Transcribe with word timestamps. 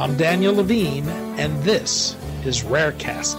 I'm 0.00 0.16
Daniel 0.16 0.54
Levine, 0.54 1.06
and 1.38 1.62
this 1.62 2.16
is 2.46 2.62
Rarecast. 2.62 3.36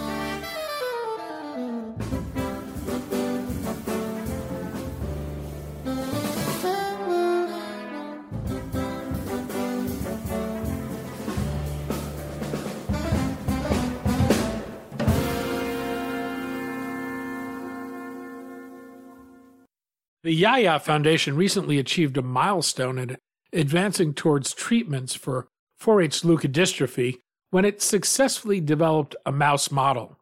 The 20.22 20.32
Yaya 20.32 20.80
Foundation 20.80 21.36
recently 21.36 21.80
achieved 21.80 22.18
a 22.18 22.22
milestone 22.22 23.00
in 23.00 23.18
advancing 23.52 24.14
towards 24.14 24.54
treatments 24.54 25.16
for 25.16 25.48
4 25.82 26.00
H 26.04 26.22
leukodystrophy 26.22 27.18
when 27.50 27.66
it 27.66 27.82
successfully 27.82 28.62
developed 28.62 29.16
a 29.26 29.32
mouse 29.32 29.72
model. 29.72 30.20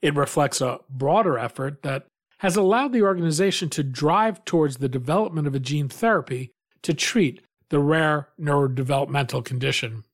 It 0.00 0.14
reflects 0.14 0.60
a 0.60 0.78
broader 0.88 1.36
effort 1.36 1.82
that 1.82 2.06
has 2.38 2.54
allowed 2.54 2.92
the 2.92 3.02
organization 3.02 3.68
to 3.70 3.82
drive 3.82 4.44
towards 4.44 4.76
the 4.76 4.88
development 4.88 5.48
of 5.48 5.54
a 5.56 5.58
gene 5.58 5.88
therapy 5.88 6.52
to 6.82 6.94
treat 6.94 7.42
the 7.70 7.80
rare 7.80 8.28
neurodevelopmental 8.40 9.44
condition. 9.44 10.04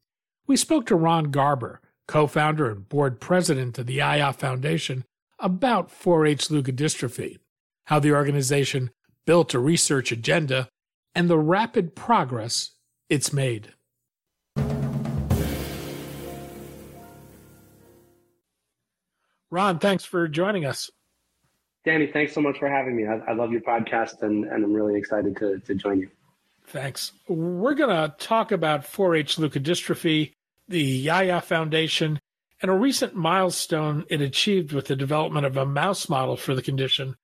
We 0.46 0.56
spoke 0.56 0.86
to 0.86 0.96
Ron 0.96 1.24
Garber, 1.24 1.82
co 2.08 2.26
founder 2.26 2.70
and 2.70 2.88
board 2.88 3.20
president 3.20 3.78
of 3.78 3.84
the 3.84 3.94
Yaya 3.94 4.32
Foundation, 4.32 5.04
about 5.38 5.90
4 5.90 6.24
H 6.24 6.48
leukodystrophy, 6.48 7.36
how 7.84 7.98
the 7.98 8.12
organization 8.12 8.90
built 9.26 9.52
a 9.52 9.58
research 9.58 10.10
agenda, 10.10 10.70
and 11.14 11.28
the 11.28 11.38
rapid 11.38 11.94
progress 11.94 12.70
it's 13.10 13.30
made. 13.30 13.74
Ron, 19.50 19.78
thanks 19.78 20.04
for 20.04 20.28
joining 20.28 20.64
us. 20.64 20.90
Danny, 21.84 22.08
thanks 22.08 22.32
so 22.32 22.40
much 22.40 22.58
for 22.58 22.68
having 22.68 22.96
me. 22.96 23.06
I, 23.06 23.18
I 23.30 23.32
love 23.32 23.52
your 23.52 23.60
podcast 23.60 24.22
and, 24.22 24.44
and 24.44 24.64
I'm 24.64 24.72
really 24.72 24.96
excited 24.96 25.36
to, 25.36 25.60
to 25.60 25.74
join 25.74 26.00
you. 26.00 26.10
Thanks. 26.66 27.12
We're 27.28 27.74
going 27.74 27.90
to 27.90 28.14
talk 28.18 28.50
about 28.50 28.84
4 28.84 29.14
H 29.14 29.36
leukodystrophy, 29.36 30.32
the 30.66 30.82
Yaya 30.82 31.40
Foundation, 31.40 32.18
and 32.60 32.70
a 32.70 32.74
recent 32.74 33.14
milestone 33.14 34.04
it 34.08 34.20
achieved 34.20 34.72
with 34.72 34.86
the 34.86 34.96
development 34.96 35.46
of 35.46 35.56
a 35.56 35.64
mouse 35.64 36.08
model 36.08 36.36
for 36.36 36.56
the 36.56 36.62
condition. 36.62 37.14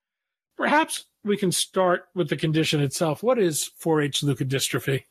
Perhaps 0.56 1.06
we 1.24 1.36
can 1.36 1.50
start 1.50 2.04
with 2.14 2.28
the 2.28 2.36
condition 2.36 2.80
itself. 2.80 3.22
What 3.22 3.38
is 3.40 3.72
4 3.78 4.02
H 4.02 4.20
leukodystrophy? 4.20 5.04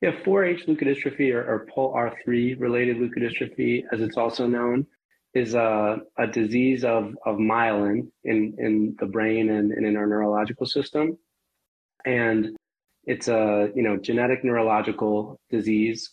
Yeah, 0.00 0.12
4 0.24 0.44
H 0.46 0.66
leukodystrophy 0.66 1.34
or, 1.34 1.44
or 1.44 1.66
POLR3 1.76 2.58
related 2.58 2.96
leukodystrophy, 2.96 3.84
as 3.92 4.00
it's 4.00 4.16
also 4.16 4.46
known, 4.46 4.86
is 5.34 5.54
a, 5.54 5.98
a 6.18 6.26
disease 6.26 6.84
of, 6.84 7.14
of 7.24 7.36
myelin 7.36 8.08
in, 8.24 8.54
in 8.58 8.96
the 8.98 9.06
brain 9.06 9.50
and, 9.50 9.72
and 9.72 9.86
in 9.86 9.96
our 9.96 10.06
neurological 10.06 10.66
system. 10.66 11.16
And 12.04 12.56
it's 13.04 13.28
a 13.28 13.70
you 13.74 13.82
know 13.82 13.96
genetic 13.96 14.44
neurological 14.44 15.40
disease 15.50 16.10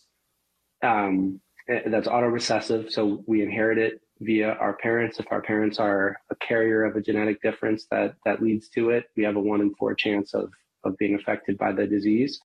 um, 0.82 1.40
eh, 1.68 1.82
that's 1.86 2.08
autorecessive. 2.08 2.90
So 2.90 3.22
we 3.26 3.42
inherit 3.42 3.78
it 3.78 4.00
via 4.20 4.52
our 4.54 4.74
parents. 4.74 5.18
If 5.18 5.26
our 5.30 5.42
parents 5.42 5.78
are 5.78 6.16
a 6.30 6.36
carrier 6.36 6.84
of 6.84 6.96
a 6.96 7.00
genetic 7.00 7.42
difference 7.42 7.86
that 7.90 8.14
that 8.24 8.42
leads 8.42 8.68
to 8.70 8.90
it, 8.90 9.04
we 9.16 9.24
have 9.24 9.36
a 9.36 9.40
one 9.40 9.60
in 9.60 9.74
four 9.74 9.94
chance 9.94 10.34
of 10.34 10.50
of 10.84 10.96
being 10.96 11.14
affected 11.14 11.58
by 11.58 11.72
the 11.72 11.86
disease. 11.86 12.40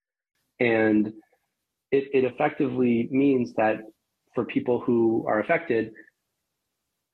And 0.60 1.14
it, 1.92 2.10
it 2.14 2.24
effectively 2.24 3.08
means 3.12 3.54
that 3.54 3.82
for 4.34 4.46
people 4.46 4.80
who 4.80 5.26
are 5.28 5.40
affected, 5.40 5.94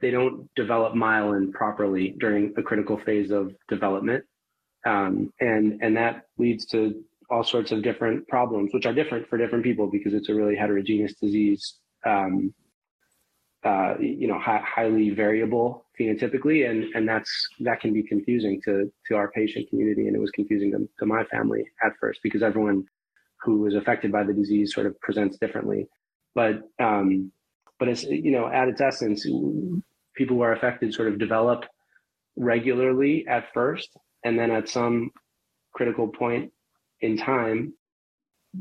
they 0.02 0.12
don't 0.12 0.50
develop 0.56 0.94
myelin 0.94 1.52
properly 1.52 2.16
during 2.20 2.54
a 2.58 2.64
critical 2.64 2.98
phase 2.98 3.32
of 3.32 3.54
development. 3.68 4.24
Um, 4.86 5.34
and, 5.42 5.80
and 5.82 5.98
that 5.98 6.26
leads 6.38 6.66
to 6.68 7.04
all 7.30 7.44
sorts 7.44 7.72
of 7.72 7.84
different 7.84 8.28
problems, 8.28 8.74
which 8.74 8.86
are 8.86 8.94
different 8.94 9.28
for 9.28 9.38
different 9.38 9.64
people 9.64 9.88
because 9.88 10.14
it's 10.14 10.30
a 10.30 10.34
really 10.34 10.56
heterogeneous 10.56 11.14
disease, 11.16 11.76
um, 12.06 12.54
uh, 13.64 13.96
you 14.00 14.28
know, 14.28 14.40
hi- 14.40 14.64
highly 14.66 15.10
variable 15.10 15.86
phenotypically. 16.00 16.70
And, 16.70 16.86
and 16.96 17.08
that's, 17.08 17.50
that 17.60 17.82
can 17.82 17.94
be 17.94 18.04
confusing 18.04 18.62
to, 18.64 18.92
to 19.08 19.16
our 19.16 19.30
patient 19.32 19.70
community. 19.70 20.08
And 20.08 20.16
it 20.16 20.20
was 20.20 20.32
confusing 20.32 20.72
to, 20.72 20.90
to 21.00 21.06
my 21.06 21.26
family 21.26 21.66
at 21.84 21.92
first 22.00 22.22
because 22.24 22.42
everyone 22.42 22.86
who 23.42 23.60
was 23.60 23.76
affected 23.76 24.12
by 24.12 24.24
the 24.24 24.34
disease 24.34 24.74
sort 24.74 24.86
of 24.86 25.00
presents 25.02 25.38
differently. 25.38 25.88
But, 26.36 26.62
um, 26.80 27.32
but 27.80 27.88
it's 27.88 28.04
you 28.04 28.32
know 28.32 28.48
at 28.48 28.68
its 28.68 28.82
essence 28.82 29.26
people 30.20 30.36
who 30.36 30.44
are 30.44 30.52
affected 30.52 30.94
sort 30.94 31.08
of 31.08 31.18
develop 31.18 31.64
regularly 32.36 33.26
at 33.26 33.54
first, 33.54 33.90
and 34.26 34.38
then 34.38 34.52
at 34.52 34.68
some 34.68 35.12
critical 35.74 36.10
point 36.10 36.52
in 37.00 37.16
time, 37.16 37.74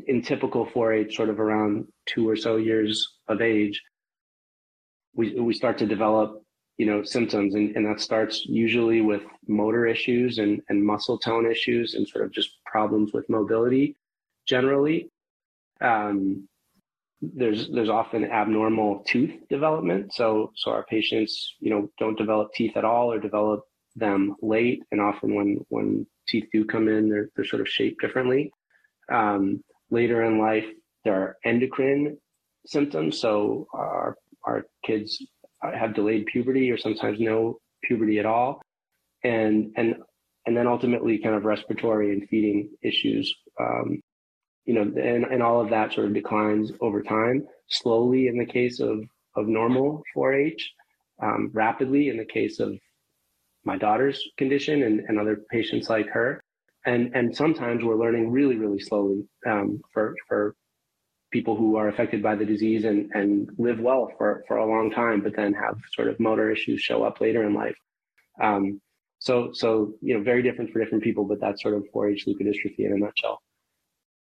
in 0.06 0.22
typical 0.22 0.66
4-H, 0.66 1.16
sort 1.16 1.30
of 1.30 1.40
around 1.40 1.88
two 2.06 2.28
or 2.28 2.36
so 2.36 2.56
years 2.56 3.16
of 3.26 3.40
age, 3.40 3.82
we 5.16 5.34
we 5.40 5.52
start 5.52 5.76
to 5.78 5.86
develop 5.86 6.40
you 6.76 6.86
know 6.86 7.02
symptoms, 7.02 7.56
and, 7.56 7.74
and 7.74 7.84
that 7.86 8.00
starts 8.00 8.46
usually 8.46 9.00
with 9.00 9.22
motor 9.48 9.84
issues 9.94 10.38
and 10.38 10.62
and 10.68 10.84
muscle 10.92 11.18
tone 11.18 11.50
issues, 11.50 11.94
and 11.94 12.06
sort 12.06 12.24
of 12.24 12.30
just 12.30 12.50
problems 12.66 13.12
with 13.12 13.28
mobility 13.28 13.96
generally. 14.46 15.10
Um, 15.80 16.48
there's 17.20 17.68
there's 17.70 17.88
often 17.88 18.24
abnormal 18.24 19.04
tooth 19.06 19.32
development. 19.48 20.14
So 20.14 20.52
so 20.56 20.70
our 20.70 20.84
patients, 20.84 21.54
you 21.60 21.70
know, 21.70 21.90
don't 21.98 22.18
develop 22.18 22.52
teeth 22.54 22.76
at 22.76 22.84
all 22.84 23.12
or 23.12 23.18
develop 23.18 23.64
them 23.96 24.36
late, 24.42 24.82
and 24.92 25.00
often 25.00 25.34
when 25.34 25.58
when 25.68 26.06
teeth 26.28 26.48
do 26.52 26.64
come 26.64 26.88
in, 26.88 27.08
they're 27.08 27.28
they're 27.34 27.44
sort 27.44 27.62
of 27.62 27.68
shaped 27.68 28.00
differently. 28.00 28.52
Um, 29.10 29.62
later 29.90 30.22
in 30.22 30.38
life, 30.38 30.66
there 31.04 31.14
are 31.14 31.36
endocrine 31.44 32.18
symptoms. 32.66 33.20
So 33.20 33.66
our 33.72 34.16
our 34.44 34.64
kids 34.84 35.24
have 35.62 35.94
delayed 35.94 36.26
puberty 36.26 36.70
or 36.70 36.78
sometimes 36.78 37.18
no 37.18 37.58
puberty 37.82 38.20
at 38.20 38.26
all, 38.26 38.62
and 39.24 39.72
and 39.76 39.96
and 40.46 40.56
then 40.56 40.68
ultimately 40.68 41.18
kind 41.18 41.34
of 41.34 41.44
respiratory 41.44 42.12
and 42.12 42.28
feeding 42.28 42.70
issues. 42.82 43.34
Um, 43.60 44.00
you 44.68 44.74
know, 44.74 44.82
and, 44.82 45.24
and 45.24 45.42
all 45.42 45.62
of 45.62 45.70
that 45.70 45.94
sort 45.94 46.06
of 46.06 46.12
declines 46.12 46.70
over 46.82 47.02
time, 47.02 47.46
slowly 47.68 48.28
in 48.28 48.36
the 48.36 48.44
case 48.44 48.80
of, 48.80 49.02
of 49.34 49.48
normal 49.48 50.02
4-H, 50.14 50.74
um, 51.22 51.48
rapidly 51.54 52.10
in 52.10 52.18
the 52.18 52.24
case 52.26 52.60
of 52.60 52.78
my 53.64 53.78
daughter's 53.78 54.22
condition 54.36 54.82
and, 54.82 55.00
and 55.08 55.18
other 55.18 55.40
patients 55.50 55.88
like 55.88 56.06
her. 56.10 56.44
And, 56.84 57.16
and 57.16 57.34
sometimes 57.34 57.82
we're 57.82 57.96
learning 57.96 58.30
really, 58.30 58.56
really 58.56 58.78
slowly 58.78 59.26
um, 59.46 59.80
for, 59.94 60.14
for 60.28 60.54
people 61.32 61.56
who 61.56 61.76
are 61.76 61.88
affected 61.88 62.22
by 62.22 62.34
the 62.34 62.44
disease 62.44 62.84
and, 62.84 63.10
and 63.14 63.48
live 63.56 63.80
well 63.80 64.12
for, 64.18 64.44
for 64.46 64.58
a 64.58 64.66
long 64.66 64.90
time, 64.90 65.22
but 65.22 65.34
then 65.34 65.54
have 65.54 65.78
sort 65.94 66.08
of 66.08 66.20
motor 66.20 66.50
issues 66.50 66.82
show 66.82 67.04
up 67.04 67.22
later 67.22 67.42
in 67.44 67.54
life. 67.54 67.76
Um, 68.38 68.82
so, 69.18 69.50
so, 69.54 69.94
you 70.02 70.14
know, 70.14 70.22
very 70.22 70.42
different 70.42 70.72
for 70.72 70.78
different 70.78 71.04
people, 71.04 71.24
but 71.24 71.40
that's 71.40 71.62
sort 71.62 71.74
of 71.74 71.86
4-H 71.94 72.26
leukodystrophy 72.26 72.80
in 72.80 72.92
a 72.92 72.98
nutshell. 72.98 73.40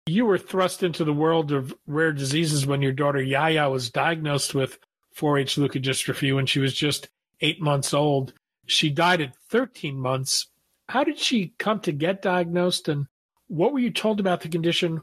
You 0.07 0.27
were 0.27 0.39
thrust 0.39 0.83
into 0.83 1.05
the 1.05 1.15
world 1.15 1.51
of 1.51 1.75
rare 1.87 2.13
diseases 2.13 2.67
when 2.67 2.83
your 2.83 2.93
daughter 2.93 3.23
Yaya 3.23 3.71
was 3.71 3.91
diagnosed 3.91 4.55
with 4.55 4.79
4 5.13 5.39
H 5.39 5.57
leukodystrophy 5.57 6.35
when 6.35 6.45
she 6.45 6.61
was 6.61 6.75
just 6.75 7.09
eight 7.41 7.61
months 7.61 7.95
old. 7.95 8.35
She 8.67 8.91
died 8.91 9.23
at 9.23 9.37
13 9.49 9.97
months. 9.97 10.49
How 10.89 11.05
did 11.05 11.19
she 11.19 11.55
come 11.59 11.81
to 11.81 11.93
get 11.93 12.21
diagnosed, 12.21 12.89
and 12.89 13.07
what 13.47 13.73
were 13.73 13.79
you 13.79 13.91
told 13.91 14.21
about 14.21 14.43
the 14.43 14.49
condition 14.49 15.01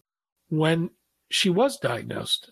when 0.50 0.92
she 1.30 1.50
was 1.50 1.78
diagnosed? 1.78 2.52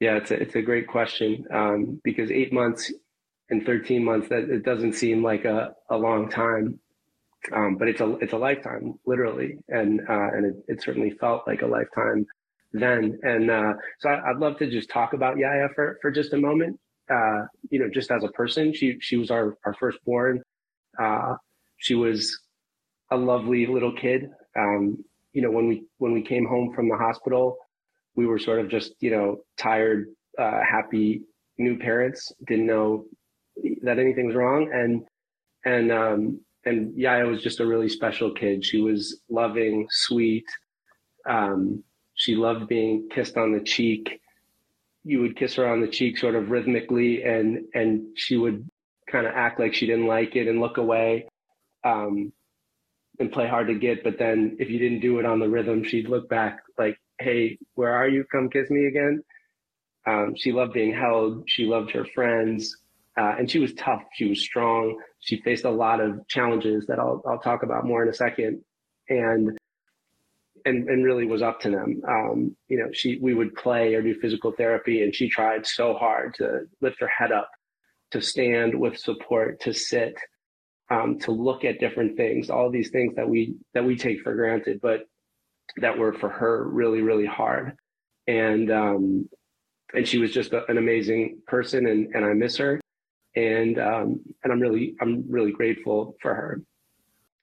Yeah, 0.00 0.16
it's 0.16 0.32
a, 0.32 0.40
it's 0.40 0.54
a 0.56 0.62
great 0.62 0.88
question 0.88 1.44
um, 1.52 2.00
because 2.02 2.30
eight 2.32 2.52
months 2.52 2.92
and 3.50 3.64
13 3.64 4.04
months, 4.04 4.28
that 4.28 4.50
it 4.50 4.64
doesn't 4.64 4.94
seem 4.94 5.22
like 5.22 5.44
a, 5.44 5.74
a 5.90 5.96
long 5.96 6.28
time. 6.28 6.80
Um, 7.52 7.76
but 7.76 7.88
it's 7.88 8.00
a 8.00 8.16
it's 8.18 8.32
a 8.32 8.36
lifetime, 8.36 8.98
literally, 9.06 9.58
and 9.68 10.00
uh, 10.00 10.28
and 10.34 10.46
it, 10.46 10.64
it, 10.68 10.82
certainly 10.82 11.10
felt 11.10 11.46
like 11.46 11.62
a 11.62 11.66
lifetime 11.66 12.26
then. 12.72 13.18
And 13.22 13.50
uh, 13.50 13.74
so 14.00 14.10
I, 14.10 14.32
would 14.32 14.40
love 14.40 14.58
to 14.58 14.70
just 14.70 14.90
talk 14.90 15.12
about 15.12 15.38
Yaya 15.38 15.68
for 15.74 15.98
for 16.02 16.10
just 16.10 16.32
a 16.32 16.36
moment. 16.36 16.78
Uh, 17.10 17.44
you 17.70 17.78
know, 17.78 17.88
just 17.88 18.10
as 18.10 18.24
a 18.24 18.28
person, 18.28 18.74
she 18.74 18.98
she 19.00 19.16
was 19.16 19.30
our 19.30 19.56
our 19.64 19.74
firstborn. 19.74 20.42
Uh, 21.00 21.36
she 21.78 21.94
was 21.94 22.38
a 23.10 23.16
lovely 23.16 23.66
little 23.66 23.92
kid. 23.92 24.30
Um, 24.56 25.02
you 25.32 25.40
know, 25.40 25.50
when 25.50 25.68
we 25.68 25.84
when 25.98 26.12
we 26.12 26.22
came 26.22 26.44
home 26.44 26.74
from 26.74 26.88
the 26.88 26.96
hospital, 26.96 27.56
we 28.16 28.26
were 28.26 28.38
sort 28.38 28.60
of 28.60 28.68
just 28.68 28.92
you 29.00 29.10
know 29.10 29.38
tired, 29.56 30.08
uh, 30.38 30.60
happy 30.68 31.22
new 31.56 31.78
parents. 31.78 32.32
Didn't 32.46 32.66
know 32.66 33.04
that 33.82 33.98
anything 33.98 34.26
was 34.26 34.36
wrong, 34.36 34.70
and 34.72 35.04
and 35.64 35.92
um, 35.92 36.40
and 36.68 36.96
Yaya 36.96 37.26
was 37.26 37.42
just 37.42 37.60
a 37.60 37.66
really 37.66 37.88
special 37.88 38.32
kid. 38.32 38.64
She 38.64 38.80
was 38.80 39.20
loving, 39.28 39.86
sweet. 39.90 40.46
Um, 41.28 41.82
she 42.14 42.34
loved 42.36 42.68
being 42.68 43.08
kissed 43.14 43.36
on 43.36 43.52
the 43.52 43.60
cheek. 43.60 44.20
You 45.04 45.20
would 45.20 45.36
kiss 45.36 45.54
her 45.54 45.66
on 45.66 45.80
the 45.80 45.88
cheek 45.88 46.18
sort 46.18 46.34
of 46.34 46.50
rhythmically, 46.50 47.22
and 47.22 47.64
and 47.74 48.16
she 48.16 48.36
would 48.36 48.68
kind 49.10 49.26
of 49.26 49.32
act 49.34 49.58
like 49.60 49.74
she 49.74 49.86
didn't 49.86 50.06
like 50.06 50.36
it 50.36 50.48
and 50.48 50.60
look 50.60 50.76
away, 50.76 51.28
um, 51.84 52.32
and 53.18 53.32
play 53.32 53.48
hard 53.48 53.68
to 53.68 53.74
get. 53.74 54.04
But 54.04 54.18
then 54.18 54.56
if 54.60 54.70
you 54.70 54.78
didn't 54.78 55.00
do 55.00 55.18
it 55.18 55.26
on 55.26 55.40
the 55.40 55.48
rhythm, 55.48 55.84
she'd 55.84 56.08
look 56.08 56.28
back 56.28 56.60
like, 56.78 56.98
"Hey, 57.18 57.58
where 57.74 57.94
are 57.94 58.08
you? 58.08 58.24
Come 58.30 58.50
kiss 58.50 58.70
me 58.70 58.86
again." 58.86 59.22
Um, 60.06 60.34
she 60.36 60.52
loved 60.52 60.72
being 60.72 60.94
held. 60.94 61.44
She 61.48 61.66
loved 61.66 61.90
her 61.92 62.04
friends. 62.14 62.76
Uh, 63.16 63.34
and 63.38 63.50
she 63.50 63.58
was 63.58 63.74
tough. 63.74 64.02
She 64.14 64.26
was 64.28 64.40
strong. 64.40 64.98
She 65.20 65.40
faced 65.42 65.64
a 65.64 65.70
lot 65.70 66.00
of 66.00 66.26
challenges 66.28 66.86
that 66.86 66.98
I'll, 66.98 67.22
I'll 67.26 67.40
talk 67.40 67.62
about 67.62 67.86
more 67.86 68.02
in 68.02 68.08
a 68.08 68.14
second. 68.14 68.62
And, 69.08 69.58
and, 70.64 70.88
and 70.88 71.04
really 71.04 71.26
was 71.26 71.42
up 71.42 71.60
to 71.60 71.70
them. 71.70 72.02
Um, 72.06 72.56
you 72.68 72.78
know, 72.78 72.90
she, 72.92 73.18
we 73.20 73.34
would 73.34 73.54
play 73.54 73.94
or 73.94 74.02
do 74.02 74.14
physical 74.20 74.52
therapy 74.52 75.02
and 75.02 75.14
she 75.14 75.28
tried 75.28 75.66
so 75.66 75.94
hard 75.94 76.34
to 76.34 76.62
lift 76.80 77.00
her 77.00 77.08
head 77.08 77.32
up, 77.32 77.50
to 78.12 78.20
stand 78.20 78.78
with 78.78 78.98
support, 78.98 79.60
to 79.60 79.72
sit, 79.72 80.16
um, 80.90 81.18
to 81.20 81.32
look 81.32 81.64
at 81.64 81.80
different 81.80 82.16
things, 82.16 82.50
all 82.50 82.70
these 82.70 82.90
things 82.90 83.14
that 83.16 83.28
we, 83.28 83.54
that 83.74 83.84
we 83.84 83.96
take 83.96 84.20
for 84.20 84.34
granted, 84.34 84.80
but 84.82 85.02
that 85.78 85.98
were 85.98 86.12
for 86.12 86.28
her 86.28 86.66
really, 86.68 87.02
really 87.02 87.26
hard. 87.26 87.76
And, 88.26 88.70
um, 88.70 89.28
and 89.94 90.06
she 90.06 90.18
was 90.18 90.32
just 90.32 90.52
a, 90.52 90.70
an 90.70 90.78
amazing 90.78 91.40
person 91.46 91.86
and, 91.86 92.14
and 92.14 92.24
I 92.24 92.34
miss 92.34 92.56
her 92.58 92.80
and 93.38 93.78
um, 93.78 94.20
and 94.42 94.52
I'm 94.52 94.60
really 94.60 94.96
I'm 95.00 95.24
really 95.30 95.52
grateful 95.52 96.16
for 96.20 96.34
her, 96.34 96.60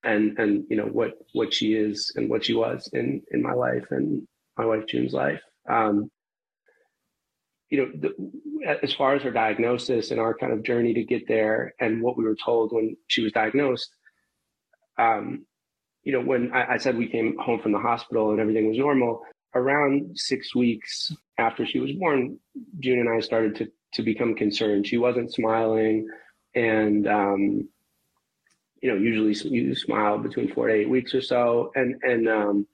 and 0.04 0.38
and 0.38 0.66
you 0.70 0.76
know 0.76 0.88
what 0.88 1.14
what 1.32 1.54
she 1.54 1.74
is 1.74 2.12
and 2.18 2.30
what 2.30 2.44
she 2.44 2.54
was 2.54 2.90
in 2.92 3.22
in 3.32 3.42
my 3.42 3.54
life 3.54 3.86
and 3.92 4.28
my 4.58 4.66
wife 4.66 4.88
June's 4.88 5.14
life. 5.14 5.42
Um, 5.70 6.12
you 7.70 7.80
know, 7.80 7.92
the, 7.96 8.78
as 8.84 8.94
far 8.94 9.16
as 9.16 9.24
her 9.24 9.32
diagnosis 9.32 10.12
and 10.12 10.20
our 10.20 10.36
kind 10.38 10.52
of 10.52 10.64
journey 10.64 10.94
to 10.94 11.04
get 11.04 11.28
there, 11.30 11.74
and 11.80 12.02
what 12.02 12.18
we 12.18 12.26
were 12.26 12.36
told 12.36 12.74
when 12.74 12.98
she 13.08 13.24
was 13.24 13.32
diagnosed. 13.32 13.90
Um, 14.98 15.46
you 16.04 16.12
know, 16.12 16.22
when 16.22 16.52
I, 16.54 16.74
I 16.74 16.78
said 16.78 16.98
we 16.98 17.08
came 17.08 17.38
home 17.38 17.62
from 17.62 17.72
the 17.72 17.80
hospital 17.80 18.32
and 18.32 18.40
everything 18.40 18.68
was 18.68 18.78
normal, 18.78 19.22
around 19.56 20.12
six 20.16 20.54
weeks 20.54 21.12
after 21.40 21.66
she 21.66 21.80
was 21.80 21.92
born, 21.94 22.38
June 22.80 23.00
and 23.00 23.10
I 23.10 23.22
started 23.22 23.56
to 23.56 23.68
to 23.96 24.04
become 24.04 24.36
concerned. 24.36 24.86
She 24.86 24.98
wasn't 24.98 25.34
smiling, 25.34 26.08
and 26.54 27.08
um, 27.08 27.70
you 28.82 28.90
know, 28.90 28.96
usually 28.96 29.34
you 29.50 29.74
smile 29.74 30.18
between 30.18 30.54
four 30.54 30.68
to 30.68 30.74
eight 30.74 30.90
weeks 30.90 31.14
or 31.16 31.22
so, 31.22 31.72
and 31.76 31.96
and 32.04 32.30
um, 32.30 32.68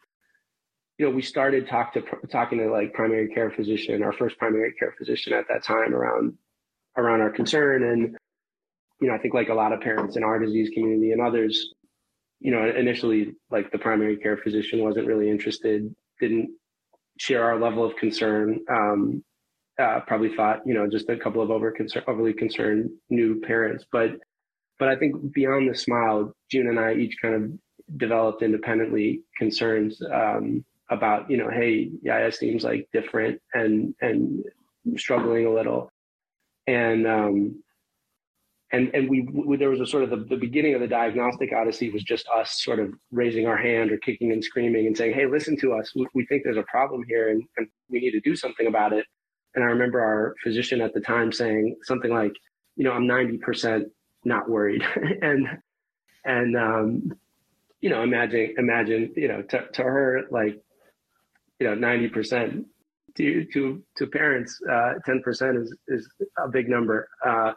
you 0.98 1.06
know, 1.06 1.16
we 1.16 1.22
started 1.22 1.68
talk 1.68 1.94
to 1.94 2.04
talking 2.32 2.58
to 2.60 2.70
like 2.70 2.94
primary 2.94 3.28
care 3.30 3.52
physician, 3.52 4.04
our 4.04 4.14
first 4.14 4.38
primary 4.38 4.74
care 4.74 4.94
physician 4.98 5.34
at 5.34 5.48
that 5.48 5.64
time 5.64 5.94
around 5.94 6.38
around 6.98 7.22
our 7.22 7.30
concern, 7.30 7.84
and 7.84 8.18
you 9.00 9.08
know, 9.08 9.14
I 9.14 9.20
think 9.20 9.34
like 9.34 9.50
a 9.50 9.54
lot 9.54 9.74
of 9.74 9.82
parents 9.82 10.16
in 10.16 10.24
our 10.24 10.40
disease 10.40 10.70
community 10.74 11.12
and 11.12 11.22
others, 11.22 11.74
you 12.40 12.52
know, 12.52 12.68
initially 12.68 13.34
like 13.50 13.72
the 13.72 13.80
primary 13.80 14.18
care 14.18 14.38
physician 14.38 14.84
wasn't 14.84 15.08
really 15.08 15.30
interested, 15.30 15.96
didn't 16.20 16.50
share 17.18 17.44
our 17.44 17.60
level 17.60 17.84
of 17.84 17.96
concern. 17.96 18.60
Um, 18.70 19.24
uh, 19.80 20.02
probably 20.08 20.36
thought, 20.36 20.62
you 20.66 20.74
know, 20.74 20.88
just 20.88 21.10
a 21.10 21.18
couple 21.18 21.42
of 21.42 21.52
over 21.52 21.72
concern, 21.72 22.04
overly 22.08 22.34
concerned 22.34 22.90
new 23.10 23.40
parents. 23.42 23.86
But, 23.92 24.12
but 24.80 24.90
I 24.90 24.96
think 24.96 25.34
beyond 25.34 25.70
the 25.70 25.76
smile, 25.76 26.34
June 26.50 26.68
and 26.68 26.80
I 26.80 26.94
each 26.94 27.16
kind 27.22 27.36
of 27.36 27.98
developed 27.98 28.42
independently 28.42 29.22
concerns 29.38 30.02
um, 30.12 30.66
about, 30.90 31.30
you 31.30 31.38
know, 31.38 31.50
hey, 31.50 31.92
Yaya 32.02 32.32
seems 32.32 32.64
like 32.64 32.88
different 32.92 33.42
and 33.54 33.96
and 34.02 34.44
struggling 34.98 35.46
a 35.46 35.54
little, 35.54 35.92
and 36.68 37.08
um, 37.08 37.64
and 38.72 38.90
and 38.94 39.10
we, 39.10 39.22
we, 39.22 39.58
there 39.58 39.70
was 39.70 39.82
a 39.82 39.86
sort 39.86 40.04
of 40.04 40.10
the, 40.10 40.18
the 40.18 40.36
beginning 40.36 40.74
of 40.74 40.82
the 40.82 40.88
diagnostic 40.88 41.52
odyssey 41.54 41.90
was 41.90 42.04
just 42.04 42.28
us 42.36 42.62
sort 42.62 42.80
of 42.80 42.94
raising 43.12 43.48
our 43.48 43.58
hand 43.58 43.92
or 43.92 43.98
kicking 43.98 44.32
and 44.32 44.44
screaming 44.44 44.88
and 44.88 44.98
saying, 44.98 45.14
hey, 45.14 45.26
listen 45.26 45.58
to 45.58 45.74
us, 45.74 45.94
we, 45.96 46.08
we 46.14 46.26
think 46.26 46.44
there's 46.44 46.58
a 46.58 46.64
problem 46.64 47.04
here 47.08 47.30
and, 47.30 47.44
and 47.58 47.68
we 47.90 48.00
need 48.00 48.12
to 48.12 48.22
do 48.22 48.36
something 48.36 48.68
about 48.68 48.94
it. 48.94 49.06
And 49.56 49.64
I 49.64 49.68
remember 49.68 50.02
our 50.02 50.36
physician 50.44 50.82
at 50.82 50.94
the 50.94 51.02
time 51.02 51.32
saying 51.32 51.78
something 51.84 52.12
like, 52.12 52.34
you 52.76 52.84
know, 52.84 52.92
I'm 52.92 53.04
90% 53.04 53.86
not 54.24 54.50
worried. 54.50 54.84
and, 55.22 55.48
and, 56.24 56.58
um, 56.58 57.14
you 57.82 57.90
know, 57.90 58.04
imagine, 58.04 58.56
imagine, 58.58 59.14
you 59.16 59.28
know, 59.28 59.42
to, 59.42 59.68
to 59.74 59.84
her, 59.84 60.22
like, 60.30 60.62
you 61.60 61.68
know, 61.68 61.76
90% 61.76 62.66
to, 63.18 63.46
to, 63.54 63.84
to 63.98 64.08
parents, 64.08 64.60
uh, 64.70 64.94
10% 65.08 65.62
is, 65.62 65.76
is 65.88 66.10
a 66.38 66.48
big 66.48 66.70
number. 66.70 67.10
Uh, 67.26 67.52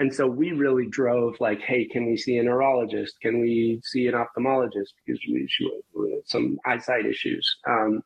and 0.00 0.14
so 0.14 0.26
we 0.26 0.52
really 0.52 0.86
drove 0.88 1.36
like, 1.40 1.60
hey, 1.60 1.86
can 1.86 2.06
we 2.06 2.16
see 2.16 2.36
a 2.36 2.42
neurologist? 2.42 3.14
Can 3.22 3.40
we 3.40 3.80
see 3.84 4.08
an 4.08 4.14
ophthalmologist? 4.14 4.92
Because 5.04 5.20
we, 5.26 5.46
she, 5.48 5.70
some 6.26 6.58
eyesight 6.66 7.06
issues. 7.06 7.56
Um, 7.66 8.02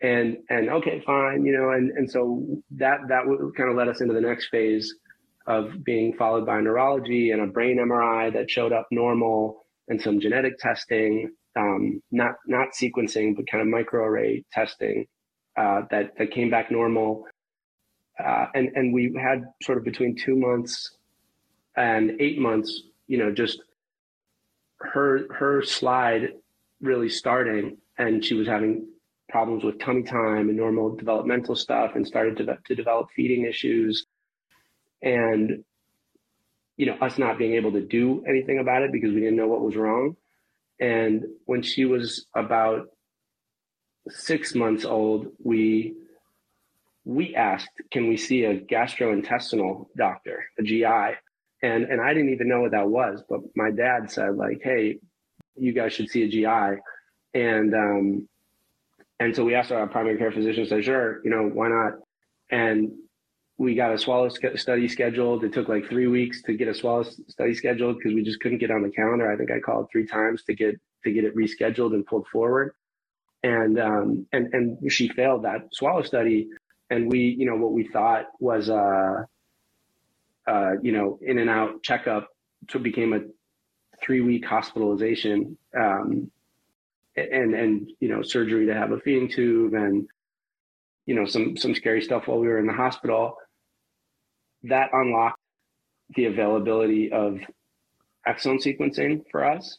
and 0.00 0.36
and 0.48 0.70
okay 0.70 1.02
fine 1.04 1.44
you 1.44 1.52
know 1.52 1.70
and 1.70 1.90
and 1.92 2.10
so 2.10 2.46
that 2.70 2.98
that 3.08 3.22
would 3.26 3.54
kind 3.56 3.68
of 3.68 3.76
led 3.76 3.88
us 3.88 4.00
into 4.00 4.14
the 4.14 4.20
next 4.20 4.48
phase 4.48 4.94
of 5.46 5.82
being 5.82 6.12
followed 6.12 6.46
by 6.46 6.60
neurology 6.60 7.32
and 7.32 7.40
a 7.42 7.46
brain 7.46 7.78
mri 7.78 8.32
that 8.32 8.50
showed 8.50 8.72
up 8.72 8.86
normal 8.92 9.64
and 9.88 10.00
some 10.00 10.20
genetic 10.20 10.56
testing 10.58 11.30
um, 11.56 12.00
not 12.12 12.34
not 12.46 12.68
sequencing 12.80 13.34
but 13.34 13.50
kind 13.50 13.62
of 13.62 13.68
microarray 13.68 14.44
testing 14.52 15.06
uh, 15.58 15.82
that 15.90 16.16
that 16.18 16.30
came 16.30 16.50
back 16.50 16.70
normal. 16.70 17.24
Uh, 18.22 18.46
and 18.54 18.68
and 18.74 18.94
we 18.94 19.14
had 19.20 19.44
sort 19.62 19.78
of 19.78 19.84
between 19.84 20.16
two 20.16 20.36
months 20.36 20.96
and 21.76 22.12
eight 22.20 22.38
months 22.38 22.82
you 23.06 23.18
know 23.18 23.32
just 23.32 23.60
her 24.80 25.32
her 25.32 25.62
slide 25.62 26.30
really 26.80 27.08
starting 27.08 27.76
and 27.96 28.24
she 28.24 28.34
was 28.34 28.46
having 28.46 28.86
problems 29.28 29.64
with 29.64 29.78
tummy 29.78 30.02
time 30.02 30.48
and 30.48 30.56
normal 30.56 30.96
developmental 30.96 31.54
stuff 31.54 31.92
and 31.94 32.06
started 32.06 32.36
to, 32.38 32.58
to 32.66 32.74
develop 32.74 33.08
feeding 33.14 33.44
issues. 33.44 34.06
And, 35.02 35.64
you 36.76 36.86
know, 36.86 36.96
us 37.00 37.18
not 37.18 37.38
being 37.38 37.54
able 37.54 37.72
to 37.72 37.80
do 37.80 38.24
anything 38.26 38.58
about 38.58 38.82
it 38.82 38.92
because 38.92 39.12
we 39.12 39.20
didn't 39.20 39.36
know 39.36 39.48
what 39.48 39.60
was 39.60 39.76
wrong. 39.76 40.16
And 40.80 41.24
when 41.44 41.62
she 41.62 41.84
was 41.84 42.26
about 42.34 42.88
six 44.08 44.54
months 44.54 44.84
old, 44.84 45.28
we 45.42 45.94
we 47.04 47.34
asked, 47.34 47.70
can 47.90 48.08
we 48.08 48.18
see 48.18 48.44
a 48.44 48.60
gastrointestinal 48.60 49.86
doctor, 49.96 50.44
a 50.58 50.62
GI? 50.62 51.16
And 51.62 51.84
and 51.84 52.00
I 52.00 52.14
didn't 52.14 52.32
even 52.32 52.48
know 52.48 52.60
what 52.60 52.72
that 52.72 52.88
was, 52.88 53.22
but 53.28 53.40
my 53.56 53.70
dad 53.70 54.10
said 54.10 54.36
like, 54.36 54.60
hey, 54.62 54.98
you 55.56 55.72
guys 55.72 55.92
should 55.92 56.08
see 56.08 56.22
a 56.22 56.28
GI. 56.28 56.80
And 57.34 57.74
um, 57.74 58.28
and 59.20 59.34
so 59.34 59.44
we 59.44 59.54
asked 59.54 59.72
our 59.72 59.86
primary 59.86 60.16
care 60.16 60.32
physician, 60.32 60.66
said, 60.66 60.84
sure, 60.84 61.20
you 61.24 61.30
know, 61.30 61.42
why 61.42 61.68
not? 61.68 61.94
And 62.50 62.92
we 63.58 63.74
got 63.74 63.92
a 63.92 63.98
swallow 63.98 64.28
study 64.28 64.88
scheduled. 64.88 65.42
It 65.42 65.52
took 65.52 65.68
like 65.68 65.88
three 65.88 66.06
weeks 66.06 66.42
to 66.42 66.54
get 66.54 66.68
a 66.68 66.74
swallow 66.74 67.02
study 67.02 67.54
scheduled 67.54 67.98
because 67.98 68.14
we 68.14 68.22
just 68.22 68.40
couldn't 68.40 68.58
get 68.58 68.70
on 68.70 68.82
the 68.82 68.90
calendar. 68.90 69.30
I 69.30 69.36
think 69.36 69.50
I 69.50 69.58
called 69.58 69.88
three 69.90 70.06
times 70.06 70.44
to 70.44 70.54
get 70.54 70.80
to 71.04 71.12
get 71.12 71.24
it 71.24 71.34
rescheduled 71.36 71.94
and 71.94 72.06
pulled 72.06 72.28
forward. 72.28 72.74
And 73.42 73.78
um, 73.80 74.26
and 74.32 74.54
and 74.54 74.92
she 74.92 75.08
failed 75.08 75.44
that 75.44 75.68
swallow 75.72 76.02
study. 76.02 76.48
And 76.90 77.10
we, 77.10 77.18
you 77.18 77.46
know, 77.46 77.56
what 77.56 77.72
we 77.72 77.88
thought 77.88 78.26
was 78.38 78.70
uh, 78.70 79.24
uh, 80.46 80.72
you 80.80 80.92
know, 80.92 81.18
in 81.20 81.38
and 81.38 81.50
out 81.50 81.82
checkup 81.82 82.28
so 82.70 82.78
became 82.78 83.12
a 83.12 83.20
three 84.00 84.20
week 84.20 84.44
hospitalization. 84.44 85.58
Um, 85.78 86.30
and 87.32 87.54
and 87.54 87.90
you 88.00 88.08
know 88.08 88.22
surgery 88.22 88.66
to 88.66 88.74
have 88.74 88.92
a 88.92 89.00
feeding 89.00 89.28
tube 89.28 89.74
and 89.74 90.06
you 91.06 91.14
know 91.14 91.26
some 91.26 91.56
some 91.56 91.74
scary 91.74 92.02
stuff 92.02 92.26
while 92.26 92.38
we 92.38 92.48
were 92.48 92.58
in 92.58 92.66
the 92.66 92.72
hospital 92.72 93.36
that 94.64 94.90
unlocked 94.92 95.40
the 96.16 96.26
availability 96.26 97.12
of 97.12 97.38
exome 98.26 98.62
sequencing 98.62 99.22
for 99.30 99.44
us 99.44 99.78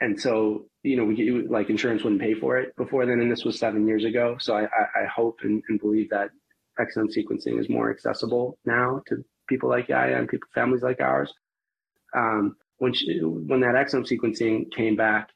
and 0.00 0.20
so 0.20 0.66
you 0.82 0.96
know 0.96 1.04
we 1.04 1.46
like 1.48 1.70
insurance 1.70 2.02
wouldn't 2.02 2.20
pay 2.20 2.34
for 2.34 2.58
it 2.58 2.74
before 2.76 3.06
then, 3.06 3.20
and 3.20 3.30
this 3.30 3.44
was 3.44 3.58
seven 3.58 3.86
years 3.86 4.04
ago. 4.04 4.36
So 4.38 4.54
I, 4.56 4.64
I, 4.64 5.02
I 5.02 5.06
hope 5.06 5.38
and, 5.42 5.62
and, 5.68 5.80
believe 5.80 6.10
that 6.10 6.30
exome 6.78 7.08
sequencing 7.16 7.58
is 7.58 7.68
more 7.68 7.90
accessible 7.90 8.58
now 8.64 9.00
to 9.06 9.24
people 9.48 9.68
like 9.68 9.88
Yaya 9.88 10.18
and 10.18 10.28
people 10.28 10.48
families 10.54 10.82
like 10.82 11.00
ours. 11.00 11.32
Um, 12.14 12.56
when 12.78 12.92
she, 12.92 13.20
when 13.20 13.60
that 13.60 13.74
exome 13.74 14.06
sequencing 14.06 14.70
came 14.72 14.96
back, 14.96 15.30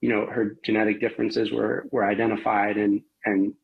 you 0.00 0.08
know 0.08 0.26
her 0.26 0.56
genetic 0.64 1.00
differences 1.00 1.52
were 1.52 1.86
were 1.90 2.04
identified, 2.04 2.76
and 2.76 3.02
and 3.24 3.54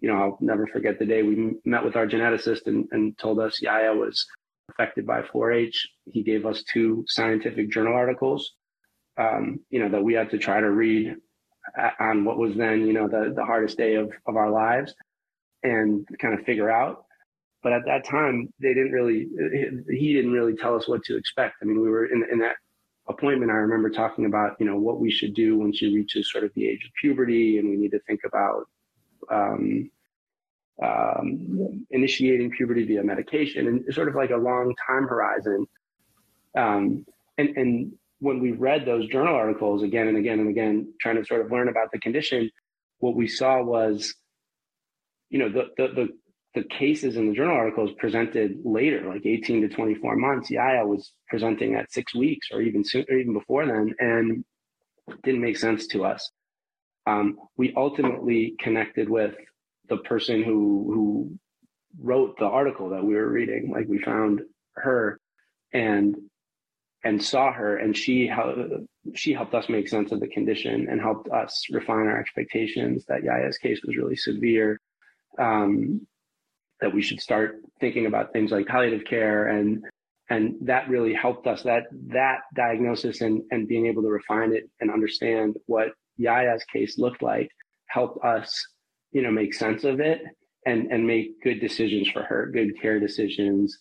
you 0.00 0.08
know 0.08 0.16
I'll 0.16 0.38
never 0.40 0.66
forget 0.66 0.98
the 0.98 1.06
day 1.06 1.22
we 1.22 1.54
met 1.64 1.84
with 1.84 1.96
our 1.96 2.06
geneticist 2.06 2.66
and, 2.66 2.88
and 2.92 3.16
told 3.18 3.38
us 3.40 3.60
Yaya 3.62 3.94
was 3.94 4.26
affected 4.70 5.06
by 5.06 5.22
4-H. 5.22 5.88
He 6.06 6.22
gave 6.22 6.46
us 6.46 6.62
two 6.62 7.04
scientific 7.08 7.70
journal 7.70 7.94
articles 7.94 8.52
um, 9.18 9.60
you 9.70 9.80
know, 9.80 9.88
that 9.90 10.02
we 10.02 10.14
had 10.14 10.30
to 10.30 10.38
try 10.38 10.60
to 10.60 10.70
read 10.70 11.16
on 12.00 12.24
what 12.24 12.38
was 12.38 12.56
then, 12.56 12.86
you 12.86 12.92
know, 12.92 13.08
the, 13.08 13.32
the 13.34 13.44
hardest 13.44 13.78
day 13.78 13.94
of, 13.94 14.10
of 14.26 14.36
our 14.36 14.50
lives 14.50 14.94
and 15.62 16.06
kind 16.20 16.38
of 16.38 16.44
figure 16.44 16.70
out. 16.70 17.04
But 17.62 17.72
at 17.72 17.84
that 17.86 18.04
time, 18.04 18.52
they 18.60 18.74
didn't 18.74 18.92
really, 18.92 19.28
he 19.88 20.14
didn't 20.14 20.32
really 20.32 20.56
tell 20.56 20.74
us 20.74 20.88
what 20.88 21.04
to 21.04 21.16
expect. 21.16 21.56
I 21.62 21.66
mean, 21.66 21.80
we 21.80 21.88
were 21.88 22.06
in, 22.06 22.24
in 22.30 22.38
that 22.40 22.56
appointment. 23.08 23.50
I 23.50 23.54
remember 23.54 23.90
talking 23.90 24.26
about, 24.26 24.56
you 24.60 24.66
know, 24.66 24.76
what 24.76 25.00
we 25.00 25.10
should 25.10 25.34
do 25.34 25.58
when 25.58 25.72
she 25.72 25.94
reaches 25.94 26.30
sort 26.30 26.44
of 26.44 26.52
the 26.54 26.68
age 26.68 26.84
of 26.84 26.90
puberty 27.00 27.58
and 27.58 27.68
we 27.68 27.76
need 27.76 27.90
to 27.90 28.00
think 28.00 28.20
about, 28.24 28.64
um, 29.30 29.90
um, 30.82 31.86
initiating 31.90 32.50
puberty 32.50 32.84
via 32.84 33.02
medication 33.02 33.68
and 33.68 33.94
sort 33.94 34.08
of 34.08 34.14
like 34.14 34.30
a 34.30 34.36
long 34.36 34.74
time 34.86 35.04
horizon. 35.04 35.66
Um, 36.56 37.04
and, 37.38 37.56
and 37.56 37.92
when 38.20 38.40
we 38.40 38.52
read 38.52 38.86
those 38.86 39.08
journal 39.08 39.34
articles 39.34 39.82
again 39.82 40.08
and 40.08 40.16
again 40.16 40.38
and 40.38 40.48
again, 40.48 40.92
trying 41.00 41.16
to 41.16 41.24
sort 41.24 41.40
of 41.40 41.50
learn 41.50 41.68
about 41.68 41.90
the 41.92 41.98
condition, 41.98 42.50
what 42.98 43.16
we 43.16 43.26
saw 43.26 43.62
was, 43.62 44.14
you 45.28 45.38
know, 45.40 45.48
the 45.48 45.64
the 45.76 45.88
the, 45.88 46.08
the 46.54 46.64
cases 46.64 47.16
in 47.16 47.28
the 47.28 47.34
journal 47.34 47.56
articles 47.56 47.90
presented 47.98 48.60
later, 48.64 49.08
like 49.08 49.24
18 49.24 49.62
to 49.62 49.68
24 49.68 50.16
months. 50.16 50.50
Yaya 50.50 50.86
was 50.86 51.12
presenting 51.28 51.74
at 51.74 51.90
six 51.92 52.14
weeks 52.14 52.48
or 52.52 52.60
even 52.60 52.84
soon, 52.84 53.04
or 53.08 53.16
even 53.16 53.32
before 53.32 53.66
then, 53.66 53.94
and 53.98 54.44
didn't 55.22 55.40
make 55.40 55.56
sense 55.56 55.86
to 55.88 56.04
us. 56.04 56.30
Um, 57.06 57.38
we 57.56 57.72
ultimately 57.76 58.54
connected 58.60 59.08
with 59.08 59.34
the 59.88 59.96
person 59.98 60.42
who 60.42 60.90
who 60.92 61.38
wrote 61.98 62.38
the 62.38 62.46
article 62.46 62.90
that 62.90 63.04
we 63.04 63.14
were 63.14 63.28
reading. 63.28 63.70
Like 63.72 63.88
we 63.88 63.98
found 63.98 64.42
her, 64.76 65.18
and 65.72 66.16
and 67.04 67.22
saw 67.22 67.52
her 67.52 67.78
and 67.78 67.96
she 67.96 68.30
she 69.14 69.32
helped 69.32 69.54
us 69.54 69.68
make 69.68 69.88
sense 69.88 70.12
of 70.12 70.20
the 70.20 70.28
condition 70.28 70.86
and 70.88 71.00
helped 71.00 71.28
us 71.30 71.66
refine 71.70 72.06
our 72.06 72.18
expectations 72.18 73.04
that 73.06 73.24
Yaya's 73.24 73.58
case 73.58 73.80
was 73.84 73.96
really 73.96 74.16
severe 74.16 74.80
um, 75.38 76.06
that 76.82 76.92
we 76.92 77.00
should 77.00 77.20
start 77.20 77.62
thinking 77.80 78.06
about 78.06 78.32
things 78.32 78.50
like 78.50 78.66
palliative 78.66 79.04
care 79.06 79.48
and 79.48 79.82
and 80.28 80.54
that 80.62 80.88
really 80.88 81.14
helped 81.14 81.46
us 81.46 81.62
that 81.62 81.84
that 82.08 82.40
diagnosis 82.54 83.22
and 83.22 83.42
and 83.50 83.68
being 83.68 83.86
able 83.86 84.02
to 84.02 84.08
refine 84.08 84.52
it 84.52 84.68
and 84.80 84.90
understand 84.90 85.56
what 85.66 85.88
Yaya's 86.20 86.64
case 86.64 86.98
looked 86.98 87.22
like 87.22 87.48
helped 87.86 88.22
us 88.24 88.66
you 89.12 89.22
know 89.22 89.30
make 89.30 89.54
sense 89.54 89.84
of 89.84 90.00
it 90.00 90.20
and 90.66 90.90
and 90.92 91.06
make 91.06 91.42
good 91.42 91.60
decisions 91.60 92.08
for 92.08 92.22
her 92.22 92.50
good 92.52 92.70
care 92.80 93.00
decisions 93.00 93.78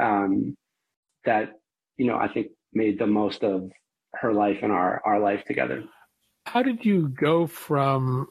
um, 0.00 0.56
that 1.24 1.52
you 1.96 2.06
know 2.06 2.16
I 2.16 2.28
think 2.28 2.48
made 2.72 2.98
the 2.98 3.06
most 3.06 3.44
of 3.44 3.70
her 4.14 4.32
life 4.32 4.58
and 4.62 4.72
our 4.72 5.02
our 5.04 5.20
life 5.20 5.44
together. 5.44 5.84
How 6.46 6.62
did 6.62 6.84
you 6.84 7.08
go 7.08 7.46
from 7.46 8.28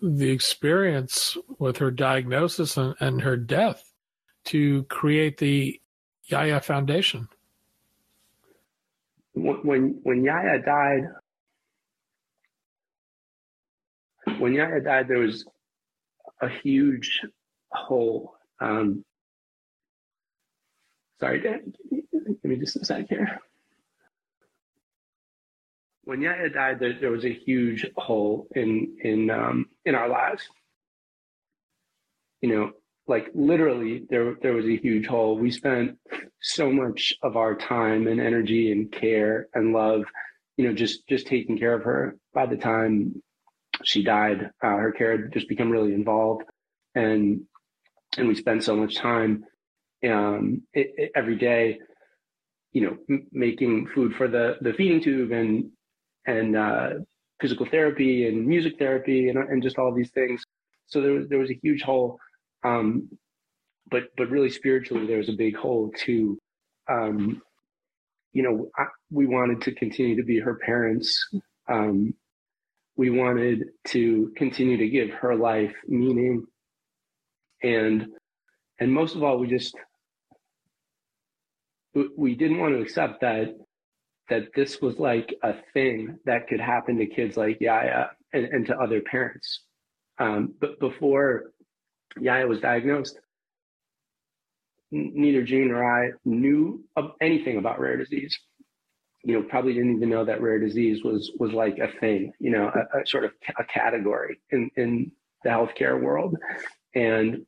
the 0.00 0.30
experience 0.30 1.36
with 1.58 1.78
her 1.78 1.90
diagnosis 1.90 2.76
and, 2.76 2.94
and 3.00 3.22
her 3.22 3.36
death 3.36 3.92
to 4.44 4.84
create 4.84 5.38
the 5.38 5.80
Yaya 6.24 6.60
Foundation? 6.60 7.28
When 9.34 10.00
when 10.02 10.24
Yaya 10.24 10.60
died, 10.62 11.08
when 14.38 14.54
Yaya 14.54 14.80
died, 14.80 15.08
there 15.08 15.18
was 15.18 15.44
a 16.40 16.48
huge 16.48 17.22
hole. 17.70 18.34
Um, 18.60 19.04
sorry, 21.20 21.40
Dan, 21.40 21.72
give 21.90 22.44
me 22.44 22.56
just 22.56 22.76
a 22.76 22.84
sec 22.84 23.08
here 23.08 23.40
when 26.08 26.22
Yaya 26.22 26.48
died, 26.48 26.80
there, 26.80 26.98
there 26.98 27.10
was 27.10 27.26
a 27.26 27.34
huge 27.34 27.84
hole 27.94 28.48
in 28.56 28.96
in 29.02 29.28
um, 29.28 29.66
in 29.84 29.94
our 29.94 30.08
lives. 30.08 30.42
You 32.40 32.48
know, 32.48 32.70
like 33.06 33.28
literally, 33.34 34.06
there 34.08 34.34
there 34.40 34.54
was 34.54 34.64
a 34.64 34.78
huge 34.78 35.06
hole. 35.06 35.36
We 35.36 35.50
spent 35.50 35.98
so 36.40 36.72
much 36.72 37.12
of 37.22 37.36
our 37.36 37.54
time 37.54 38.06
and 38.06 38.22
energy 38.22 38.72
and 38.72 38.90
care 38.90 39.48
and 39.52 39.74
love, 39.74 40.04
you 40.56 40.66
know, 40.66 40.72
just 40.74 41.06
just 41.08 41.26
taking 41.26 41.58
care 41.58 41.74
of 41.74 41.84
her. 41.84 42.16
By 42.32 42.46
the 42.46 42.56
time 42.56 43.22
she 43.84 44.02
died, 44.02 44.50
uh, 44.62 44.76
her 44.76 44.92
care 44.92 45.12
had 45.12 45.30
just 45.34 45.46
become 45.46 45.68
really 45.68 45.92
involved, 45.92 46.44
and 46.94 47.42
and 48.16 48.28
we 48.28 48.34
spent 48.34 48.64
so 48.64 48.74
much 48.74 48.96
time 48.96 49.44
um, 50.10 50.62
it, 50.72 50.90
it, 50.96 51.12
every 51.14 51.36
day 51.36 51.80
you 52.72 52.82
know, 52.82 52.96
m- 53.10 53.26
making 53.32 53.88
food 53.94 54.14
for 54.16 54.28
the 54.28 54.56
the 54.60 54.72
feeding 54.74 55.02
tube 55.02 55.32
and 55.32 55.70
and 56.28 56.56
uh, 56.56 56.90
physical 57.40 57.66
therapy 57.66 58.28
and 58.28 58.46
music 58.46 58.78
therapy 58.78 59.30
and, 59.30 59.38
and 59.38 59.62
just 59.62 59.78
all 59.78 59.92
these 59.94 60.10
things. 60.10 60.42
So 60.86 61.00
there 61.00 61.12
was 61.12 61.28
there 61.28 61.38
was 61.38 61.50
a 61.50 61.58
huge 61.62 61.82
hole, 61.82 62.18
um, 62.64 63.08
but 63.90 64.04
but 64.16 64.30
really 64.30 64.50
spiritually 64.50 65.06
there 65.06 65.18
was 65.18 65.28
a 65.28 65.36
big 65.36 65.56
hole 65.56 65.90
too. 65.96 66.38
Um, 66.88 67.42
you 68.32 68.42
know, 68.42 68.68
I, 68.76 68.84
we 69.10 69.26
wanted 69.26 69.62
to 69.62 69.72
continue 69.72 70.16
to 70.16 70.22
be 70.22 70.38
her 70.38 70.58
parents. 70.64 71.28
Um, 71.68 72.14
we 72.96 73.10
wanted 73.10 73.64
to 73.88 74.32
continue 74.36 74.76
to 74.76 74.88
give 74.88 75.10
her 75.10 75.34
life 75.34 75.74
meaning, 75.86 76.44
and 77.62 78.06
and 78.78 78.92
most 78.92 79.16
of 79.16 79.22
all, 79.22 79.38
we 79.38 79.48
just 79.48 79.74
we 82.16 82.34
didn't 82.34 82.60
want 82.60 82.74
to 82.74 82.82
accept 82.82 83.22
that 83.22 83.54
that 84.28 84.48
this 84.54 84.80
was 84.80 84.98
like 84.98 85.34
a 85.42 85.54
thing 85.72 86.18
that 86.24 86.48
could 86.48 86.60
happen 86.60 86.98
to 86.98 87.06
kids 87.06 87.36
like 87.36 87.60
Yaya 87.60 88.10
and, 88.32 88.44
and 88.46 88.66
to 88.66 88.76
other 88.76 89.00
parents. 89.00 89.62
Um, 90.18 90.54
but 90.60 90.78
before 90.80 91.52
Yaya 92.20 92.46
was 92.46 92.60
diagnosed, 92.60 93.18
neither 94.90 95.42
June 95.42 95.68
nor 95.68 95.84
I 95.84 96.12
knew 96.24 96.84
of 96.96 97.12
anything 97.20 97.58
about 97.58 97.80
rare 97.80 97.96
disease. 97.96 98.38
You 99.24 99.34
know, 99.34 99.42
probably 99.42 99.74
didn't 99.74 99.96
even 99.96 100.08
know 100.08 100.24
that 100.24 100.40
rare 100.40 100.58
disease 100.58 101.02
was 101.02 101.32
was 101.38 101.52
like 101.52 101.78
a 101.78 101.88
thing. 101.98 102.32
You 102.38 102.50
know, 102.50 102.70
a, 102.74 103.00
a 103.00 103.06
sort 103.06 103.24
of 103.24 103.32
a 103.58 103.64
category 103.64 104.40
in 104.50 104.70
in 104.76 105.12
the 105.42 105.50
healthcare 105.50 106.00
world. 106.00 106.36
And 106.94 107.44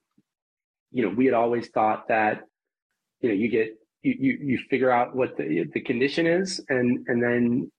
you 0.91 1.05
know, 1.05 1.15
we 1.15 1.27
had 1.27 1.35
always 1.35 1.69
thought 1.69 2.09
that 2.09 2.43
you 3.21 3.29
know 3.29 3.35
you 3.35 3.49
get 3.49 3.80
you, 4.03 4.15
you, 4.19 4.39
you 4.43 4.59
figure 4.69 4.91
out 4.91 5.15
what 5.15 5.37
the, 5.37 5.65
the 5.73 5.81
condition 5.81 6.27
is 6.27 6.61
and, 6.69 7.05
and 7.09 7.23
then, 7.23 7.71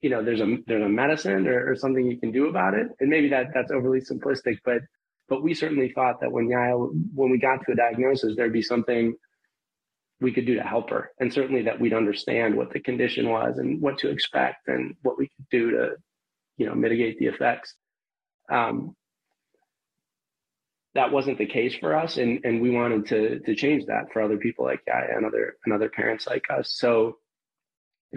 you 0.00 0.10
know, 0.10 0.22
there's 0.22 0.40
a, 0.40 0.58
there's 0.66 0.84
a 0.84 0.88
medicine 0.88 1.46
or, 1.46 1.70
or 1.70 1.76
something 1.76 2.04
you 2.06 2.18
can 2.18 2.32
do 2.32 2.48
about 2.48 2.74
it. 2.74 2.88
And 3.00 3.08
maybe 3.08 3.28
that 3.28 3.48
that's 3.54 3.70
overly 3.70 4.00
simplistic, 4.00 4.58
but, 4.64 4.82
but 5.28 5.42
we 5.42 5.54
certainly 5.54 5.92
thought 5.92 6.20
that 6.20 6.30
when 6.30 6.48
Yaya, 6.48 6.76
when 6.76 7.30
we 7.30 7.38
got 7.38 7.64
to 7.64 7.72
a 7.72 7.76
diagnosis, 7.76 8.36
there'd 8.36 8.52
be 8.52 8.62
something 8.62 9.14
we 10.20 10.32
could 10.32 10.46
do 10.46 10.54
to 10.54 10.62
help 10.62 10.90
her. 10.90 11.10
And 11.20 11.32
certainly 11.32 11.62
that 11.62 11.80
we'd 11.80 11.94
understand 11.94 12.56
what 12.56 12.72
the 12.72 12.80
condition 12.80 13.28
was 13.28 13.58
and 13.58 13.80
what 13.80 13.98
to 13.98 14.08
expect 14.08 14.68
and 14.68 14.94
what 15.02 15.18
we 15.18 15.28
could 15.28 15.46
do 15.50 15.70
to, 15.72 15.90
you 16.58 16.66
know, 16.66 16.74
mitigate 16.74 17.18
the 17.18 17.26
effects. 17.26 17.74
Um, 18.50 18.94
that 20.94 21.10
wasn't 21.10 21.38
the 21.38 21.46
case 21.46 21.74
for 21.74 21.96
us 21.96 22.16
and 22.16 22.44
and 22.44 22.60
we 22.60 22.70
wanted 22.70 23.06
to 23.06 23.40
to 23.40 23.54
change 23.54 23.86
that 23.86 24.12
for 24.12 24.22
other 24.22 24.36
people 24.36 24.64
like 24.64 24.80
Yaya 24.86 25.16
and 25.16 25.26
other 25.26 25.56
and 25.64 25.74
other 25.74 25.88
parents 25.88 26.26
like 26.26 26.46
us. 26.50 26.74
So 26.76 27.18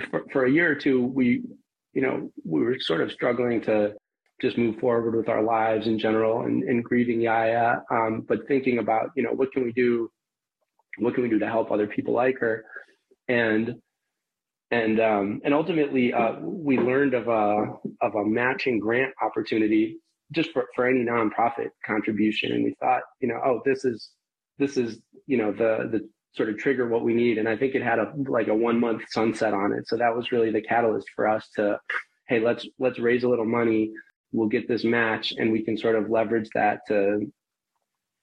for, 0.10 0.26
for 0.32 0.46
a 0.46 0.52
year 0.52 0.72
or 0.72 0.76
two 0.76 1.06
we 1.06 1.44
you 1.94 2.02
know 2.02 2.32
we 2.44 2.62
were 2.62 2.80
sort 2.80 3.02
of 3.02 3.12
struggling 3.12 3.62
to 3.62 3.94
just 4.42 4.58
move 4.58 4.78
forward 4.80 5.16
with 5.16 5.30
our 5.30 5.42
lives 5.42 5.88
in 5.88 5.98
general 5.98 6.42
and, 6.42 6.64
and 6.64 6.84
grieving 6.84 7.22
Yaya 7.22 7.78
um, 7.90 8.26
but 8.28 8.48
thinking 8.48 8.80
about 8.80 9.12
you 9.16 9.24
know 9.24 9.32
what 9.32 9.52
can 9.52 9.64
we 9.64 9.72
do 9.72 10.10
what 10.98 11.14
can 11.14 11.24
we 11.24 11.30
do 11.30 11.40
to 11.40 11.48
help 11.48 11.72
other 11.72 11.88
people 11.88 12.14
like 12.14 12.40
her? 12.40 12.66
And 13.28 13.76
and 14.72 15.00
um, 15.00 15.42
and 15.44 15.54
ultimately 15.54 16.14
uh, 16.14 16.40
we 16.40 16.78
learned 16.78 17.14
of 17.14 17.28
a 17.28 17.78
of 18.02 18.16
a 18.16 18.26
matching 18.26 18.80
grant 18.80 19.14
opportunity 19.22 19.98
just 20.32 20.52
for, 20.52 20.66
for 20.76 20.88
any 20.88 21.04
nonprofit 21.04 21.70
contribution. 21.86 22.52
And 22.52 22.64
we 22.64 22.76
thought, 22.80 23.04
you 23.22 23.28
know, 23.28 23.40
oh, 23.46 23.62
this 23.66 23.86
is 23.86 24.10
this 24.58 24.78
is 24.78 25.00
you 25.28 25.38
know 25.38 25.52
the 25.52 25.90
the 25.92 26.10
sort 26.36 26.50
of 26.50 26.58
trigger 26.58 26.88
what 26.88 27.04
we 27.04 27.14
need. 27.14 27.38
And 27.38 27.48
I 27.48 27.56
think 27.56 27.76
it 27.76 27.82
had 27.82 28.00
a 28.00 28.14
like 28.28 28.48
a 28.48 28.56
one 28.56 28.80
month 28.80 29.04
sunset 29.10 29.54
on 29.54 29.74
it. 29.74 29.88
So 29.88 29.98
that 29.98 30.16
was 30.16 30.32
really 30.32 30.52
the 30.52 30.62
catalyst 30.62 31.08
for 31.16 31.28
us 31.28 31.48
to 31.56 31.80
hey, 32.28 32.40
let's 32.40 32.68
let's 32.80 33.00
raise 33.00 33.24
a 33.24 33.30
little 33.30 33.46
money. 33.46 33.92
We'll 34.32 34.50
get 34.50 34.68
this 34.68 34.84
match, 34.84 35.34
and 35.38 35.52
we 35.52 35.64
can 35.64 35.78
sort 35.78 35.96
of 35.96 36.10
leverage 36.10 36.50
that 36.56 36.80
to, 36.88 37.32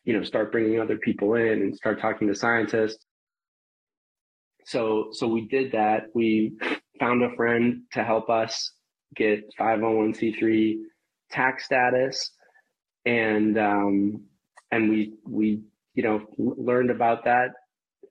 you 0.04 0.12
know, 0.12 0.22
start 0.22 0.52
bringing 0.52 0.80
other 0.80 0.98
people 0.98 1.34
in 1.34 1.62
and 1.62 1.76
start 1.76 2.00
talking 2.00 2.28
to 2.28 2.34
scientists. 2.34 3.04
So 4.66 5.08
so 5.12 5.26
we 5.26 5.48
did 5.48 5.72
that. 5.72 6.04
We 6.14 6.52
found 7.00 7.22
a 7.22 7.34
friend 7.34 7.82
to 7.92 8.04
help 8.04 8.28
us 8.28 8.72
get 9.16 9.44
501c3 9.58 10.76
tax 11.32 11.64
status, 11.64 12.30
and 13.04 13.58
um, 13.58 14.22
and 14.70 14.90
we 14.90 15.14
we 15.28 15.62
you 15.94 16.02
know 16.02 16.26
learned 16.38 16.90
about 16.90 17.24
that 17.24 17.50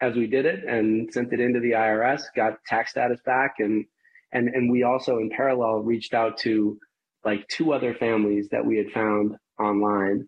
as 0.01 0.15
we 0.15 0.25
did 0.25 0.45
it 0.45 0.63
and 0.65 1.13
sent 1.13 1.31
it 1.31 1.39
into 1.39 1.59
the 1.59 1.71
IRS, 1.71 2.23
got 2.35 2.63
tax 2.65 2.91
status 2.91 3.19
back, 3.25 3.55
and 3.59 3.85
and 4.33 4.49
and 4.49 4.71
we 4.71 4.83
also 4.83 5.17
in 5.17 5.29
parallel 5.29 5.79
reached 5.79 6.13
out 6.13 6.37
to 6.39 6.77
like 7.23 7.47
two 7.47 7.71
other 7.71 7.93
families 7.93 8.49
that 8.51 8.65
we 8.65 8.77
had 8.77 8.89
found 8.91 9.35
online 9.59 10.27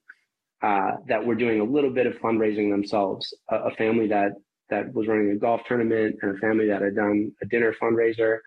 uh, 0.61 0.91
that 1.07 1.25
were 1.25 1.35
doing 1.35 1.59
a 1.59 1.63
little 1.63 1.89
bit 1.89 2.05
of 2.05 2.13
fundraising 2.19 2.69
themselves. 2.71 3.33
A, 3.49 3.55
a, 3.55 3.71
family 3.71 4.07
that 4.07 4.33
that 4.69 4.93
was 4.93 5.07
running 5.07 5.31
a 5.31 5.35
golf 5.35 5.61
tournament 5.67 6.17
and 6.21 6.37
a 6.37 6.39
family 6.39 6.67
that 6.67 6.81
had 6.81 6.95
done 6.95 7.31
a 7.41 7.45
dinner 7.47 7.75
fundraiser 7.81 8.37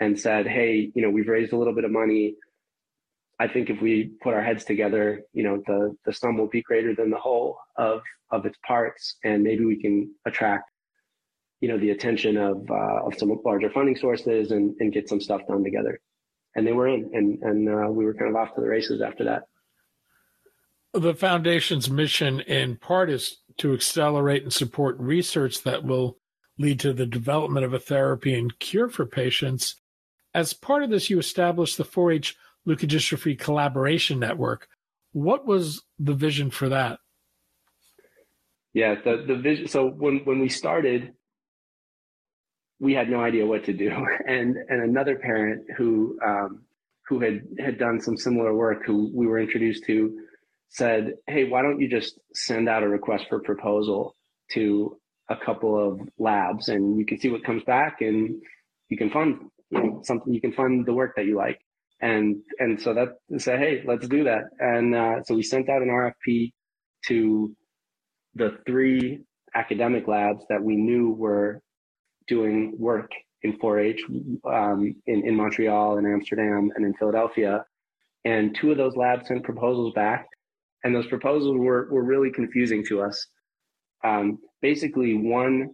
and 0.00 0.18
said, 0.18 0.46
"Hey, 0.46 0.92
you 0.94 1.02
know, 1.02 1.10
we've 1.10 1.28
raised 1.28 1.52
a 1.52 1.56
little 1.56 1.74
bit 1.74 1.84
of 1.84 1.90
money. 1.90 2.36
I 3.44 3.48
think 3.48 3.68
if 3.68 3.82
we 3.82 4.12
put 4.22 4.32
our 4.32 4.42
heads 4.42 4.64
together, 4.64 5.20
you 5.34 5.42
know, 5.42 5.62
the 5.66 5.94
the 6.06 6.14
sum 6.14 6.38
will 6.38 6.48
be 6.48 6.62
greater 6.62 6.94
than 6.94 7.10
the 7.10 7.18
whole 7.18 7.58
of 7.76 8.00
of 8.30 8.46
its 8.46 8.56
parts, 8.66 9.16
and 9.22 9.42
maybe 9.42 9.66
we 9.66 9.78
can 9.78 10.14
attract 10.24 10.70
you 11.60 11.68
know 11.68 11.76
the 11.76 11.90
attention 11.90 12.38
of 12.38 12.70
uh, 12.70 13.04
of 13.04 13.12
some 13.18 13.38
larger 13.44 13.68
funding 13.68 13.96
sources 13.96 14.50
and 14.50 14.74
and 14.80 14.94
get 14.94 15.10
some 15.10 15.20
stuff 15.20 15.42
done 15.46 15.62
together. 15.62 16.00
And 16.54 16.66
they 16.66 16.72
were 16.72 16.88
in, 16.88 17.10
and 17.12 17.42
and 17.42 17.68
uh, 17.68 17.90
we 17.90 18.06
were 18.06 18.14
kind 18.14 18.30
of 18.30 18.36
off 18.36 18.54
to 18.54 18.62
the 18.62 18.66
races 18.66 19.02
after 19.02 19.24
that. 19.24 19.42
The 20.94 21.12
foundation's 21.14 21.90
mission, 21.90 22.40
in 22.40 22.76
part, 22.76 23.10
is 23.10 23.42
to 23.58 23.74
accelerate 23.74 24.44
and 24.44 24.52
support 24.54 24.96
research 24.98 25.64
that 25.64 25.84
will 25.84 26.16
lead 26.56 26.80
to 26.80 26.94
the 26.94 27.04
development 27.04 27.66
of 27.66 27.74
a 27.74 27.78
therapy 27.78 28.32
and 28.32 28.58
cure 28.58 28.88
for 28.88 29.04
patients. 29.04 29.76
As 30.32 30.54
part 30.54 30.82
of 30.82 30.88
this, 30.88 31.10
you 31.10 31.18
established 31.18 31.76
the 31.76 31.84
4-H 32.66 32.80
leukodystrophy 32.80 33.38
collaboration 33.38 34.18
network. 34.18 34.68
What 35.12 35.46
was 35.46 35.82
the 35.98 36.14
vision 36.14 36.50
for 36.50 36.68
that? 36.68 36.98
Yeah, 38.72 38.96
the 39.04 39.24
the 39.26 39.36
vision. 39.36 39.68
So 39.68 39.88
when 39.88 40.18
when 40.24 40.40
we 40.40 40.48
started, 40.48 41.12
we 42.80 42.92
had 42.92 43.08
no 43.08 43.20
idea 43.20 43.46
what 43.46 43.64
to 43.64 43.72
do. 43.72 43.90
And 44.26 44.56
and 44.68 44.82
another 44.82 45.16
parent 45.16 45.66
who 45.76 46.18
um, 46.26 46.62
who 47.08 47.20
had 47.20 47.42
had 47.58 47.78
done 47.78 48.00
some 48.00 48.16
similar 48.16 48.54
work, 48.54 48.84
who 48.84 49.10
we 49.14 49.26
were 49.26 49.38
introduced 49.38 49.84
to, 49.84 50.18
said, 50.68 51.14
"Hey, 51.28 51.44
why 51.44 51.62
don't 51.62 51.80
you 51.80 51.88
just 51.88 52.18
send 52.34 52.68
out 52.68 52.82
a 52.82 52.88
request 52.88 53.26
for 53.28 53.40
proposal 53.40 54.16
to 54.52 54.98
a 55.28 55.36
couple 55.36 55.78
of 55.78 56.00
labs, 56.18 56.68
and 56.68 56.98
you 56.98 57.06
can 57.06 57.20
see 57.20 57.30
what 57.30 57.44
comes 57.44 57.62
back, 57.62 58.00
and 58.00 58.42
you 58.88 58.96
can 58.96 59.10
fund 59.10 59.50
you 59.70 59.82
know, 59.82 60.00
something. 60.02 60.34
You 60.34 60.40
can 60.40 60.52
fund 60.52 60.86
the 60.86 60.94
work 60.94 61.14
that 61.16 61.26
you 61.26 61.36
like." 61.36 61.60
And 62.00 62.42
and 62.58 62.80
so 62.80 62.92
that 62.94 63.16
said, 63.38 63.58
"Hey, 63.60 63.82
let's 63.86 64.06
do 64.08 64.24
that." 64.24 64.44
And 64.58 64.94
uh, 64.94 65.22
so 65.24 65.34
we 65.34 65.42
sent 65.42 65.68
out 65.68 65.82
an 65.82 65.88
RFP 65.88 66.52
to 67.06 67.54
the 68.34 68.58
three 68.66 69.24
academic 69.54 70.08
labs 70.08 70.44
that 70.48 70.62
we 70.62 70.76
knew 70.76 71.12
were 71.12 71.60
doing 72.26 72.74
work 72.78 73.10
in 73.42 73.58
4-H 73.58 74.02
um, 74.50 74.94
in, 75.06 75.26
in 75.26 75.36
Montreal 75.36 75.98
and 75.98 76.06
Amsterdam 76.06 76.70
and 76.74 76.84
in 76.84 76.94
Philadelphia. 76.94 77.64
And 78.24 78.54
two 78.54 78.72
of 78.72 78.78
those 78.78 78.96
labs 78.96 79.28
sent 79.28 79.44
proposals 79.44 79.92
back. 79.94 80.26
And 80.82 80.94
those 80.94 81.06
proposals 81.06 81.58
were, 81.58 81.88
were 81.90 82.02
really 82.02 82.30
confusing 82.30 82.84
to 82.86 83.02
us. 83.02 83.26
Um, 84.02 84.38
basically, 84.60 85.14
one 85.14 85.70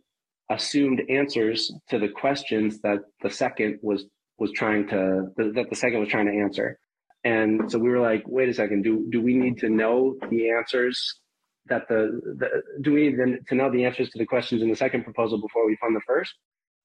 assumed 0.51 1.03
answers 1.09 1.73
to 1.89 1.99
the 1.99 2.09
questions 2.09 2.81
that 2.81 2.99
the 3.23 3.31
second 3.31 3.79
was 3.83 4.05
was 4.41 4.51
trying 4.53 4.89
to 4.89 5.27
that 5.37 5.67
the 5.69 5.77
second 5.77 6.01
was 6.01 6.09
trying 6.09 6.27
to 6.27 6.43
answer. 6.43 6.79
And 7.23 7.71
so 7.71 7.79
we 7.79 7.91
were 7.91 8.01
like, 8.01 8.25
wait 8.27 8.49
a 8.49 8.55
second, 8.55 8.83
do 8.83 9.07
do 9.11 9.21
we 9.23 9.35
need 9.35 9.59
to 9.59 9.69
know 9.69 10.17
the 10.31 10.51
answers 10.51 11.21
that 11.67 11.87
the, 11.89 12.21
the 12.39 12.49
do 12.81 12.93
we 12.95 13.11
need 13.11 13.47
to 13.49 13.55
know 13.55 13.71
the 13.71 13.85
answers 13.85 14.09
to 14.11 14.19
the 14.19 14.25
questions 14.25 14.63
in 14.63 14.71
the 14.71 14.77
second 14.77 15.05
proposal 15.05 15.39
before 15.39 15.67
we 15.67 15.77
fund 15.77 15.95
the 15.95 16.01
first? 16.07 16.35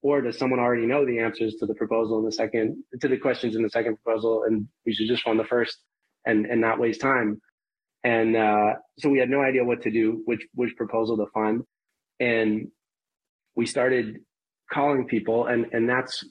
Or 0.02 0.22
does 0.22 0.38
someone 0.38 0.60
already 0.60 0.86
know 0.86 1.06
the 1.06 1.20
answers 1.20 1.56
to 1.60 1.65
the 1.65 1.74
proposal 1.74 2.20
in 2.20 2.26
the 2.26 2.32
second 2.32 2.84
to 3.02 3.08
the 3.08 3.18
questions 3.18 3.56
in 3.56 3.63
the 3.63 3.70
second 3.70 3.98
proposal 4.04 4.44
and 4.46 4.68
we 4.86 4.94
should 4.94 5.08
just 5.08 5.24
fund 5.24 5.39
the 5.39 5.46
first 5.46 5.78
and, 6.26 6.46
and 6.46 6.60
not 6.60 6.78
waste 6.78 7.00
time? 7.00 7.41
And 8.04 8.36
uh, 8.36 8.74
so 9.00 9.10
we 9.10 9.20
had 9.20 9.30
no 9.30 9.41
idea 9.41 9.63
what 9.63 9.82
to 9.84 9.91
do, 9.91 10.22
which 10.26 10.46
which 10.54 10.76
proposal 10.76 11.15
to 11.18 11.26
fund. 11.34 11.63
And 12.20 12.68
we 13.56 13.65
started 13.65 14.18
calling 14.72 15.08
people 15.08 15.48
and 15.48 15.68
and 15.72 15.89
that's 15.89 16.26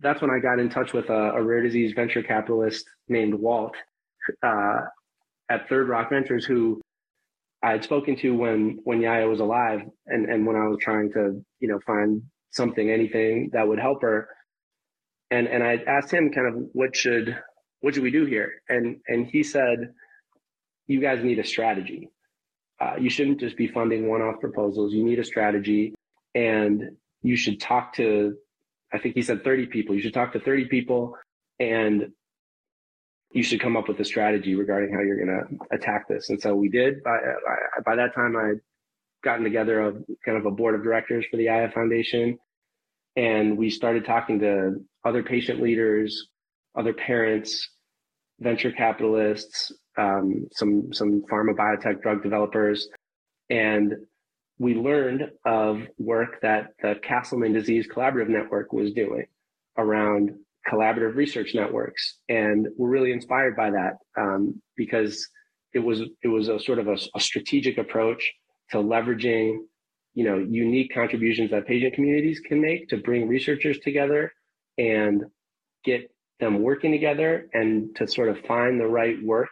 that's 0.00 0.20
when 0.20 0.30
I 0.30 0.38
got 0.38 0.58
in 0.58 0.68
touch 0.68 0.92
with 0.92 1.08
a, 1.10 1.32
a 1.32 1.42
rare 1.42 1.62
disease 1.62 1.92
venture 1.94 2.22
capitalist 2.22 2.84
named 3.08 3.34
Walt 3.34 3.74
uh, 4.42 4.80
at 5.48 5.68
Third 5.68 5.88
Rock 5.88 6.10
Ventures, 6.10 6.44
who 6.44 6.80
I 7.62 7.70
had 7.72 7.84
spoken 7.84 8.16
to 8.16 8.34
when 8.34 8.78
when 8.84 9.00
Yaya 9.00 9.28
was 9.28 9.40
alive, 9.40 9.82
and 10.06 10.28
and 10.28 10.46
when 10.46 10.56
I 10.56 10.66
was 10.66 10.78
trying 10.80 11.12
to 11.12 11.44
you 11.60 11.68
know 11.68 11.78
find 11.86 12.22
something, 12.50 12.90
anything 12.90 13.50
that 13.52 13.66
would 13.66 13.78
help 13.78 14.02
her, 14.02 14.28
and 15.30 15.46
and 15.46 15.62
I 15.62 15.78
asked 15.86 16.12
him 16.12 16.32
kind 16.32 16.48
of 16.48 16.54
what 16.72 16.96
should 16.96 17.36
what 17.80 17.94
should 17.94 18.02
we 18.02 18.10
do 18.10 18.24
here, 18.24 18.62
and 18.68 18.96
and 19.08 19.26
he 19.26 19.42
said, 19.42 19.92
you 20.86 21.00
guys 21.00 21.22
need 21.22 21.38
a 21.38 21.44
strategy. 21.44 22.10
Uh, 22.80 22.94
you 22.98 23.10
shouldn't 23.10 23.38
just 23.38 23.56
be 23.56 23.68
funding 23.68 24.08
one-off 24.08 24.40
proposals. 24.40 24.92
You 24.92 25.04
need 25.04 25.20
a 25.20 25.24
strategy, 25.24 25.94
and 26.34 26.90
you 27.22 27.36
should 27.36 27.60
talk 27.60 27.94
to. 27.94 28.36
I 28.92 28.98
think 28.98 29.14
he 29.14 29.22
said 29.22 29.42
30 29.44 29.66
people. 29.66 29.94
You 29.94 30.02
should 30.02 30.14
talk 30.14 30.32
to 30.32 30.40
30 30.40 30.66
people 30.66 31.16
and 31.58 32.12
you 33.32 33.42
should 33.42 33.60
come 33.60 33.76
up 33.76 33.88
with 33.88 33.98
a 34.00 34.04
strategy 34.04 34.54
regarding 34.54 34.94
how 34.94 35.00
you're 35.00 35.24
going 35.24 35.28
to 35.28 35.74
attack 35.74 36.06
this. 36.08 36.28
And 36.28 36.40
so 36.40 36.54
we 36.54 36.68
did. 36.68 37.02
By, 37.02 37.18
by 37.84 37.96
that 37.96 38.14
time, 38.14 38.36
I 38.36 38.48
had 38.48 38.60
gotten 39.24 39.44
together 39.44 39.80
a 39.80 39.92
kind 40.24 40.36
of 40.36 40.46
a 40.46 40.50
board 40.50 40.74
of 40.74 40.82
directors 40.82 41.24
for 41.30 41.36
the 41.36 41.44
Yaya 41.44 41.70
Foundation, 41.70 42.38
and 43.16 43.56
we 43.56 43.70
started 43.70 44.04
talking 44.04 44.40
to 44.40 44.84
other 45.04 45.22
patient 45.22 45.62
leaders, 45.62 46.28
other 46.76 46.92
parents, 46.92 47.68
venture 48.40 48.72
capitalists, 48.72 49.72
um, 49.96 50.48
some 50.52 50.92
some 50.92 51.22
pharma 51.30 51.54
biotech 51.54 52.02
drug 52.02 52.22
developers, 52.22 52.88
and 53.48 53.94
we 54.62 54.76
learned 54.76 55.28
of 55.44 55.82
work 55.98 56.40
that 56.40 56.68
the 56.80 56.94
Castleman 57.02 57.52
Disease 57.52 57.88
Collaborative 57.92 58.28
Network 58.28 58.72
was 58.72 58.92
doing 58.92 59.26
around 59.76 60.30
collaborative 60.70 61.16
research 61.16 61.52
networks, 61.52 62.20
and 62.28 62.68
we're 62.76 62.88
really 62.88 63.10
inspired 63.10 63.56
by 63.56 63.70
that 63.72 63.94
um, 64.16 64.62
because 64.76 65.28
it 65.74 65.80
was 65.80 66.02
it 66.22 66.28
was 66.28 66.48
a 66.48 66.60
sort 66.60 66.78
of 66.78 66.86
a, 66.86 66.96
a, 67.16 67.20
strategic 67.20 67.76
approach 67.76 68.32
to 68.70 68.76
leveraging 68.76 69.56
you 70.14 70.24
know 70.24 70.38
unique 70.38 70.94
contributions 70.94 71.50
that 71.50 71.66
patient 71.66 71.94
communities 71.94 72.38
can 72.38 72.60
make 72.60 72.88
to 72.88 72.98
bring 72.98 73.26
researchers 73.26 73.80
together 73.80 74.32
and 74.78 75.24
get 75.84 76.08
them 76.38 76.62
working 76.62 76.92
together 76.92 77.48
and 77.52 77.96
to 77.96 78.06
sort 78.06 78.28
of 78.28 78.38
find 78.46 78.78
the 78.78 78.86
right 78.86 79.16
work 79.24 79.48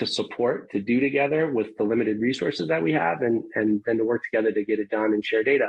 to 0.00 0.06
support 0.06 0.70
to 0.70 0.80
do 0.80 0.98
together 0.98 1.52
with 1.52 1.76
the 1.76 1.84
limited 1.84 2.20
resources 2.20 2.68
that 2.68 2.82
we 2.82 2.90
have 2.94 3.20
and 3.20 3.44
and 3.54 3.82
then 3.84 3.98
to 3.98 4.04
work 4.04 4.22
together 4.24 4.50
to 4.50 4.64
get 4.64 4.78
it 4.78 4.88
done 4.88 5.12
and 5.12 5.22
share 5.22 5.44
data. 5.44 5.68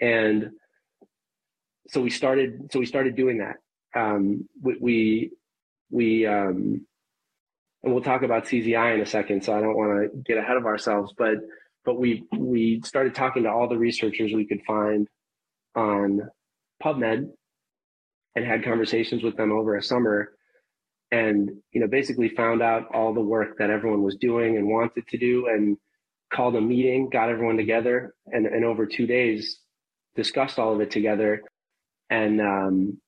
And 0.00 0.52
so 1.88 2.00
we 2.00 2.08
started 2.08 2.72
so 2.72 2.78
we 2.78 2.86
started 2.86 3.14
doing 3.14 3.38
that. 3.38 3.56
Um, 3.94 4.48
we 4.62 5.30
we, 5.90 6.26
um, 6.26 6.86
and 7.82 7.92
we'll 7.92 8.02
talk 8.02 8.22
about 8.22 8.46
CZI 8.46 8.94
in 8.94 9.02
a 9.02 9.06
second 9.06 9.44
so 9.44 9.54
I 9.54 9.60
don't 9.60 9.76
want 9.76 10.10
to 10.10 10.16
get 10.22 10.38
ahead 10.38 10.56
of 10.56 10.64
ourselves 10.64 11.12
but 11.18 11.34
but 11.84 12.00
we 12.00 12.24
we 12.38 12.80
started 12.86 13.14
talking 13.14 13.42
to 13.42 13.50
all 13.50 13.68
the 13.68 13.76
researchers 13.76 14.32
we 14.32 14.46
could 14.46 14.62
find 14.66 15.08
on 15.74 16.22
PubMed 16.82 17.28
and 18.34 18.46
had 18.46 18.64
conversations 18.64 19.22
with 19.22 19.36
them 19.36 19.52
over 19.52 19.76
a 19.76 19.82
summer 19.82 20.32
and 21.12 21.50
you 21.72 21.80
know 21.80 21.86
basically 21.86 22.28
found 22.30 22.60
out 22.62 22.92
all 22.92 23.14
the 23.14 23.20
work 23.20 23.56
that 23.58 23.70
everyone 23.70 24.02
was 24.02 24.16
doing 24.16 24.56
and 24.56 24.66
wanted 24.66 25.06
to 25.06 25.18
do 25.18 25.46
and 25.46 25.76
called 26.32 26.56
a 26.56 26.60
meeting 26.60 27.08
got 27.10 27.28
everyone 27.28 27.56
together 27.56 28.14
and, 28.26 28.46
and 28.46 28.64
over 28.64 28.86
two 28.86 29.06
days 29.06 29.60
discussed 30.16 30.58
all 30.58 30.74
of 30.74 30.80
it 30.80 30.90
together 30.90 31.42
and 32.10 32.40
um, 32.40 32.98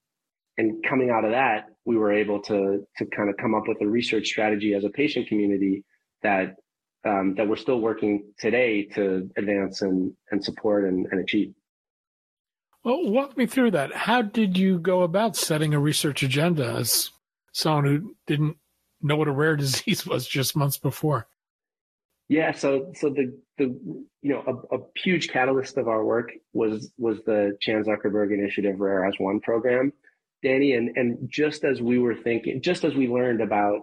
and 0.57 0.85
coming 0.85 1.11
out 1.11 1.25
of 1.25 1.33
that, 1.33 1.67
we 1.85 1.97
were 1.97 2.13
able 2.13 2.41
to 2.43 2.87
to 2.97 3.07
kind 3.07 3.29
of 3.29 3.37
come 3.37 3.55
up 3.55 3.65
with 3.67 3.81
a 3.81 3.87
research 3.87 4.27
strategy 4.27 4.75
as 4.75 4.85
a 4.85 4.89
patient 4.89 5.29
community 5.29 5.85
that 6.23 6.57
um, 7.05 7.35
that 7.37 7.47
we're 7.47 7.57
still 7.57 7.81
working 7.81 8.33
today 8.39 8.85
to 8.95 9.29
advance 9.37 9.83
and 9.83 10.13
and 10.31 10.45
support 10.45 10.85
and, 10.85 11.07
and 11.11 11.21
achieve. 11.21 11.55
Well, 12.85 13.11
walk 13.11 13.37
me 13.37 13.47
through 13.47 13.73
that. 13.73 13.95
How 13.95 14.23
did 14.23 14.59
you 14.59 14.79
go 14.79 15.03
about 15.03 15.37
setting 15.37 15.73
a 15.73 15.79
research 15.79 16.23
agenda 16.23 16.67
as 16.67 17.11
someone 17.55 17.85
who 17.85 18.15
didn't 18.27 18.57
know 19.01 19.17
what 19.17 19.29
a 19.29 19.33
rare 19.33 19.57
disease 19.65 20.07
was 20.07 20.27
just 20.27 20.57
months 20.57 20.77
before? 20.77 21.27
Yeah, 22.29 22.53
so 22.53 22.93
so 22.95 23.11
the 23.11 23.39
the 23.59 23.65
you 23.65 24.09
know 24.23 24.43
a, 24.47 24.77
a 24.77 24.81
huge 24.97 25.29
catalyst 25.29 25.77
of 25.77 25.89
our 25.89 26.05
work 26.05 26.33
was 26.53 26.91
was 26.97 27.19
the 27.27 27.57
Chan 27.61 27.85
Zuckerberg 27.85 28.33
Initiative 28.33 28.81
Rare 28.81 29.05
as 29.05 29.15
One 29.19 29.41
program, 29.41 29.93
Danny, 30.43 30.73
and 30.73 30.97
and 30.97 31.29
just 31.31 31.65
as 31.65 31.83
we 31.83 31.99
were 31.99 32.15
thinking, 32.15 32.63
just 32.63 32.85
as 32.85 32.95
we 32.95 33.09
learned 33.09 33.43
about 33.43 33.83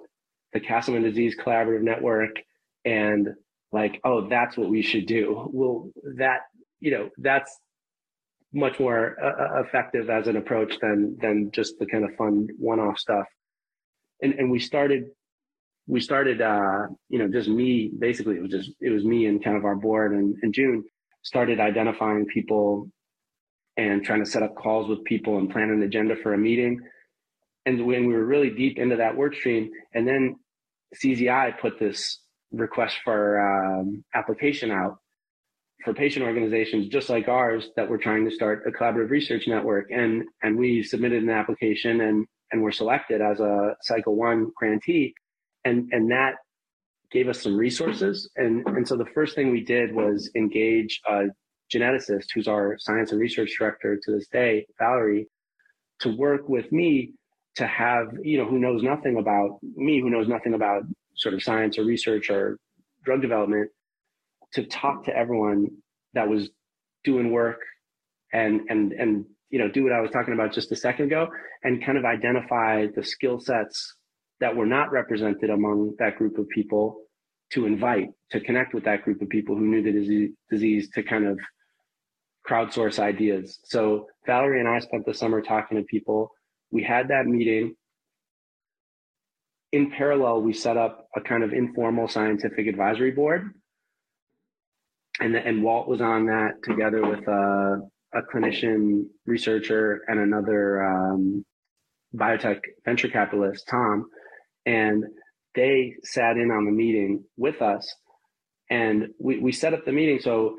the 0.53 0.59
Castleman 0.59 1.03
Disease 1.03 1.35
Collaborative 1.39 1.83
Network 1.83 2.37
and 2.83 3.29
like, 3.71 4.01
oh, 4.03 4.27
that's 4.27 4.57
what 4.57 4.69
we 4.69 4.81
should 4.81 5.05
do. 5.05 5.49
Well, 5.53 5.91
that 6.17 6.41
you 6.79 6.91
know 6.91 7.09
that's 7.19 7.55
much 8.53 8.79
more 8.79 9.15
uh, 9.23 9.59
uh, 9.59 9.63
effective 9.63 10.09
as 10.09 10.27
an 10.27 10.35
approach 10.35 10.79
than 10.81 11.15
than 11.21 11.51
just 11.51 11.77
the 11.77 11.85
kind 11.85 12.03
of 12.03 12.15
fun 12.15 12.47
one-off 12.57 12.97
stuff. 12.97 13.27
And 14.21 14.33
and 14.33 14.51
we 14.51 14.59
started 14.59 15.05
we 15.87 15.99
started 15.99 16.41
uh, 16.41 16.87
you 17.09 17.19
know 17.19 17.27
just 17.27 17.49
me 17.49 17.91
basically 17.97 18.35
it 18.35 18.41
was 18.41 18.51
just 18.51 18.71
it 18.79 18.89
was 18.89 19.03
me 19.03 19.25
and 19.25 19.43
kind 19.43 19.57
of 19.57 19.65
our 19.65 19.75
board 19.75 20.13
and, 20.13 20.35
and 20.41 20.53
June 20.53 20.83
started 21.23 21.59
identifying 21.59 22.25
people 22.25 22.89
and 23.77 24.03
trying 24.03 24.23
to 24.23 24.29
set 24.29 24.43
up 24.43 24.55
calls 24.55 24.89
with 24.89 25.03
people 25.03 25.37
and 25.37 25.49
plan 25.49 25.69
an 25.69 25.83
agenda 25.83 26.15
for 26.21 26.33
a 26.33 26.37
meeting. 26.37 26.79
And 27.65 27.85
when 27.85 28.07
we 28.07 28.13
were 28.13 28.25
really 28.25 28.49
deep 28.49 28.77
into 28.77 28.95
that 28.97 29.15
work 29.15 29.35
stream, 29.35 29.69
and 29.93 30.07
then 30.07 30.35
CZI 30.95 31.59
put 31.59 31.79
this 31.79 32.19
request 32.51 32.97
for 33.03 33.39
um, 33.39 34.03
application 34.13 34.71
out 34.71 34.97
for 35.83 35.93
patient 35.93 36.25
organizations 36.25 36.87
just 36.89 37.09
like 37.09 37.27
ours 37.27 37.69
that 37.75 37.89
were 37.89 37.97
trying 37.97 38.25
to 38.25 38.31
start 38.35 38.63
a 38.67 38.71
collaborative 38.71 39.09
research 39.09 39.47
network 39.47 39.89
and 39.89 40.23
and 40.43 40.57
we 40.57 40.83
submitted 40.83 41.23
an 41.23 41.29
application 41.29 42.01
and 42.01 42.27
and 42.51 42.61
we 42.61 42.65
were 42.65 42.71
selected 42.71 43.21
as 43.21 43.39
a 43.39 43.75
cycle 43.81 44.15
one 44.15 44.51
grantee 44.57 45.13
and 45.65 45.89
and 45.91 46.11
that 46.11 46.35
gave 47.11 47.27
us 47.27 47.41
some 47.41 47.57
resources. 47.57 48.29
And 48.35 48.65
and 48.67 48.87
so 48.87 48.95
the 48.95 49.05
first 49.13 49.35
thing 49.35 49.51
we 49.51 49.63
did 49.63 49.93
was 49.93 50.31
engage 50.35 51.01
a 51.07 51.25
geneticist 51.73 52.27
who's 52.33 52.47
our 52.47 52.77
science 52.79 53.11
and 53.11 53.21
research 53.21 53.55
director 53.57 53.97
to 54.03 54.11
this 54.11 54.27
day 54.27 54.65
valerie 54.77 55.25
to 56.01 56.09
work 56.09 56.49
with 56.49 56.69
me 56.69 57.13
to 57.55 57.65
have 57.65 58.07
you 58.21 58.37
know 58.37 58.45
who 58.45 58.59
knows 58.59 58.83
nothing 58.83 59.17
about 59.17 59.57
me 59.61 60.01
who 60.01 60.09
knows 60.09 60.27
nothing 60.27 60.53
about 60.53 60.83
sort 61.15 61.33
of 61.33 61.41
science 61.41 61.77
or 61.77 61.85
research 61.85 62.29
or 62.29 62.57
drug 63.05 63.21
development 63.21 63.69
to 64.51 64.65
talk 64.65 65.05
to 65.05 65.15
everyone 65.15 65.67
that 66.13 66.27
was 66.27 66.49
doing 67.05 67.31
work 67.31 67.61
and 68.33 68.61
and 68.69 68.91
and 68.91 69.25
you 69.51 69.59
know 69.59 69.69
do 69.69 69.83
what 69.83 69.93
I 69.93 70.01
was 70.01 70.11
talking 70.11 70.33
about 70.33 70.53
just 70.53 70.71
a 70.71 70.75
second 70.75 71.05
ago 71.05 71.27
and 71.63 71.83
kind 71.85 71.97
of 71.97 72.05
identify 72.05 72.87
the 72.95 73.03
skill 73.03 73.39
sets 73.39 73.95
that 74.39 74.55
were 74.55 74.65
not 74.65 74.91
represented 74.91 75.49
among 75.49 75.95
that 75.99 76.17
group 76.17 76.37
of 76.37 76.49
people 76.49 77.03
to 77.51 77.65
invite 77.65 78.09
to 78.31 78.39
connect 78.39 78.73
with 78.73 78.85
that 78.85 79.03
group 79.03 79.21
of 79.21 79.29
people 79.29 79.55
who 79.55 79.65
knew 79.65 79.83
the 79.83 80.31
disease, 80.49 80.89
to 80.91 81.03
kind 81.03 81.27
of 81.27 81.37
crowdsource 82.47 82.97
ideas. 82.97 83.59
So 83.65 84.07
Valerie 84.25 84.61
and 84.61 84.69
I 84.69 84.79
spent 84.79 85.05
the 85.05 85.13
summer 85.13 85.41
talking 85.41 85.77
to 85.77 85.83
people. 85.83 86.31
We 86.71 86.81
had 86.81 87.09
that 87.09 87.25
meeting. 87.27 87.75
In 89.73 89.91
parallel, 89.91 90.41
we 90.41 90.53
set 90.53 90.77
up 90.77 91.07
a 91.15 91.21
kind 91.21 91.43
of 91.43 91.53
informal 91.53 92.07
scientific 92.07 92.67
advisory 92.67 93.11
board 93.11 93.53
and 95.21 95.35
and 95.35 95.63
Walt 95.63 95.87
was 95.87 96.01
on 96.01 96.25
that 96.25 96.63
together 96.63 97.05
with 97.05 97.27
a, 97.27 97.81
a 98.13 98.21
clinician 98.21 99.05
researcher 99.25 100.01
and 100.07 100.19
another 100.19 100.83
um, 100.83 101.45
biotech 102.15 102.59
venture 102.85 103.07
capitalist, 103.07 103.67
Tom, 103.69 104.07
and 104.65 105.03
they 105.55 105.95
sat 106.03 106.37
in 106.37 106.51
on 106.51 106.65
the 106.65 106.71
meeting 106.71 107.23
with 107.37 107.61
us, 107.61 107.95
and 108.69 109.09
we 109.19 109.39
we 109.39 109.51
set 109.51 109.73
up 109.73 109.85
the 109.85 109.91
meeting 109.91 110.19
so 110.19 110.57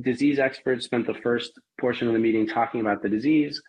disease 0.00 0.38
experts 0.38 0.84
spent 0.86 1.06
the 1.06 1.14
first 1.22 1.52
portion 1.80 2.08
of 2.08 2.14
the 2.14 2.18
meeting 2.18 2.46
talking 2.46 2.80
about 2.80 3.02
the 3.02 3.08
disease. 3.08 3.60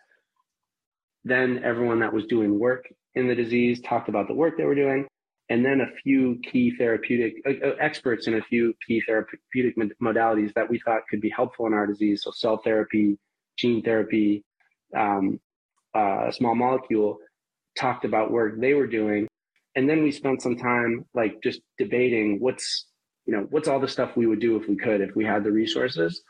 Then 1.24 1.62
everyone 1.64 2.00
that 2.00 2.12
was 2.12 2.26
doing 2.26 2.58
work 2.58 2.86
in 3.14 3.28
the 3.28 3.34
disease 3.34 3.80
talked 3.80 4.08
about 4.08 4.28
the 4.28 4.34
work 4.34 4.56
they 4.56 4.64
were 4.64 4.74
doing 4.74 5.06
and 5.54 5.64
then 5.64 5.80
a 5.80 5.96
few 6.02 6.40
key 6.50 6.74
therapeutic 6.76 7.34
uh, 7.46 7.64
uh, 7.64 7.74
experts 7.78 8.26
in 8.26 8.34
a 8.34 8.42
few 8.42 8.74
key 8.84 9.00
therapeutic 9.06 9.76
modalities 10.02 10.52
that 10.54 10.68
we 10.68 10.80
thought 10.80 11.06
could 11.08 11.20
be 11.20 11.30
helpful 11.30 11.68
in 11.68 11.72
our 11.72 11.86
disease. 11.86 12.22
So 12.24 12.32
cell 12.32 12.60
therapy, 12.64 13.16
gene 13.56 13.80
therapy, 13.80 14.42
um, 14.96 15.38
uh, 15.94 16.32
small 16.32 16.56
molecule 16.56 17.18
talked 17.78 18.04
about 18.04 18.32
work 18.32 18.58
they 18.58 18.74
were 18.74 18.88
doing. 18.88 19.28
And 19.76 19.88
then 19.88 20.02
we 20.02 20.10
spent 20.10 20.42
some 20.42 20.56
time 20.56 21.04
like 21.14 21.40
just 21.40 21.60
debating 21.78 22.40
what's, 22.40 22.86
you 23.24 23.32
know, 23.32 23.46
what's 23.50 23.68
all 23.68 23.78
the 23.78 23.86
stuff 23.86 24.16
we 24.16 24.26
would 24.26 24.40
do 24.40 24.56
if 24.56 24.68
we 24.68 24.74
could, 24.74 25.00
if 25.02 25.14
we 25.14 25.24
had 25.24 25.44
the 25.44 25.52
resources. 25.52 26.20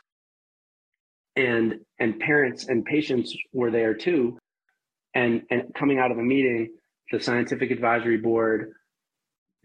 And, 1.35 1.79
and 1.99 2.19
parents 2.19 2.67
and 2.67 2.85
patients 2.85 3.35
were 3.53 3.71
there 3.71 3.95
too. 3.95 4.37
And, 5.15 5.41
and 5.49 5.73
coming 5.73 5.97
out 5.97 6.11
of 6.11 6.17
the 6.17 6.23
meeting, 6.23 6.75
the 7.11 7.19
scientific 7.19 7.71
advisory 7.71 8.17
board, 8.17 8.73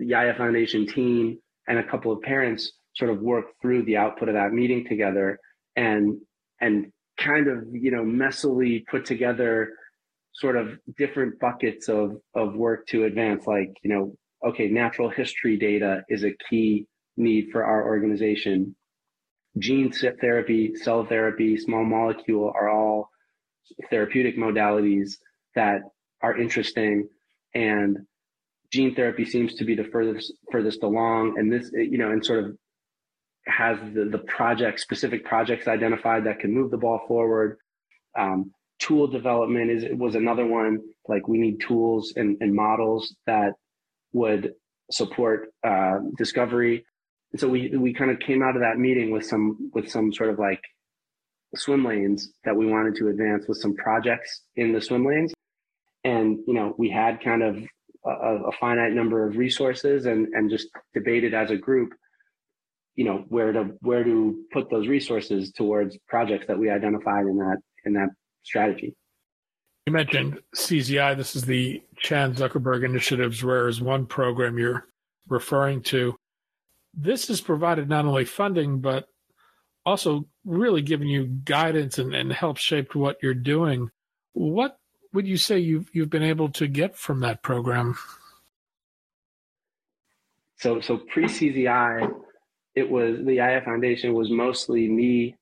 the 0.00 0.06
Yaya 0.06 0.34
Foundation 0.34 0.86
team 0.86 1.38
and 1.68 1.78
a 1.78 1.84
couple 1.84 2.10
of 2.10 2.22
parents 2.22 2.72
sort 2.96 3.10
of 3.10 3.20
worked 3.20 3.60
through 3.60 3.84
the 3.84 3.98
output 3.98 4.28
of 4.28 4.34
that 4.34 4.52
meeting 4.52 4.84
together 4.88 5.38
and 5.76 6.18
and 6.60 6.90
kind 7.18 7.46
of 7.48 7.64
you 7.72 7.90
know 7.90 8.02
messily 8.02 8.84
put 8.86 9.04
together 9.04 9.68
sort 10.32 10.56
of 10.56 10.70
different 10.96 11.38
buckets 11.38 11.88
of 11.88 12.16
of 12.34 12.54
work 12.54 12.86
to 12.86 13.04
advance 13.04 13.46
like 13.46 13.70
you 13.84 13.90
know 13.90 14.16
okay 14.44 14.68
natural 14.68 15.10
history 15.10 15.58
data 15.58 16.02
is 16.08 16.24
a 16.24 16.32
key 16.48 16.86
need 17.16 17.50
for 17.52 17.62
our 17.62 17.86
organization. 17.86 18.74
Gene 19.58 19.92
therapy 19.92 20.74
cell 20.76 21.04
therapy 21.04 21.58
small 21.58 21.84
molecule 21.84 22.52
are 22.54 22.70
all 22.70 23.10
therapeutic 23.90 24.38
modalities 24.38 25.16
that 25.54 25.82
are 26.22 26.38
interesting 26.38 27.08
and 27.54 27.98
gene 28.72 28.94
therapy 28.94 29.24
seems 29.24 29.54
to 29.54 29.64
be 29.64 29.74
the 29.74 29.84
furthest 29.84 30.32
furthest 30.50 30.82
along, 30.82 31.34
and 31.38 31.52
this 31.52 31.70
you 31.72 31.98
know, 31.98 32.10
and 32.10 32.24
sort 32.24 32.44
of 32.44 32.56
has 33.46 33.78
the 33.94 34.04
the 34.04 34.18
project 34.18 34.80
specific 34.80 35.24
projects 35.24 35.68
identified 35.68 36.24
that 36.24 36.40
can 36.40 36.52
move 36.52 36.70
the 36.70 36.76
ball 36.78 37.00
forward. 37.06 37.58
Um, 38.18 38.52
tool 38.78 39.06
development 39.06 39.70
is 39.70 39.84
was 39.96 40.14
another 40.14 40.46
one. 40.46 40.80
Like 41.08 41.28
we 41.28 41.38
need 41.38 41.60
tools 41.60 42.12
and, 42.16 42.36
and 42.40 42.54
models 42.54 43.14
that 43.26 43.52
would 44.12 44.54
support 44.90 45.48
uh, 45.64 45.98
discovery. 46.16 46.84
And 47.32 47.40
so 47.40 47.48
we 47.48 47.76
we 47.76 47.94
kind 47.94 48.10
of 48.10 48.18
came 48.18 48.42
out 48.42 48.56
of 48.56 48.62
that 48.62 48.78
meeting 48.78 49.10
with 49.10 49.26
some 49.26 49.70
with 49.74 49.90
some 49.90 50.12
sort 50.12 50.30
of 50.30 50.38
like 50.38 50.62
swim 51.56 51.84
lanes 51.84 52.30
that 52.44 52.56
we 52.56 52.66
wanted 52.66 52.94
to 52.96 53.08
advance 53.08 53.46
with 53.48 53.58
some 53.58 53.74
projects 53.74 54.42
in 54.56 54.72
the 54.72 54.80
swim 54.80 55.04
lanes. 55.04 55.32
And 56.04 56.38
you 56.46 56.54
know, 56.54 56.74
we 56.78 56.90
had 56.90 57.22
kind 57.22 57.42
of 57.42 57.56
a, 58.04 58.10
a 58.10 58.52
finite 58.52 58.92
number 58.92 59.26
of 59.26 59.36
resources 59.36 60.06
and 60.06 60.28
and 60.34 60.50
just 60.50 60.68
debated 60.94 61.34
as 61.34 61.50
a 61.50 61.56
group 61.56 61.92
you 62.96 63.04
know 63.04 63.24
where 63.28 63.52
to 63.52 63.70
where 63.80 64.04
to 64.04 64.44
put 64.52 64.70
those 64.70 64.88
resources 64.88 65.52
towards 65.52 65.98
projects 66.08 66.46
that 66.46 66.58
we 66.58 66.70
identified 66.70 67.26
in 67.26 67.36
that 67.36 67.58
in 67.84 67.92
that 67.92 68.08
strategy 68.42 68.94
you 69.86 69.92
mentioned 69.94 70.38
CZI. 70.54 71.16
This 71.16 71.34
is 71.34 71.42
the 71.42 71.82
Chan 71.96 72.34
Zuckerberg 72.34 72.84
Initiative's 72.84 73.42
Rare 73.42 73.66
as 73.66 73.80
One 73.80 74.06
program 74.06 74.58
you're 74.58 74.86
referring 75.28 75.82
to. 75.84 76.14
This 76.94 77.28
has 77.28 77.40
provided 77.40 77.88
not 77.88 78.04
only 78.04 78.24
funding, 78.24 78.80
but 78.80 79.06
also 79.86 80.26
really 80.44 80.82
giving 80.82 81.08
you 81.08 81.26
guidance 81.26 81.98
and, 81.98 82.14
and 82.14 82.32
help 82.32 82.58
shape 82.58 82.94
what 82.94 83.16
you're 83.22 83.34
doing. 83.34 83.88
What 84.32 84.76
would 85.12 85.26
you 85.26 85.36
say 85.36 85.58
you've 85.58 85.90
you've 85.92 86.10
been 86.10 86.22
able 86.22 86.50
to 86.50 86.66
get 86.66 86.96
from 86.96 87.20
that 87.20 87.42
program? 87.42 87.96
So 90.58 90.80
so 90.80 90.98
pre 90.98 91.24
CZI, 91.24 92.10
it 92.74 92.90
was 92.90 93.18
the 93.24 93.34
Yaya 93.34 93.62
Foundation 93.62 94.14
was 94.14 94.30
mostly 94.30 94.88
me 94.88 95.36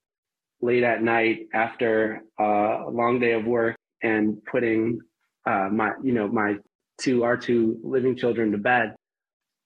late 0.61 0.83
at 0.83 1.03
night 1.03 1.47
after 1.53 2.21
a 2.39 2.85
long 2.89 3.19
day 3.19 3.33
of 3.33 3.45
work 3.45 3.75
and 4.01 4.43
putting 4.45 4.99
uh, 5.45 5.69
my 5.71 5.91
you 6.03 6.13
know 6.13 6.27
my 6.27 6.55
two 6.99 7.23
our 7.23 7.37
two 7.37 7.79
living 7.83 8.15
children 8.15 8.51
to 8.51 8.57
bed 8.57 8.95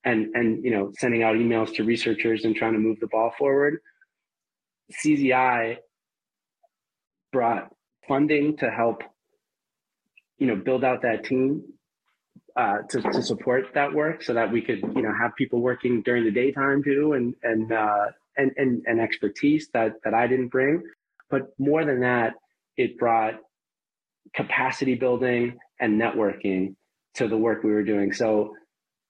and 0.04 0.28
and 0.36 0.64
you 0.64 0.72
know 0.72 0.92
sending 0.98 1.24
out 1.24 1.36
emails 1.36 1.74
to 1.76 1.84
researchers 1.84 2.46
and 2.46 2.56
trying 2.56 2.74
to 2.74 2.80
move 2.80 3.00
the 3.00 3.08
ball 3.08 3.32
forward. 3.38 3.80
CZI 5.04 5.78
brought 7.32 7.72
funding 8.08 8.58
to 8.58 8.70
help 8.70 9.02
you 10.38 10.48
know, 10.48 10.56
build 10.56 10.84
out 10.84 11.02
that 11.02 11.24
team 11.24 11.64
uh, 12.56 12.78
to, 12.90 13.02
to 13.02 13.22
support 13.22 13.66
that 13.74 13.94
work 13.94 14.22
so 14.24 14.34
that 14.34 14.52
we 14.52 14.62
could, 14.62 14.80
you 14.96 15.02
know, 15.02 15.14
have 15.20 15.36
people 15.36 15.60
working 15.60 16.02
during 16.04 16.24
the 16.24 16.32
daytime 16.32 16.84
too 16.84 17.14
and, 17.14 17.34
and, 17.44 17.72
uh, 17.72 18.06
and, 18.38 18.52
and, 18.58 18.84
and 18.86 19.00
expertise 19.00 19.70
that, 19.74 19.94
that 20.04 20.14
I 20.14 20.28
didn't 20.28 20.50
bring. 20.50 20.84
But 21.30 21.48
more 21.58 21.86
than 21.86 22.02
that, 22.02 22.34
it 22.78 22.98
brought 22.98 23.36
capacity 24.36 24.96
building 24.96 25.58
and 25.80 26.00
networking 26.00 26.76
to 27.16 27.28
the 27.28 27.38
work 27.38 27.64
we 27.64 27.72
were 27.72 27.84
doing. 27.84 28.14
So, 28.14 28.56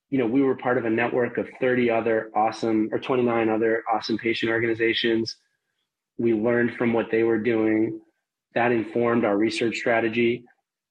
you 0.09 0.19
know, 0.19 0.27
we 0.27 0.41
were 0.41 0.55
part 0.55 0.77
of 0.77 0.85
a 0.85 0.89
network 0.89 1.37
of 1.37 1.47
30 1.59 1.89
other 1.89 2.29
awesome 2.35 2.89
or 2.91 2.99
29 2.99 3.49
other 3.49 3.83
awesome 3.91 4.17
patient 4.17 4.51
organizations. 4.51 5.37
We 6.17 6.33
learned 6.33 6.77
from 6.77 6.93
what 6.93 7.09
they 7.09 7.23
were 7.23 7.39
doing. 7.39 7.99
That 8.53 8.71
informed 8.71 9.25
our 9.25 9.37
research 9.37 9.77
strategy. 9.77 10.43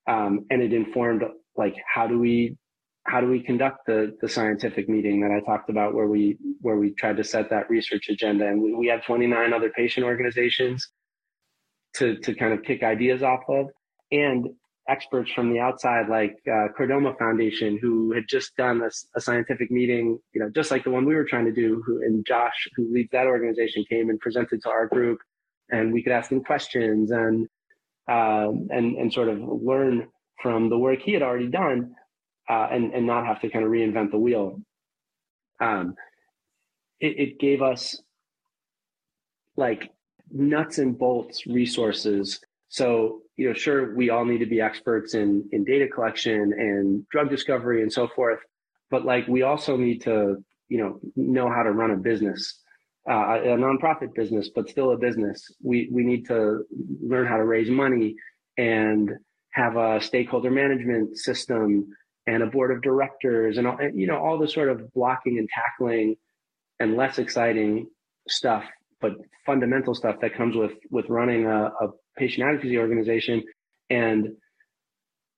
Um, 0.06 0.46
and 0.50 0.62
it 0.62 0.72
informed 0.72 1.22
like 1.56 1.76
how 1.86 2.06
do 2.06 2.18
we 2.18 2.56
how 3.04 3.20
do 3.20 3.28
we 3.28 3.40
conduct 3.40 3.86
the 3.86 4.16
the 4.20 4.28
scientific 4.28 4.88
meeting 4.88 5.20
that 5.20 5.30
I 5.30 5.40
talked 5.40 5.70
about 5.70 5.94
where 5.94 6.06
we 6.06 6.38
where 6.60 6.76
we 6.76 6.92
tried 6.92 7.16
to 7.16 7.24
set 7.24 7.50
that 7.50 7.68
research 7.68 8.08
agenda. 8.08 8.46
And 8.46 8.62
we, 8.62 8.74
we 8.74 8.86
have 8.88 9.04
29 9.04 9.52
other 9.52 9.70
patient 9.70 10.04
organizations 10.04 10.88
to 11.94 12.16
to 12.18 12.34
kind 12.34 12.52
of 12.52 12.62
kick 12.62 12.82
ideas 12.82 13.22
off 13.22 13.42
of. 13.48 13.66
And 14.10 14.48
experts 14.88 15.30
from 15.30 15.52
the 15.52 15.60
outside 15.60 16.08
like 16.08 16.36
uh, 16.48 16.66
Chordoma 16.76 17.16
Foundation 17.16 17.78
who 17.80 18.12
had 18.12 18.24
just 18.28 18.56
done 18.56 18.82
a, 18.82 18.90
a, 19.16 19.20
scientific 19.20 19.70
meeting 19.70 20.18
you 20.32 20.40
know 20.40 20.50
just 20.50 20.72
like 20.72 20.82
the 20.82 20.90
one 20.90 21.04
we 21.04 21.14
were 21.14 21.24
trying 21.24 21.44
to 21.44 21.52
do 21.52 21.80
who, 21.86 22.02
and 22.02 22.26
Josh 22.26 22.68
who 22.74 22.92
leads 22.92 23.10
that 23.12 23.28
organization 23.28 23.84
came 23.88 24.10
and 24.10 24.18
presented 24.18 24.60
to 24.62 24.68
our 24.68 24.86
group. 24.86 25.18
And 25.70 25.92
we 25.92 26.02
could 26.02 26.12
ask 26.12 26.30
them 26.30 26.42
questions 26.42 27.10
and 27.10 27.48
um, 28.08 28.68
and 28.70 28.96
and 28.96 29.12
sort 29.12 29.28
of 29.28 29.38
learn 29.38 30.08
from 30.42 30.68
the 30.68 30.78
work 30.78 31.00
he 31.00 31.12
had 31.12 31.22
already 31.22 31.48
done 31.48 31.94
uh, 32.50 32.68
and, 32.70 32.92
and 32.92 33.06
not 33.06 33.26
have 33.26 33.40
to 33.40 33.48
kind 33.48 33.64
of 33.64 33.70
reinvent 33.70 34.10
the 34.10 34.18
wheel. 34.18 34.60
Um, 35.60 35.94
it, 36.98 37.18
it 37.18 37.38
gave 37.38 37.62
us 37.62 38.02
like 39.56 39.90
nuts 40.30 40.78
and 40.78 40.98
bolts 40.98 41.46
resources. 41.46 42.40
So, 42.68 43.20
you 43.36 43.48
know, 43.48 43.54
sure, 43.54 43.94
we 43.94 44.10
all 44.10 44.24
need 44.24 44.38
to 44.38 44.46
be 44.46 44.60
experts 44.60 45.14
in, 45.14 45.48
in 45.52 45.64
data 45.64 45.86
collection 45.88 46.52
and 46.52 47.06
drug 47.08 47.30
discovery 47.30 47.82
and 47.82 47.92
so 47.92 48.08
forth, 48.08 48.40
but 48.90 49.04
like 49.04 49.28
we 49.28 49.42
also 49.42 49.76
need 49.76 50.02
to, 50.02 50.42
you 50.68 50.78
know, 50.78 51.00
know 51.16 51.48
how 51.48 51.62
to 51.62 51.70
run 51.70 51.90
a 51.90 51.96
business, 51.96 52.60
uh, 53.08 53.38
a 53.42 53.56
nonprofit 53.56 54.14
business, 54.14 54.50
but 54.54 54.68
still 54.68 54.92
a 54.92 54.96
business. 54.96 55.54
We, 55.62 55.88
we 55.90 56.04
need 56.04 56.26
to 56.28 56.64
learn 57.02 57.26
how 57.26 57.36
to 57.36 57.44
raise 57.44 57.70
money 57.70 58.14
and 58.58 59.10
have 59.50 59.76
a 59.76 60.00
stakeholder 60.00 60.50
management 60.50 61.18
system 61.18 61.86
and 62.26 62.42
a 62.42 62.46
board 62.46 62.70
of 62.70 62.82
directors 62.82 63.58
and, 63.58 63.66
all, 63.66 63.78
you 63.94 64.06
know 64.06 64.16
all 64.16 64.38
the 64.38 64.48
sort 64.48 64.68
of 64.68 64.92
blocking 64.94 65.38
and 65.38 65.48
tackling 65.48 66.16
and 66.78 66.96
less 66.96 67.18
exciting 67.18 67.88
stuff 68.28 68.64
but 69.00 69.12
fundamental 69.44 69.94
stuff 69.94 70.16
that 70.20 70.34
comes 70.34 70.54
with 70.54 70.72
with 70.90 71.08
running 71.08 71.46
a, 71.46 71.64
a 71.64 71.88
patient 72.16 72.46
advocacy 72.46 72.78
organization 72.78 73.42
and 73.90 74.28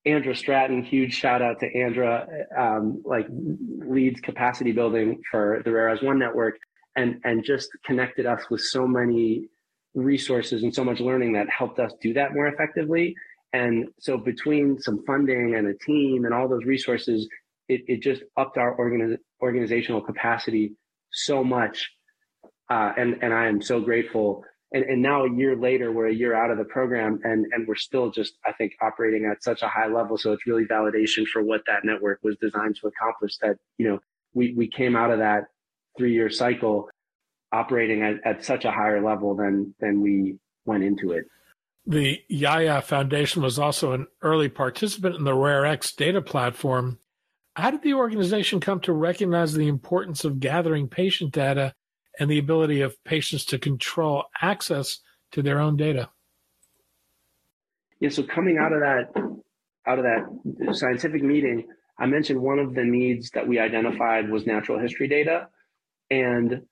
Andra 0.07 0.37
Stratton, 0.37 0.85
huge 0.85 1.15
shout 1.15 1.41
out 1.41 1.61
to 1.61 1.81
Andra, 1.81 2.27
um, 2.59 3.03
like 3.07 3.27
leads 3.31 4.21
capacity 4.21 4.71
building 4.71 5.23
for 5.31 5.63
the 5.65 5.73
Rare 5.73 5.89
As 5.89 6.03
One 6.03 6.19
network 6.19 6.57
and, 6.97 7.21
and 7.25 7.45
just 7.45 7.71
connected 7.85 8.27
us 8.27 8.43
with 8.51 8.61
so 8.61 8.87
many 8.87 9.49
resources 9.95 10.63
and 10.63 10.75
so 10.75 10.85
much 10.85 11.01
learning 11.01 11.33
that 11.33 11.49
helped 11.49 11.79
us 11.79 11.93
do 12.01 12.13
that 12.15 12.35
more 12.35 12.49
effectively. 12.49 13.15
And 13.53 13.89
so 14.01 14.19
between 14.19 14.81
some 14.81 15.05
funding 15.07 15.55
and 15.55 15.69
a 15.69 15.75
team 15.75 16.25
and 16.25 16.35
all 16.35 16.49
those 16.49 16.65
resources, 16.65 17.29
it, 17.69 17.83
it 17.87 18.03
just 18.03 18.23
upped 18.37 18.59
our 18.59 18.77
organiz- 18.77 19.19
organizational 19.41 20.01
capacity 20.01 20.73
so 21.13 21.45
much. 21.45 21.91
Uh, 22.71 22.93
and, 22.97 23.23
and 23.23 23.33
I 23.33 23.47
am 23.47 23.63
so 23.63 23.81
grateful. 23.81 24.43
And, 24.73 24.85
and 24.85 25.01
now 25.01 25.25
a 25.25 25.33
year 25.33 25.55
later, 25.55 25.93
we're 25.93 26.09
a 26.09 26.15
year 26.15 26.35
out 26.35 26.51
of 26.51 26.59
the 26.59 26.65
program 26.65 27.21
and, 27.23 27.47
and 27.53 27.69
we're 27.69 27.77
still 27.77 28.11
just, 28.11 28.35
I 28.45 28.53
think, 28.53 28.73
operating 28.83 29.27
at 29.27 29.45
such 29.45 29.63
a 29.63 29.69
high 29.69 29.87
level. 29.87 30.19
So 30.19 30.33
it's 30.33 30.47
really 30.47 30.65
validation 30.65 31.25
for 31.27 31.43
what 31.43 31.61
that 31.69 31.85
network 31.85 32.19
was 32.25 32.37
designed 32.41 32.77
to 32.81 32.89
accomplish 32.89 33.37
that, 33.39 33.57
you 33.79 33.89
know, 33.89 34.01
we, 34.33 34.53
we 34.55 34.67
came 34.67 34.97
out 34.97 35.13
of 35.13 35.21
that 35.21 35.45
three 35.97 36.13
year 36.13 36.31
cycle 36.31 36.89
operating 37.53 38.03
at, 38.03 38.17
at 38.25 38.45
such 38.45 38.65
a 38.65 38.71
higher 38.71 39.03
level 39.03 39.35
than, 39.35 39.75
than 39.81 40.01
we 40.01 40.37
went 40.65 40.83
into 40.83 41.13
it. 41.13 41.27
The 41.87 42.21
Yaya 42.29 42.81
Foundation 42.81 43.43
was 43.43 43.59
also 43.59 43.93
an 43.93 44.07
early 44.23 44.49
participant 44.49 45.17
in 45.17 45.25
the 45.25 45.33
RareX 45.33 45.95
data 45.95 46.23
platform. 46.23 46.99
How 47.57 47.71
did 47.71 47.83
the 47.83 47.95
organization 47.95 48.59
come 48.59 48.81
to 48.81 48.93
recognize 48.93 49.53
the 49.53 49.69
importance 49.69 50.25
of 50.25 50.41
gathering 50.41 50.89
patient 50.89 51.33
data 51.33 51.75
and 52.19 52.31
the 52.31 52.39
ability 52.39 52.81
of 52.81 53.03
patients 53.05 53.45
to 53.47 53.59
control 53.59 54.25
access 54.41 55.01
to 55.33 55.43
their 55.43 55.61
own 55.61 55.77
data? 55.77 56.09
Yeah, 58.01 58.09
so 58.09 58.23
coming 58.23 58.59
out 58.59 58.73
of 58.73 58.81
that 58.81 59.13
out 59.87 59.99
of 59.99 60.05
that 60.05 60.75
scientific 60.75 61.23
meeting, 61.23 61.67
I 61.99 62.07
mentioned 62.07 62.41
one 62.41 62.59
of 62.59 62.75
the 62.75 62.85
needs 62.85 63.31
that 63.31 63.47
we 63.47 63.59
identified 63.59 64.31
was 64.31 64.47
natural 64.47 64.79
history 64.79 65.09
data. 65.09 65.49
And 66.11 66.63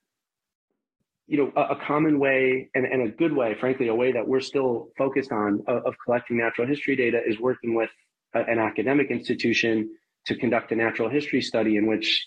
you 1.26 1.38
know, 1.38 1.52
a, 1.56 1.74
a 1.74 1.76
common 1.76 2.18
way 2.18 2.68
and, 2.74 2.84
and, 2.84 3.08
a 3.08 3.10
good 3.10 3.34
way, 3.34 3.54
frankly, 3.58 3.88
a 3.88 3.94
way 3.94 4.12
that 4.12 4.26
we're 4.26 4.40
still 4.40 4.88
focused 4.98 5.32
on 5.32 5.62
of, 5.66 5.86
of 5.86 5.94
collecting 6.04 6.36
natural 6.36 6.66
history 6.66 6.96
data 6.96 7.20
is 7.24 7.40
working 7.40 7.74
with 7.74 7.90
a, 8.34 8.40
an 8.40 8.58
academic 8.58 9.10
institution 9.10 9.88
to 10.26 10.36
conduct 10.36 10.72
a 10.72 10.76
natural 10.76 11.08
history 11.08 11.40
study 11.40 11.76
in 11.76 11.86
which, 11.86 12.26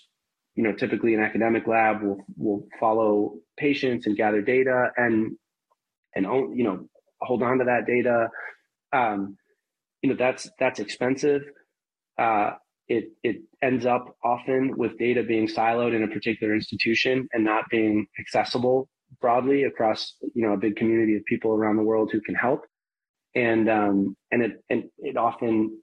you 0.54 0.62
know, 0.62 0.72
typically 0.72 1.14
an 1.14 1.20
academic 1.20 1.66
lab 1.66 2.02
will, 2.02 2.24
will 2.36 2.66
follow 2.80 3.34
patients 3.56 4.06
and 4.06 4.16
gather 4.16 4.42
data 4.42 4.90
and, 4.96 5.36
and, 6.14 6.26
you 6.56 6.64
know, 6.64 6.88
hold 7.20 7.42
on 7.42 7.58
to 7.58 7.64
that 7.64 7.86
data. 7.86 8.28
Um, 8.92 9.36
you 10.02 10.10
know, 10.10 10.16
that's, 10.16 10.50
that's 10.58 10.80
expensive. 10.80 11.42
Uh, 12.18 12.52
it, 12.88 13.04
it 13.22 13.36
ends 13.62 13.86
up 13.86 14.16
often 14.24 14.76
with 14.76 14.98
data 14.98 15.22
being 15.22 15.48
siloed 15.48 15.94
in 15.94 16.02
a 16.02 16.08
particular 16.08 16.54
institution 16.54 17.28
and 17.32 17.44
not 17.44 17.64
being 17.70 18.06
accessible 18.18 18.88
broadly 19.20 19.64
across 19.64 20.14
you 20.34 20.46
know 20.46 20.52
a 20.52 20.56
big 20.56 20.76
community 20.76 21.16
of 21.16 21.24
people 21.24 21.52
around 21.52 21.76
the 21.76 21.82
world 21.82 22.10
who 22.12 22.20
can 22.20 22.34
help. 22.34 22.64
And 23.34 23.68
um, 23.68 24.16
and 24.30 24.42
it 24.42 24.64
and 24.70 24.84
it 24.98 25.16
often 25.16 25.78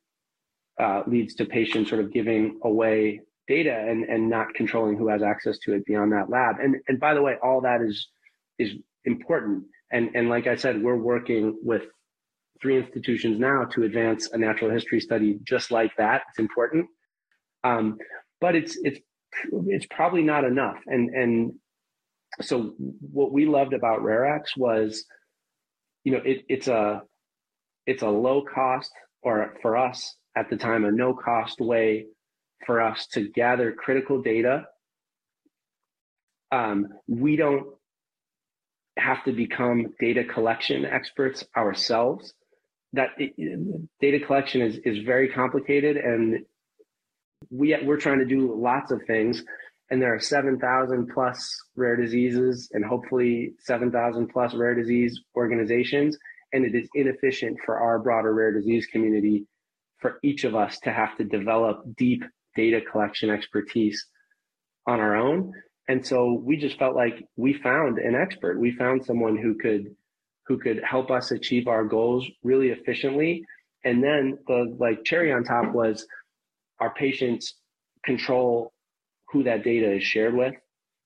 uh, 0.79 1.03
leads 1.05 1.35
to 1.35 1.45
patients 1.45 1.89
sort 1.89 2.01
of 2.01 2.11
giving 2.11 2.59
away 2.63 3.21
data 3.47 3.75
and 3.75 4.05
and 4.05 4.29
not 4.29 4.53
controlling 4.53 4.97
who 4.97 5.07
has 5.09 5.21
access 5.21 5.59
to 5.59 5.73
it 5.73 5.85
beyond 5.85 6.11
that 6.13 6.29
lab. 6.29 6.55
And 6.61 6.77
and 6.87 6.99
by 6.99 7.13
the 7.13 7.21
way 7.21 7.35
all 7.43 7.61
that 7.61 7.81
is 7.81 8.07
is 8.57 8.71
important. 9.05 9.65
And 9.91 10.11
and 10.15 10.29
like 10.29 10.47
I 10.47 10.55
said 10.55 10.81
we're 10.81 10.95
working 10.95 11.59
with 11.61 11.83
three 12.61 12.77
institutions 12.77 13.39
now 13.39 13.65
to 13.65 13.83
advance 13.83 14.29
a 14.31 14.37
natural 14.37 14.71
history 14.71 14.99
study 14.99 15.39
just 15.43 15.71
like 15.71 15.91
that 15.97 16.23
it's 16.29 16.39
important 16.39 16.85
um, 17.63 17.97
but 18.41 18.55
it's 18.55 18.77
it's 18.83 18.99
it's 19.67 19.85
probably 19.87 20.21
not 20.21 20.43
enough 20.43 20.77
and 20.87 21.09
and 21.09 21.53
so 22.41 22.73
what 23.11 23.31
we 23.31 23.45
loved 23.45 23.73
about 23.73 24.01
RareX 24.01 24.57
was, 24.57 25.05
you 26.03 26.13
know, 26.13 26.21
it, 26.25 26.43
it's 26.49 26.67
a 26.67 27.03
it's 27.85 28.01
a 28.01 28.09
low 28.09 28.43
cost 28.43 28.91
or 29.21 29.55
for 29.61 29.77
us 29.77 30.15
at 30.35 30.49
the 30.49 30.57
time 30.57 30.85
a 30.85 30.91
no 30.91 31.13
cost 31.13 31.59
way 31.59 32.07
for 32.65 32.81
us 32.81 33.07
to 33.07 33.29
gather 33.29 33.71
critical 33.71 34.21
data. 34.21 34.65
Um, 36.51 36.87
we 37.07 37.35
don't 37.35 37.67
have 38.97 39.23
to 39.25 39.31
become 39.31 39.93
data 39.99 40.23
collection 40.23 40.85
experts 40.85 41.43
ourselves. 41.55 42.33
That 42.93 43.09
it, 43.17 43.33
data 43.99 44.25
collection 44.25 44.61
is 44.61 44.77
is 44.85 45.03
very 45.03 45.29
complicated, 45.29 45.97
and 45.97 46.45
we 47.49 47.75
we're 47.83 47.97
trying 47.97 48.19
to 48.19 48.25
do 48.25 48.55
lots 48.55 48.91
of 48.91 49.01
things 49.07 49.43
and 49.93 50.01
there 50.01 50.15
are 50.15 50.19
7,000 50.19 51.11
plus 51.13 51.55
rare 51.75 51.95
diseases 51.95 52.69
and 52.73 52.83
hopefully 52.83 53.53
7,000 53.59 54.27
plus 54.27 54.55
rare 54.55 54.73
disease 54.73 55.21
organizations. 55.35 56.17
And 56.51 56.65
it 56.65 56.73
is 56.73 56.89
inefficient 56.95 57.57
for 57.63 57.79
our 57.79 57.99
broader 57.99 58.33
rare 58.33 58.51
disease 58.51 58.87
community 58.87 59.45
for 59.99 60.17
each 60.23 60.45
of 60.45 60.55
us 60.55 60.79
to 60.79 60.91
have 60.91 61.15
to 61.17 61.23
develop 61.23 61.83
deep 61.95 62.23
data 62.55 62.81
collection 62.81 63.29
expertise 63.29 64.05
on 64.87 64.99
our 64.99 65.15
own. 65.15 65.53
And 65.87 66.03
so 66.03 66.41
we 66.43 66.57
just 66.57 66.79
felt 66.79 66.95
like 66.95 67.27
we 67.35 67.53
found 67.53 67.97
an 67.99 68.15
expert. 68.15 68.59
We 68.59 68.75
found 68.75 69.05
someone 69.05 69.37
who 69.37 69.55
could 69.55 69.95
who 70.47 70.57
could 70.57 70.81
help 70.83 71.11
us 71.11 71.31
achieve 71.31 71.67
our 71.67 71.85
goals 71.85 72.27
really 72.43 72.69
efficiently. 72.69 73.43
And 73.85 74.03
then 74.03 74.37
the 74.47 74.75
like 74.79 75.03
cherry 75.03 75.31
on 75.31 75.43
top 75.43 75.73
was 75.73 76.05
our 76.79 76.93
patients 76.93 77.55
control 78.05 78.73
who 79.29 79.43
that 79.43 79.63
data 79.63 79.91
is 79.93 80.03
shared 80.03 80.35
with. 80.35 80.53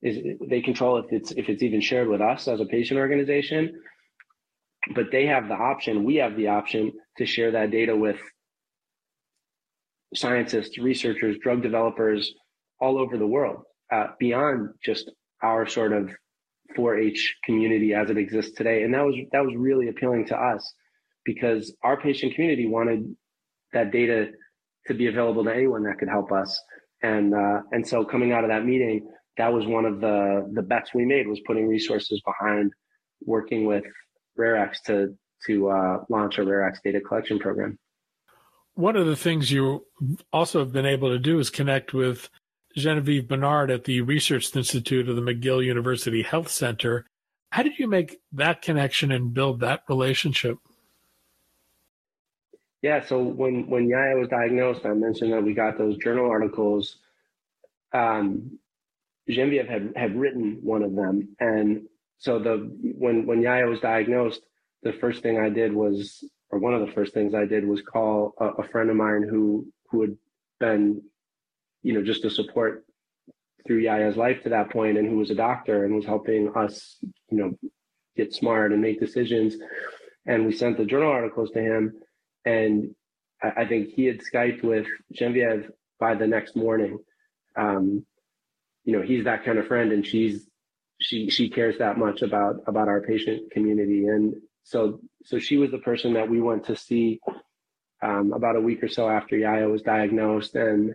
Is 0.02 0.38
they 0.48 0.62
control 0.62 0.98
if 0.98 1.06
it's 1.12 1.32
if 1.32 1.50
it's 1.50 1.64
even 1.64 1.82
shared 1.82 2.08
with 2.08 2.22
us 2.22 2.48
as 2.48 2.60
a 2.60 2.66
patient 2.66 3.00
organization, 3.00 3.82
but 4.94 5.12
they 5.12 5.26
have 5.26 5.48
the 5.48 5.56
option. 5.56 6.04
We 6.04 6.16
have 6.16 6.36
the 6.36 6.50
option 6.50 6.92
to 7.18 7.26
share 7.26 7.52
that 7.52 7.72
data 7.72 7.96
with 7.96 8.20
scientists, 10.14 10.78
researchers, 10.78 11.38
drug 11.40 11.64
developers 11.64 12.32
all 12.80 13.00
over 13.00 13.18
the 13.18 13.26
world, 13.26 13.64
uh, 13.92 14.08
beyond 14.20 14.70
just 14.84 15.10
our 15.42 15.68
sort 15.68 15.94
of 15.94 16.12
4-H 16.78 17.38
community 17.44 17.94
as 17.94 18.10
it 18.10 18.18
exists 18.18 18.54
today. 18.56 18.84
And 18.84 18.94
that 18.94 19.04
was 19.04 19.16
that 19.32 19.44
was 19.44 19.56
really 19.56 19.90
appealing 19.90 20.28
to 20.28 20.36
us 20.36 20.74
because 21.26 21.74
our 21.84 22.00
patient 22.00 22.36
community 22.36 22.68
wanted 22.68 23.16
that 23.74 23.92
data 23.92 24.28
to 24.88 24.94
be 24.94 25.08
available 25.08 25.44
to 25.44 25.54
anyone 25.54 25.84
that 25.84 25.98
could 26.00 26.10
help 26.10 26.32
us. 26.32 26.60
And 27.02 27.34
uh, 27.34 27.62
and 27.72 27.88
so 27.88 28.06
coming 28.06 28.32
out 28.32 28.44
of 28.44 28.50
that 28.50 28.66
meeting, 28.66 29.08
that 29.38 29.52
was 29.54 29.66
one 29.66 29.86
of 29.86 30.00
the 30.00 30.50
the 30.54 30.62
bets 30.62 30.92
we 30.94 31.06
made 31.06 31.28
was 31.28 31.40
putting 31.46 31.68
resources 31.68 32.22
behind 32.26 32.72
working 33.26 33.66
with 33.66 33.84
RareX 34.40 34.82
to 34.88 35.16
to 35.46 35.70
uh, 35.70 35.98
launch 36.10 36.38
a 36.38 36.42
RareX 36.42 36.82
data 36.84 37.00
collection 37.00 37.40
program. 37.40 37.78
One 38.74 38.96
of 38.96 39.06
the 39.08 39.16
things 39.16 39.52
you 39.52 39.86
also 40.32 40.60
have 40.60 40.72
been 40.72 40.86
able 40.86 41.10
to 41.10 41.20
do 41.20 41.40
is 41.40 41.50
connect 41.50 41.94
with 41.94 42.30
Genevieve 42.78 43.28
Bernard 43.28 43.72
at 43.72 43.84
the 43.84 44.02
Research 44.02 44.56
Institute 44.56 45.10
of 45.10 45.16
the 45.16 45.22
McGill 45.22 45.64
University 45.64 46.22
Health 46.22 46.50
Center. 46.50 47.06
How 47.52 47.64
did 47.64 47.80
you 47.80 47.88
make 47.88 48.20
that 48.34 48.62
connection 48.62 49.12
and 49.12 49.34
build 49.34 49.60
that 49.62 49.82
relationship? 49.90 50.58
Yeah, 52.82 53.04
so 53.04 53.22
when 53.22 53.68
when 53.68 53.90
Yaya 53.90 54.16
was 54.16 54.28
diagnosed, 54.28 54.86
I 54.86 54.94
mentioned 54.94 55.34
that 55.34 55.44
we 55.44 55.54
got 55.54 55.78
those 55.78 55.98
journal 55.98 56.30
articles. 56.30 56.98
Um, 57.92 58.60
Genevieve 59.28 59.68
had 59.68 59.94
had 59.96 60.16
written 60.16 60.60
one 60.62 60.84
of 60.84 60.96
them, 60.96 61.36
and 61.40 61.88
so 62.18 62.40
the 62.40 62.72
when 62.98 63.26
when 63.26 63.42
Yaya 63.42 63.66
was 63.66 63.80
diagnosed, 63.80 64.42
the 64.84 64.94
first 64.94 65.24
thing 65.24 65.40
I 65.40 65.50
did 65.50 65.74
was, 65.74 66.24
or 66.50 66.60
one 66.60 66.74
of 66.74 66.86
the 66.86 66.94
first 66.94 67.14
things 67.14 67.34
I 67.34 67.46
did 67.46 67.68
was 67.68 67.82
call 67.82 68.36
a, 68.40 68.46
a 68.46 68.68
friend 68.68 68.90
of 68.90 68.96
mine 68.96 69.24
who 69.28 69.68
who 69.90 70.02
had 70.02 70.18
been, 70.60 71.02
you 71.88 71.94
know, 71.94 72.04
just 72.04 72.26
a 72.26 72.30
support 72.30 72.84
through 73.66 73.80
Yaya's 73.80 74.18
life 74.18 74.44
to 74.44 74.50
that 74.50 74.70
point, 74.72 74.98
and 74.98 75.08
who 75.08 75.16
was 75.16 75.32
a 75.32 75.36
doctor 75.36 75.86
and 75.86 75.96
was 75.96 76.06
helping 76.06 76.52
us, 76.54 76.98
you 77.32 77.38
know, 77.38 77.58
get 78.18 78.34
smart 78.34 78.74
and 78.74 78.82
make 78.82 79.00
decisions. 79.00 79.56
And 80.26 80.46
we 80.46 80.52
sent 80.52 80.78
the 80.78 80.84
journal 80.84 81.10
articles 81.10 81.50
to 81.52 81.62
him, 81.62 81.94
and 82.44 82.94
I, 83.42 83.62
I 83.62 83.68
think 83.70 83.88
he 83.88 84.04
had 84.04 84.20
Skyped 84.20 84.64
with 84.64 84.86
Genevieve 85.14 85.72
by 85.98 86.14
the 86.16 86.28
next 86.28 86.58
morning. 86.58 87.00
Um, 87.56 88.06
you 88.84 88.92
know, 88.92 89.02
he's 89.02 89.24
that 89.24 89.46
kind 89.46 89.58
of 89.58 89.68
friend, 89.68 89.94
and 89.94 90.06
she's 90.06 90.46
she 91.00 91.30
she 91.30 91.50
cares 91.50 91.78
that 91.78 91.98
much 91.98 92.22
about 92.22 92.56
about 92.68 92.90
our 92.90 93.00
patient 93.00 93.50
community, 93.52 94.08
and 94.08 94.36
so 94.64 95.00
so 95.24 95.40
she 95.40 95.56
was 95.56 95.72
the 95.72 95.78
person 95.90 96.16
that 96.16 96.30
we 96.30 96.42
went 96.42 96.66
to 96.66 96.76
see 96.76 97.22
um, 98.04 98.34
about 98.34 98.58
a 98.58 98.62
week 98.62 98.84
or 98.84 98.90
so 98.90 99.10
after 99.10 99.38
Yaya 99.38 99.70
was 99.70 99.84
diagnosed, 99.84 100.56
and 100.56 100.94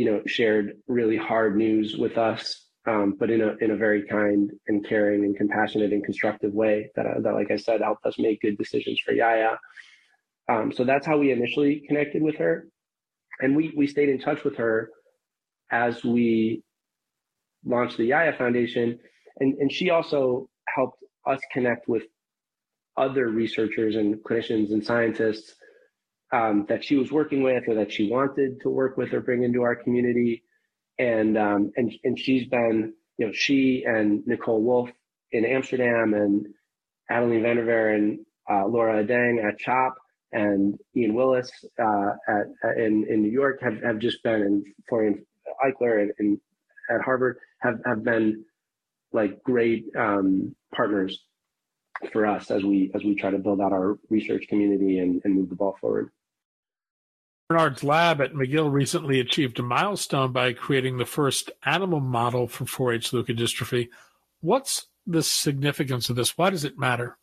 you 0.00 0.06
know 0.06 0.22
shared 0.26 0.78
really 0.88 1.18
hard 1.18 1.58
news 1.58 1.98
with 1.98 2.16
us, 2.16 2.68
um, 2.86 3.16
but 3.20 3.28
in 3.30 3.42
a 3.42 3.54
in 3.60 3.70
a 3.70 3.76
very 3.76 4.06
kind 4.06 4.50
and 4.66 4.82
caring 4.88 5.26
and 5.26 5.36
compassionate 5.36 5.92
and 5.92 6.02
constructive 6.02 6.54
way 6.54 6.90
that 6.96 7.04
uh, 7.04 7.20
that 7.20 7.34
like 7.34 7.50
I 7.50 7.58
said 7.58 7.82
helped 7.82 8.06
us 8.06 8.18
make 8.18 8.40
good 8.40 8.56
decisions 8.56 8.98
for 9.04 9.12
Yaya. 9.12 9.58
Um, 10.48 10.72
so 10.72 10.84
that's 10.84 11.06
how 11.06 11.18
we 11.18 11.32
initially 11.32 11.82
connected 11.86 12.22
with 12.22 12.36
her, 12.36 12.66
and 13.40 13.54
we 13.54 13.74
we 13.76 13.86
stayed 13.86 14.08
in 14.08 14.18
touch 14.18 14.42
with 14.42 14.56
her 14.56 14.88
as 15.70 16.02
we 16.02 16.62
launched 17.66 17.98
the 17.98 18.06
Yaya 18.06 18.32
Foundation, 18.32 18.98
and 19.38 19.52
and 19.58 19.70
she 19.70 19.90
also 19.90 20.48
helped 20.74 21.04
us 21.26 21.40
connect 21.52 21.88
with 21.88 22.04
other 22.96 23.28
researchers 23.28 23.96
and 23.96 24.14
clinicians 24.24 24.72
and 24.72 24.82
scientists 24.82 25.56
um, 26.32 26.66
that 26.68 26.84
she 26.84 26.96
was 26.96 27.10
working 27.10 27.42
with 27.42 27.64
or 27.68 27.74
that 27.76 27.92
she 27.92 28.10
wanted 28.10 28.60
to 28.62 28.70
work 28.70 28.96
with 28.96 29.12
or 29.12 29.20
bring 29.20 29.42
into 29.42 29.62
our 29.62 29.76
community. 29.76 30.44
And 30.98 31.36
um, 31.38 31.72
and 31.76 31.92
and 32.04 32.18
she's 32.18 32.46
been, 32.48 32.92
you 33.18 33.26
know, 33.26 33.32
she 33.32 33.84
and 33.86 34.26
Nicole 34.26 34.62
Wolf 34.62 34.90
in 35.32 35.44
Amsterdam 35.44 36.14
and 36.14 36.46
Adeline 37.08 37.42
Vanderver 37.42 37.94
and 37.94 38.20
uh, 38.50 38.66
Laura 38.66 39.02
Adang 39.04 39.42
at 39.42 39.58
CHOP 39.58 39.94
and 40.32 40.78
Ian 40.96 41.14
Willis 41.14 41.50
uh, 41.82 42.10
at, 42.28 42.46
at, 42.64 42.76
in 42.78 43.06
in 43.08 43.22
New 43.22 43.30
York 43.30 43.60
have, 43.62 43.82
have 43.82 43.98
just 43.98 44.22
been 44.22 44.42
and 44.42 44.66
Florian 44.88 45.24
Eichler 45.64 46.02
and, 46.02 46.12
and 46.18 46.40
at 46.90 47.00
Harvard 47.00 47.38
have 47.60 47.80
have 47.86 48.04
been 48.04 48.44
like 49.12 49.42
great 49.42 49.86
um, 49.98 50.54
partners 50.74 51.18
for 52.12 52.26
us 52.26 52.50
as 52.50 52.62
we 52.62 52.90
as 52.94 53.02
we 53.02 53.14
try 53.14 53.30
to 53.30 53.38
build 53.38 53.60
out 53.60 53.72
our 53.72 53.98
research 54.08 54.46
community 54.48 54.98
and, 54.98 55.20
and 55.24 55.34
move 55.34 55.48
the 55.48 55.56
ball 55.56 55.76
forward. 55.80 56.10
Bernard's 57.50 57.82
lab 57.82 58.20
at 58.20 58.32
McGill 58.32 58.72
recently 58.72 59.18
achieved 59.18 59.58
a 59.58 59.62
milestone 59.64 60.30
by 60.30 60.52
creating 60.52 60.98
the 60.98 61.04
first 61.04 61.50
animal 61.64 61.98
model 61.98 62.46
for 62.46 62.64
4-H 62.64 63.10
leukodystrophy. 63.10 63.88
What's 64.40 64.86
the 65.04 65.20
significance 65.20 66.08
of 66.08 66.14
this? 66.14 66.38
Why 66.38 66.50
does 66.50 66.64
it 66.64 66.78
matter? 66.78 67.18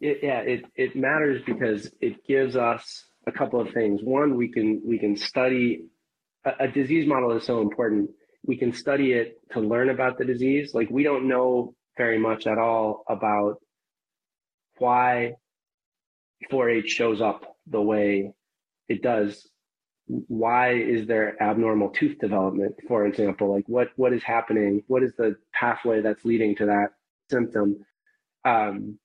It, 0.00 0.20
yeah, 0.22 0.38
it, 0.38 0.66
it 0.76 0.94
matters 0.94 1.42
because 1.44 1.90
it 2.00 2.24
gives 2.24 2.54
us 2.54 3.06
a 3.26 3.32
couple 3.32 3.60
of 3.60 3.72
things. 3.72 4.02
One, 4.04 4.36
we 4.36 4.46
can 4.46 4.80
we 4.86 4.96
can 4.96 5.16
study 5.16 5.86
a, 6.44 6.52
a 6.60 6.68
disease 6.68 7.08
model 7.08 7.36
is 7.36 7.44
so 7.44 7.60
important. 7.60 8.10
We 8.46 8.56
can 8.56 8.72
study 8.72 9.14
it 9.14 9.40
to 9.50 9.58
learn 9.58 9.90
about 9.90 10.16
the 10.16 10.24
disease. 10.24 10.74
Like 10.74 10.90
we 10.90 11.02
don't 11.02 11.26
know 11.26 11.74
very 11.96 12.20
much 12.20 12.46
at 12.46 12.56
all 12.56 13.02
about 13.08 13.56
why 14.78 15.32
4-H 16.52 16.88
shows 16.88 17.20
up 17.20 17.56
the 17.70 17.80
way 17.80 18.32
it 18.88 19.02
does. 19.02 19.48
Why 20.06 20.74
is 20.74 21.06
there 21.06 21.40
abnormal 21.40 21.90
tooth 21.90 22.18
development, 22.18 22.74
for 22.88 23.06
example? 23.06 23.52
Like 23.54 23.64
what 23.68 23.88
what 23.96 24.12
is 24.12 24.22
happening? 24.22 24.82
What 24.88 25.02
is 25.02 25.12
the 25.16 25.36
pathway 25.52 26.02
that's 26.02 26.24
leading 26.24 26.56
to 26.56 26.66
that 26.66 26.88
symptom? 27.30 27.84
Um, 28.44 28.98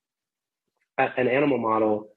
an 0.97 1.28
animal 1.28 1.58
model 1.58 2.10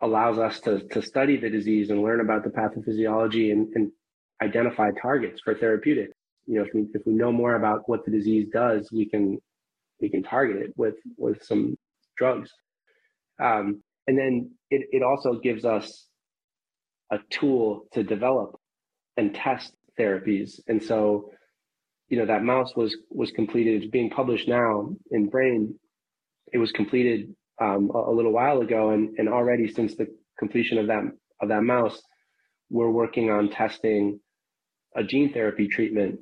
allows 0.00 0.38
us 0.38 0.60
to, 0.60 0.80
to 0.88 1.00
study 1.00 1.36
the 1.36 1.48
disease 1.48 1.90
and 1.90 2.02
learn 2.02 2.20
about 2.20 2.42
the 2.42 2.50
pathophysiology 2.50 3.52
and, 3.52 3.68
and 3.74 3.92
identify 4.42 4.90
targets 4.90 5.40
for 5.40 5.54
therapeutic. 5.54 6.10
You 6.46 6.58
know, 6.58 6.64
if 6.64 6.74
we 6.74 6.86
if 6.92 7.02
we 7.06 7.12
know 7.12 7.32
more 7.32 7.54
about 7.54 7.88
what 7.88 8.04
the 8.04 8.10
disease 8.10 8.48
does, 8.52 8.90
we 8.92 9.08
can 9.08 9.38
we 10.00 10.08
can 10.08 10.22
target 10.22 10.56
it 10.56 10.74
with 10.76 10.96
with 11.16 11.42
some 11.44 11.78
drugs. 12.16 12.50
Um, 13.40 13.82
and 14.06 14.18
then 14.18 14.50
it, 14.70 14.88
it 14.90 15.02
also 15.02 15.38
gives 15.38 15.64
us 15.64 16.06
a 17.10 17.18
tool 17.30 17.86
to 17.92 18.02
develop 18.02 18.58
and 19.16 19.34
test 19.34 19.74
therapies. 19.98 20.60
And 20.66 20.82
so, 20.82 21.30
you 22.08 22.18
know, 22.18 22.26
that 22.26 22.42
mouse 22.42 22.74
was 22.74 22.96
was 23.10 23.30
completed. 23.30 23.82
It's 23.82 23.90
being 23.90 24.10
published 24.10 24.48
now 24.48 24.90
in 25.10 25.28
Brain. 25.28 25.78
It 26.52 26.58
was 26.58 26.72
completed 26.72 27.34
um, 27.60 27.90
a, 27.94 27.98
a, 27.98 28.12
little 28.12 28.32
while 28.32 28.60
ago, 28.60 28.90
and 28.90 29.16
and 29.18 29.28
already 29.28 29.68
since 29.68 29.94
the 29.94 30.06
completion 30.38 30.78
of 30.78 30.86
that 30.88 31.04
of 31.40 31.48
that 31.48 31.62
mouse, 31.62 32.00
we're 32.70 32.90
working 32.90 33.30
on 33.30 33.50
testing 33.50 34.18
a 34.96 35.04
gene 35.04 35.32
therapy 35.32 35.68
treatment 35.68 36.20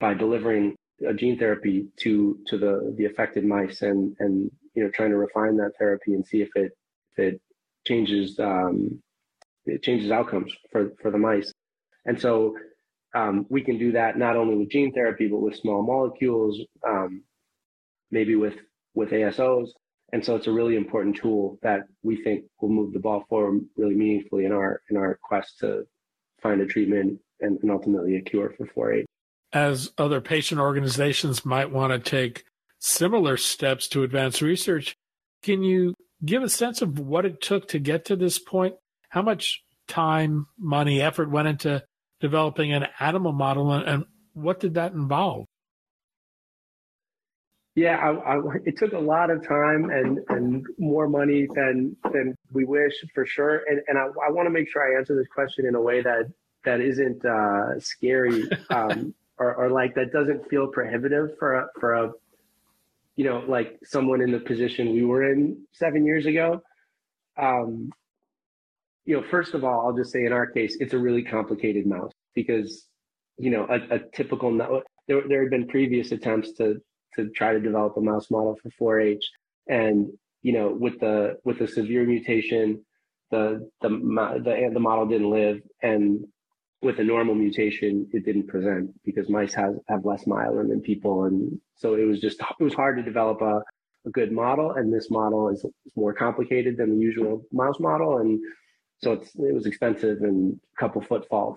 by 0.00 0.14
delivering 0.14 0.74
a 1.08 1.14
gene 1.14 1.38
therapy 1.38 1.86
to 1.98 2.38
to 2.46 2.58
the 2.58 2.94
the 2.96 3.06
affected 3.06 3.44
mice 3.44 3.82
and 3.82 4.14
and 4.18 4.50
you 4.74 4.82
know 4.82 4.90
trying 4.90 5.10
to 5.10 5.16
refine 5.16 5.56
that 5.56 5.72
therapy 5.78 6.14
and 6.14 6.26
see 6.26 6.42
if 6.42 6.50
it 6.54 6.72
it 7.20 7.40
changes 7.86 8.38
um, 8.38 9.02
it 9.66 9.82
changes 9.82 10.10
outcomes 10.10 10.52
for 10.70 10.92
for 11.00 11.10
the 11.10 11.18
mice 11.18 11.52
and 12.06 12.20
so 12.20 12.56
um, 13.14 13.46
we 13.48 13.62
can 13.62 13.78
do 13.78 13.92
that 13.92 14.16
not 14.16 14.36
only 14.36 14.56
with 14.56 14.70
gene 14.70 14.92
therapy 14.92 15.28
but 15.28 15.38
with 15.40 15.56
small 15.56 15.82
molecules 15.82 16.60
um, 16.86 17.22
maybe 18.10 18.36
with 18.36 18.54
with 18.94 19.10
ASOs 19.10 19.68
and 20.12 20.24
so 20.24 20.34
it's 20.34 20.48
a 20.48 20.52
really 20.52 20.76
important 20.76 21.16
tool 21.16 21.58
that 21.62 21.82
we 22.02 22.22
think 22.22 22.44
will 22.60 22.68
move 22.68 22.92
the 22.92 22.98
ball 22.98 23.24
forward 23.28 23.60
really 23.76 23.94
meaningfully 23.94 24.44
in 24.44 24.52
our 24.52 24.80
in 24.90 24.96
our 24.96 25.18
quest 25.22 25.58
to 25.60 25.86
find 26.42 26.60
a 26.60 26.66
treatment 26.66 27.20
and, 27.40 27.58
and 27.62 27.70
ultimately 27.70 28.16
a 28.16 28.20
cure 28.20 28.54
for 28.56 28.66
4-H 28.66 29.06
as 29.52 29.92
other 29.98 30.20
patient 30.20 30.60
organizations 30.60 31.44
might 31.44 31.70
want 31.70 31.92
to 31.92 31.98
take 31.98 32.44
similar 32.78 33.36
steps 33.36 33.88
to 33.88 34.02
advance 34.02 34.40
research. 34.40 34.96
Can 35.42 35.62
you 35.62 35.94
give 36.24 36.42
a 36.42 36.48
sense 36.48 36.82
of 36.82 36.98
what 36.98 37.24
it 37.24 37.40
took 37.40 37.68
to 37.68 37.78
get 37.78 38.06
to 38.06 38.16
this 38.16 38.38
point? 38.38 38.74
How 39.08 39.22
much 39.22 39.62
time, 39.88 40.46
money, 40.58 41.00
effort 41.00 41.30
went 41.30 41.48
into 41.48 41.82
developing 42.20 42.72
an 42.72 42.86
animal 42.98 43.32
model, 43.32 43.72
and, 43.72 43.88
and 43.88 44.04
what 44.32 44.60
did 44.60 44.74
that 44.74 44.92
involve? 44.92 45.46
Yeah, 47.74 47.96
I, 47.96 48.36
I, 48.36 48.40
it 48.64 48.76
took 48.76 48.92
a 48.92 48.98
lot 48.98 49.30
of 49.30 49.46
time 49.46 49.90
and, 49.90 50.18
and 50.28 50.66
more 50.78 51.08
money 51.08 51.46
than 51.54 51.96
than 52.12 52.36
we 52.52 52.64
wish 52.64 52.92
for 53.14 53.24
sure. 53.24 53.62
And 53.68 53.80
and 53.86 53.96
I, 53.96 54.02
I 54.26 54.30
want 54.30 54.46
to 54.46 54.50
make 54.50 54.68
sure 54.68 54.82
I 54.82 54.98
answer 54.98 55.16
this 55.16 55.28
question 55.32 55.66
in 55.66 55.74
a 55.74 55.80
way 55.80 56.02
that 56.02 56.24
that 56.64 56.80
isn't 56.80 57.24
uh, 57.24 57.78
scary. 57.80 58.48
Um, 58.70 59.14
or, 59.40 59.54
or 59.54 59.70
like 59.70 59.94
that 59.94 60.12
doesn't 60.12 60.48
feel 60.48 60.68
prohibitive 60.68 61.36
for 61.38 61.54
a, 61.54 61.66
for 61.80 61.94
a 61.94 62.12
you 63.20 63.24
know 63.28 63.38
like 63.56 63.70
someone 63.84 64.20
in 64.22 64.30
the 64.30 64.40
position 64.52 64.92
we 64.92 65.04
were 65.04 65.24
in 65.32 65.40
seven 65.72 66.06
years 66.10 66.26
ago 66.26 66.48
um, 67.46 67.90
you 69.04 69.14
know 69.16 69.24
first 69.30 69.52
of 69.54 69.64
all 69.64 69.78
i'll 69.80 69.96
just 69.96 70.12
say 70.12 70.24
in 70.24 70.32
our 70.32 70.46
case 70.46 70.76
it's 70.80 70.94
a 70.94 70.98
really 71.06 71.24
complicated 71.36 71.84
mouse 71.86 72.12
because 72.34 72.86
you 73.36 73.50
know 73.50 73.66
a, 73.76 73.96
a 73.96 73.98
typical 74.14 74.50
there, 75.08 75.22
there 75.28 75.42
had 75.42 75.50
been 75.50 75.68
previous 75.68 76.12
attempts 76.12 76.52
to 76.58 76.66
to 77.14 77.28
try 77.30 77.52
to 77.52 77.60
develop 77.60 77.96
a 77.96 78.00
mouse 78.00 78.30
model 78.30 78.56
for 78.62 79.00
4-h 79.02 79.24
and 79.68 80.10
you 80.42 80.52
know, 80.52 80.68
with 80.68 80.98
the 81.00 81.36
with 81.44 81.58
the 81.58 81.68
severe 81.68 82.04
mutation, 82.04 82.84
the 83.30 83.68
the 83.82 83.88
the 83.88 84.70
the 84.72 84.80
model 84.80 85.06
didn't 85.06 85.30
live, 85.30 85.60
and 85.82 86.24
with 86.82 86.98
a 87.00 87.04
normal 87.04 87.34
mutation, 87.34 88.08
it 88.12 88.24
didn't 88.24 88.48
present 88.48 88.92
because 89.04 89.28
mice 89.30 89.54
have 89.54 89.76
have 89.88 90.04
less 90.06 90.24
myelin 90.26 90.68
than 90.70 90.80
people, 90.82 91.24
and 91.24 91.60
so 91.76 91.94
it 91.94 92.04
was 92.06 92.20
just 92.20 92.40
it 92.60 92.64
was 92.64 92.74
hard 92.74 92.96
to 92.98 93.02
develop 93.04 93.42
a 93.42 93.62
a 94.06 94.10
good 94.10 94.32
model, 94.32 94.72
and 94.72 94.92
this 94.92 95.10
model 95.10 95.50
is, 95.50 95.64
more 95.96 96.14
complicated 96.14 96.76
than 96.78 96.90
the 96.92 97.00
usual 97.00 97.44
mouse 97.52 97.80
model, 97.80 98.18
and 98.18 98.40
so 99.02 99.12
it's 99.14 99.30
it 99.36 99.54
was 99.54 99.66
expensive 99.66 100.18
and 100.22 100.60
a 100.76 100.80
couple 100.80 101.02
footfalls. 101.02 101.56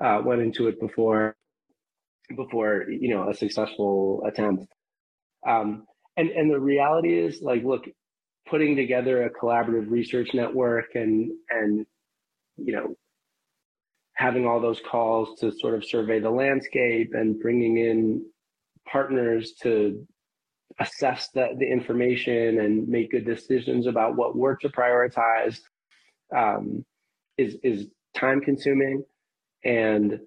uh, 0.00 0.20
went 0.24 0.42
into 0.42 0.68
it 0.68 0.80
before 0.80 1.36
before 2.36 2.86
you 2.90 3.08
know 3.14 3.30
a 3.30 3.34
successful 3.34 4.22
attempt. 4.26 4.66
Um, 5.48 5.86
and 6.16 6.30
and 6.30 6.50
the 6.52 6.60
reality 6.60 7.18
is 7.18 7.40
like 7.42 7.64
look 7.64 7.84
putting 8.48 8.76
together 8.76 9.24
a 9.24 9.30
collaborative 9.30 9.90
research 9.90 10.30
network 10.34 10.94
and 10.94 11.32
and 11.50 11.86
you 12.58 12.74
know 12.74 12.96
having 14.20 14.46
all 14.46 14.60
those 14.60 14.80
calls 14.80 15.40
to 15.40 15.50
sort 15.50 15.74
of 15.74 15.84
survey 15.84 16.20
the 16.20 16.30
landscape 16.30 17.12
and 17.14 17.40
bringing 17.40 17.78
in 17.78 18.22
partners 18.86 19.54
to 19.62 20.06
assess 20.78 21.28
the, 21.34 21.48
the 21.58 21.66
information 21.66 22.60
and 22.60 22.86
make 22.86 23.10
good 23.10 23.24
decisions 23.24 23.86
about 23.86 24.16
what 24.16 24.36
work 24.36 24.60
to 24.60 24.68
prioritize 24.68 25.58
um, 26.36 26.84
is 27.38 27.56
is 27.62 27.86
time 28.14 28.40
consuming 28.40 29.02
and 29.64 30.20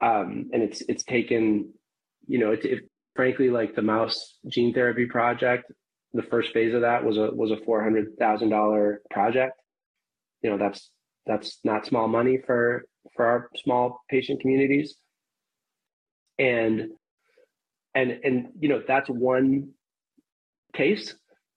um, 0.00 0.50
and 0.52 0.62
it's 0.62 0.82
it's 0.88 1.04
taken 1.04 1.72
you 2.26 2.38
know 2.38 2.50
it, 2.50 2.80
frankly 3.14 3.48
like 3.48 3.76
the 3.76 3.82
mouse 3.82 4.38
gene 4.48 4.74
therapy 4.74 5.06
project 5.06 5.70
the 6.12 6.22
first 6.22 6.52
phase 6.52 6.74
of 6.74 6.80
that 6.80 7.04
was 7.04 7.16
a 7.16 7.30
was 7.30 7.50
a 7.50 7.64
four 7.64 7.82
hundred 7.82 8.18
thousand 8.18 8.50
dollar 8.50 9.02
project. 9.10 9.60
You 10.42 10.50
know 10.50 10.58
that's 10.58 10.90
that's 11.30 11.58
not 11.62 11.86
small 11.86 12.08
money 12.08 12.38
for 12.44 12.84
for 13.14 13.24
our 13.24 13.50
small 13.56 14.00
patient 14.10 14.40
communities. 14.40 14.96
And 16.38 16.90
and 17.94 18.10
and 18.24 18.48
you 18.58 18.68
know 18.68 18.82
that's 18.86 19.08
one 19.08 19.70
case. 20.74 21.14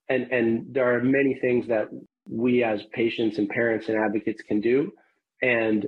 And 0.08 0.30
and 0.30 0.74
there 0.74 0.94
are 0.94 1.02
many 1.02 1.34
things 1.40 1.68
that 1.68 1.88
we 2.28 2.62
as 2.62 2.82
patients 2.92 3.38
and 3.38 3.48
parents 3.48 3.88
and 3.88 3.98
advocates 3.98 4.42
can 4.42 4.60
do. 4.60 4.92
And 5.42 5.86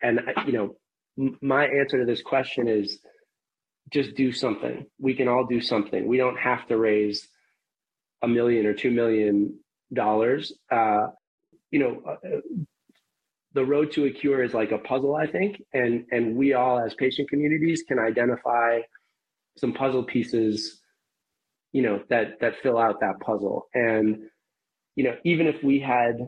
and 0.00 0.20
you 0.46 0.52
know 0.52 0.76
my 1.40 1.64
answer 1.66 1.98
to 1.98 2.06
this 2.06 2.22
question 2.22 2.68
is 2.68 2.98
just 3.92 4.14
do 4.14 4.32
something. 4.32 4.86
We 4.98 5.14
can 5.14 5.28
all 5.28 5.46
do 5.46 5.60
something. 5.60 6.06
We 6.06 6.18
don't 6.18 6.38
have 6.38 6.66
to 6.68 6.76
raise 6.76 7.26
a 8.22 8.28
million 8.28 8.66
or 8.66 8.74
two 8.74 8.90
million 8.90 9.58
dollars. 9.92 10.52
Uh, 10.70 11.08
you 11.70 11.80
know 11.80 12.02
uh, 12.06 12.40
the 13.54 13.64
road 13.64 13.92
to 13.92 14.04
a 14.06 14.10
cure 14.10 14.42
is 14.42 14.54
like 14.54 14.72
a 14.72 14.78
puzzle 14.78 15.14
i 15.14 15.26
think. 15.26 15.62
And 15.72 16.06
and 16.10 16.36
we 16.36 16.54
all 16.54 16.78
as 16.78 16.94
patient 16.94 17.28
communities 17.28 17.84
can 17.86 17.98
identify 17.98 18.80
some 19.56 19.72
puzzle 19.72 20.04
pieces 20.04 20.80
you 21.72 21.82
know 21.82 22.02
that 22.08 22.40
that 22.40 22.60
fill 22.62 22.78
out 22.78 23.00
that 23.00 23.20
puzzle. 23.20 23.68
And 23.74 24.24
you 24.96 25.04
know 25.04 25.16
even 25.24 25.46
if 25.46 25.62
we 25.62 25.80
had 25.80 26.18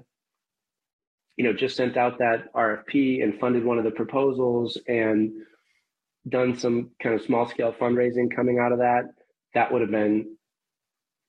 you 1.36 1.44
know 1.44 1.52
just 1.52 1.76
sent 1.76 1.96
out 1.96 2.18
that 2.18 2.52
rfp 2.54 3.22
and 3.22 3.38
funded 3.38 3.64
one 3.64 3.78
of 3.78 3.84
the 3.84 3.90
proposals 3.90 4.78
and 4.88 5.32
done 6.28 6.58
some 6.58 6.90
kind 7.02 7.14
of 7.14 7.20
small 7.22 7.46
scale 7.46 7.74
fundraising 7.78 8.34
coming 8.34 8.58
out 8.58 8.72
of 8.72 8.78
that 8.78 9.04
that 9.54 9.72
would 9.72 9.82
have 9.82 9.90
been 9.90 10.36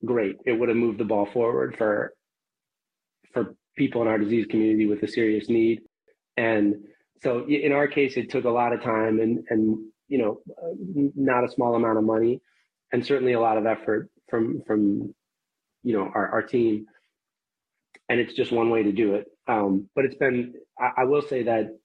great. 0.05 0.37
It 0.45 0.53
would 0.53 0.69
have 0.69 0.77
moved 0.77 0.99
the 0.99 1.05
ball 1.05 1.25
forward 1.25 1.75
for 1.77 2.13
for 3.33 3.55
people 3.77 4.01
in 4.01 4.07
our 4.07 4.17
disease 4.17 4.45
community 4.49 4.85
with 4.85 5.03
a 5.03 5.07
serious 5.07 5.49
need 5.49 5.81
and 6.35 6.75
so 7.23 7.45
in 7.47 7.71
our 7.71 7.87
case 7.87 8.17
it 8.17 8.29
took 8.29 8.45
a 8.45 8.49
lot 8.49 8.73
of 8.73 8.81
time 8.81 9.19
and 9.19 9.45
and 9.49 9.77
you 10.07 10.17
know 10.17 10.39
not 11.15 11.43
a 11.43 11.51
small 11.51 11.75
amount 11.75 11.97
of 11.97 12.03
money 12.03 12.41
and 12.91 13.05
certainly 13.05 13.33
a 13.33 13.39
lot 13.39 13.57
of 13.57 13.65
effort 13.65 14.09
from 14.29 14.61
from 14.67 15.13
you 15.83 15.93
know 15.93 16.09
our, 16.13 16.29
our 16.29 16.41
team 16.41 16.85
and 18.09 18.19
it's 18.19 18.33
just 18.33 18.51
one 18.51 18.69
way 18.69 18.83
to 18.83 18.91
do 18.91 19.15
it. 19.15 19.27
Um, 19.47 19.89
but 19.95 20.05
it's 20.05 20.15
been, 20.15 20.53
I, 20.79 21.01
I 21.01 21.03
will 21.05 21.21
say 21.21 21.43
that 21.43 21.77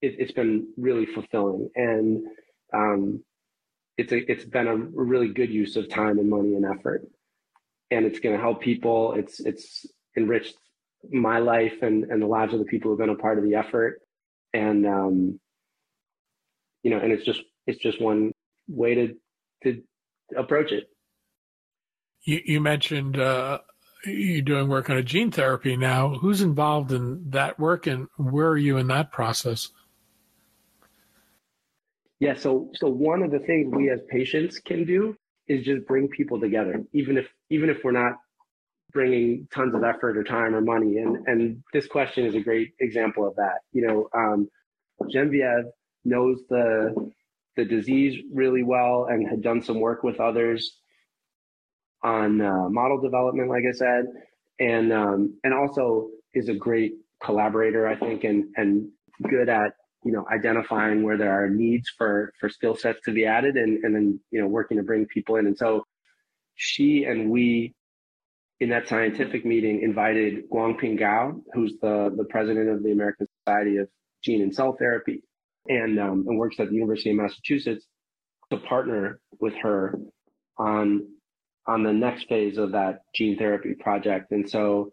it, 0.00 0.20
has 0.20 0.32
been 0.32 0.68
really 0.76 1.06
fulfilling, 1.06 1.70
and 1.74 2.24
um, 2.74 3.22
it's 3.96 4.12
a, 4.12 4.30
it's 4.30 4.44
been 4.44 4.66
a 4.66 4.76
really 4.76 5.28
good 5.28 5.50
use 5.50 5.76
of 5.76 5.88
time 5.88 6.18
and 6.18 6.28
money 6.28 6.54
and 6.54 6.64
effort, 6.64 7.06
and 7.90 8.04
it's 8.04 8.20
going 8.20 8.34
to 8.34 8.40
help 8.40 8.60
people. 8.60 9.14
It's 9.14 9.40
it's 9.40 9.86
enriched 10.16 10.56
my 11.10 11.38
life 11.38 11.74
and 11.82 12.04
and 12.04 12.20
the 12.20 12.26
lives 12.26 12.52
of 12.52 12.58
the 12.58 12.64
people 12.64 12.90
who've 12.90 12.98
been 12.98 13.10
a 13.10 13.16
part 13.16 13.38
of 13.38 13.44
the 13.44 13.54
effort, 13.54 14.00
and 14.52 14.86
um, 14.86 15.40
you 16.82 16.90
know, 16.90 16.98
and 16.98 17.12
it's 17.12 17.24
just 17.24 17.42
it's 17.66 17.78
just 17.78 18.00
one 18.00 18.32
way 18.68 18.94
to 18.94 19.14
to 19.64 19.82
approach 20.36 20.72
it. 20.72 20.88
You, 22.22 22.40
you 22.44 22.60
mentioned 22.60 23.18
uh, 23.18 23.60
you're 24.04 24.42
doing 24.42 24.68
work 24.68 24.90
on 24.90 24.96
a 24.96 25.02
gene 25.02 25.30
therapy 25.30 25.76
now. 25.76 26.10
Who's 26.14 26.42
involved 26.42 26.92
in 26.92 27.30
that 27.30 27.58
work, 27.58 27.86
and 27.86 28.08
where 28.16 28.48
are 28.48 28.56
you 28.56 28.78
in 28.78 28.88
that 28.88 29.12
process? 29.12 29.70
Yeah, 32.18 32.34
so 32.34 32.70
so 32.74 32.88
one 32.88 33.22
of 33.22 33.30
the 33.30 33.40
things 33.40 33.72
we 33.74 33.90
as 33.90 34.00
patients 34.08 34.58
can 34.58 34.84
do 34.84 35.16
is 35.48 35.64
just 35.64 35.86
bring 35.86 36.08
people 36.08 36.40
together, 36.40 36.82
even 36.92 37.18
if 37.18 37.26
even 37.50 37.68
if 37.68 37.78
we're 37.84 37.92
not 37.92 38.14
bringing 38.96 39.46
tons 39.52 39.74
of 39.74 39.84
effort 39.84 40.16
or 40.16 40.24
time 40.24 40.54
or 40.54 40.62
money. 40.62 40.96
And 40.96 41.18
and 41.28 41.62
this 41.74 41.86
question 41.86 42.24
is 42.24 42.34
a 42.34 42.40
great 42.40 42.72
example 42.80 43.28
of 43.28 43.36
that. 43.36 43.58
You 43.72 43.86
know, 43.86 44.08
um, 44.14 44.48
Genevieve 45.10 45.66
knows 46.06 46.38
the 46.48 47.12
the 47.56 47.64
disease 47.66 48.22
really 48.32 48.62
well 48.62 49.06
and 49.10 49.28
had 49.28 49.42
done 49.42 49.62
some 49.62 49.80
work 49.80 50.02
with 50.02 50.18
others 50.18 50.78
on 52.02 52.40
uh, 52.40 52.70
model 52.70 52.98
development, 52.98 53.50
like 53.50 53.64
I 53.68 53.72
said, 53.72 54.06
and 54.60 54.90
um, 54.94 55.38
and 55.44 55.52
also 55.52 56.08
is 56.32 56.48
a 56.48 56.54
great 56.54 56.94
collaborator, 57.22 57.86
I 57.86 57.96
think, 57.96 58.24
and 58.24 58.46
and 58.56 58.88
good 59.28 59.50
at 59.50 59.72
you 60.06 60.12
know 60.12 60.24
identifying 60.32 61.02
where 61.02 61.18
there 61.18 61.32
are 61.32 61.50
needs 61.50 61.90
for 61.98 62.32
for 62.40 62.48
skill 62.48 62.74
sets 62.74 63.00
to 63.04 63.12
be 63.12 63.26
added, 63.26 63.56
and 63.56 63.84
and 63.84 63.94
then 63.94 64.18
you 64.30 64.40
know 64.40 64.48
working 64.48 64.78
to 64.78 64.82
bring 64.82 65.04
people 65.04 65.36
in. 65.36 65.46
And 65.46 65.58
so 65.58 65.84
she 66.54 67.04
and 67.04 67.30
we 67.30 67.74
in 68.60 68.70
that 68.70 68.88
scientific 68.88 69.44
meeting 69.44 69.82
invited 69.82 70.48
Guangping 70.50 70.98
Gao, 70.98 71.40
who's 71.52 71.74
the 71.80 72.12
the 72.16 72.24
president 72.24 72.70
of 72.70 72.82
the 72.82 72.92
American 72.92 73.26
Society 73.40 73.76
of 73.78 73.88
Gene 74.22 74.42
and 74.42 74.54
Cell 74.54 74.76
Therapy, 74.78 75.22
and 75.68 75.98
um, 75.98 76.24
and 76.26 76.38
works 76.38 76.58
at 76.58 76.68
the 76.68 76.74
University 76.74 77.10
of 77.10 77.16
Massachusetts, 77.16 77.86
to 78.50 78.56
partner 78.58 79.20
with 79.40 79.54
her 79.62 79.98
on 80.58 81.06
on 81.66 81.82
the 81.82 81.92
next 81.92 82.28
phase 82.28 82.58
of 82.58 82.72
that 82.72 83.00
gene 83.14 83.36
therapy 83.36 83.74
project. 83.74 84.30
And 84.30 84.48
so 84.48 84.90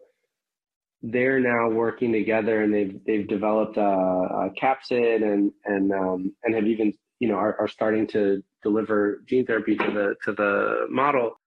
they're 1.02 1.40
now 1.40 1.68
working 1.70 2.12
together 2.12 2.62
and 2.62 2.72
they've 2.72 2.98
they've 3.06 3.28
developed 3.28 3.76
a, 3.76 3.82
a 3.82 4.50
capsid 4.60 5.22
and 5.22 5.52
and 5.64 5.92
um, 5.92 6.34
and 6.42 6.54
have 6.54 6.66
even 6.66 6.92
you 7.18 7.28
know 7.28 7.36
are, 7.36 7.60
are 7.60 7.68
starting 7.68 8.06
to 8.08 8.42
deliver 8.62 9.22
gene 9.26 9.46
therapy 9.46 9.76
to 9.76 9.90
the 9.90 10.14
to 10.24 10.32
the 10.32 10.86
model. 10.90 11.38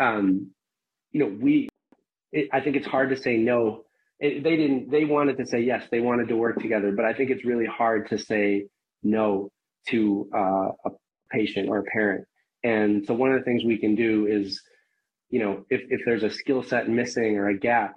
Um, 0.00 0.50
you 1.12 1.20
know, 1.20 1.36
we 1.40 1.68
it, 2.32 2.48
I 2.52 2.60
think 2.60 2.76
it's 2.76 2.86
hard 2.86 3.10
to 3.10 3.16
say 3.16 3.36
no. 3.36 3.84
It, 4.20 4.42
they 4.44 4.56
didn't. 4.56 4.90
They 4.90 5.04
wanted 5.04 5.38
to 5.38 5.46
say 5.46 5.60
yes. 5.60 5.84
They 5.90 6.00
wanted 6.00 6.28
to 6.28 6.36
work 6.36 6.60
together, 6.60 6.92
but 6.92 7.04
I 7.04 7.14
think 7.14 7.30
it's 7.30 7.44
really 7.44 7.66
hard 7.66 8.08
to 8.10 8.18
say 8.18 8.66
no 9.02 9.50
to 9.88 10.28
uh, 10.34 10.68
a 10.86 10.90
patient 11.32 11.68
or 11.68 11.78
a 11.78 11.84
parent 11.84 12.24
and 12.64 13.06
so 13.06 13.14
one 13.14 13.32
of 13.32 13.38
the 13.38 13.44
things 13.44 13.64
we 13.64 13.78
can 13.78 13.94
do 13.94 14.26
is, 14.26 14.60
you 15.30 15.40
know, 15.40 15.64
if, 15.70 15.82
if 15.88 16.00
there's 16.04 16.24
a 16.24 16.30
skill 16.30 16.62
set 16.62 16.88
missing 16.88 17.36
or 17.36 17.48
a 17.48 17.58
gap, 17.58 17.94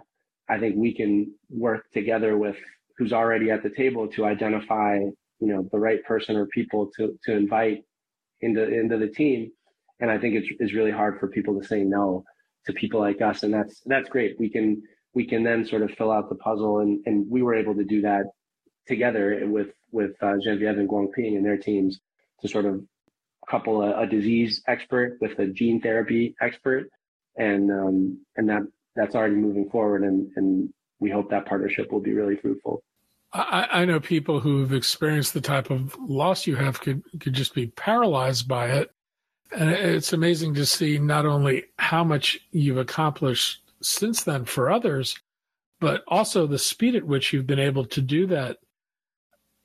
I 0.50 0.60
think 0.60 0.76
we 0.78 0.96
can 0.96 1.34
work 1.50 1.86
together 1.94 2.38
with 2.38 2.56
who's 2.98 3.14
already 3.14 3.52
at 3.52 3.64
the 3.64 3.70
table 3.70 4.08
to 4.10 4.26
identify, 4.26 4.98
you 4.98 5.14
know, 5.48 5.68
the 5.72 5.80
right 5.80 6.04
person 6.06 6.36
or 6.36 6.46
people 6.48 6.92
to, 6.98 7.18
to 7.26 7.34
invite 7.34 7.84
into, 8.42 8.64
into 8.64 8.98
the 8.98 9.08
team. 9.08 9.52
And 10.00 10.12
I 10.12 10.18
think 10.20 10.36
it's, 10.36 10.48
it's 10.60 10.74
really 10.74 10.92
hard 10.92 11.20
for 11.20 11.28
people 11.30 11.60
to 11.60 11.68
say 11.68 11.84
no 11.84 12.24
to 12.70 12.74
people 12.74 13.00
like 13.00 13.22
us. 13.22 13.44
And 13.44 13.54
that's, 13.54 13.82
that's 13.86 14.10
great. 14.10 14.40
We 14.40 14.50
can, 14.50 14.82
we 15.14 15.26
can 15.26 15.44
then 15.44 15.66
sort 15.66 15.82
of 15.82 15.92
fill 15.92 16.12
out 16.12 16.30
the 16.30 16.36
puzzle 16.36 16.80
and, 16.80 17.02
and 17.06 17.26
we 17.30 17.42
were 17.42 17.56
able 17.56 17.76
to 17.76 17.84
do 17.84 18.02
that 18.02 18.26
together 18.88 19.42
with, 19.46 19.70
with 19.92 20.12
uh, 20.22 20.36
Genevieve 20.44 20.78
and 20.78 20.90
Guangping 20.90 21.36
and 21.36 21.46
their 21.46 21.58
teams 21.58 22.00
to 22.42 22.48
sort 22.48 22.66
of 22.66 22.82
couple 23.50 23.82
a, 23.82 24.02
a 24.02 24.08
disease 24.08 24.62
expert 24.68 25.18
with 25.22 25.38
a 25.40 25.48
gene 25.48 25.82
therapy 25.82 26.36
expert, 26.42 26.90
and 27.36 27.72
um, 27.72 28.26
and 28.36 28.50
that 28.50 28.62
that's 28.96 29.16
already 29.16 29.36
moving 29.36 29.70
forward, 29.70 30.04
and 30.04 30.30
and 30.36 30.70
we 31.00 31.10
hope 31.10 31.30
that 31.32 31.46
partnership 31.46 31.92
will 31.92 32.02
be 32.02 32.14
really 32.14 32.36
fruitful. 32.36 32.84
I, 33.32 33.68
I 33.72 33.86
know 33.86 34.00
people 34.00 34.40
who've 34.40 34.74
experienced 34.74 35.34
the 35.34 35.42
type 35.42 35.70
of 35.70 35.96
loss 36.00 36.48
you 36.48 36.56
have 36.56 36.80
could 36.80 37.04
could 37.20 37.34
just 37.34 37.54
be 37.54 37.68
paralyzed 37.68 38.48
by 38.48 38.68
it. 38.68 38.90
And 39.52 39.70
it's 39.72 40.14
amazing 40.14 40.54
to 40.56 40.66
see 40.66 41.00
not 41.00 41.26
only 41.26 41.66
how 41.78 42.04
much 42.04 42.40
you've 42.52 42.78
accomplished 42.78 43.62
since 43.82 44.24
then 44.24 44.46
for 44.46 44.70
others, 44.70 45.18
but 45.80 46.04
also 46.08 46.46
the 46.46 46.60
speed 46.60 46.96
at 46.96 47.06
which 47.06 47.34
you've 47.34 47.48
been 47.48 47.60
able 47.60 47.86
to 47.86 48.02
do 48.02 48.28
that. 48.28 48.58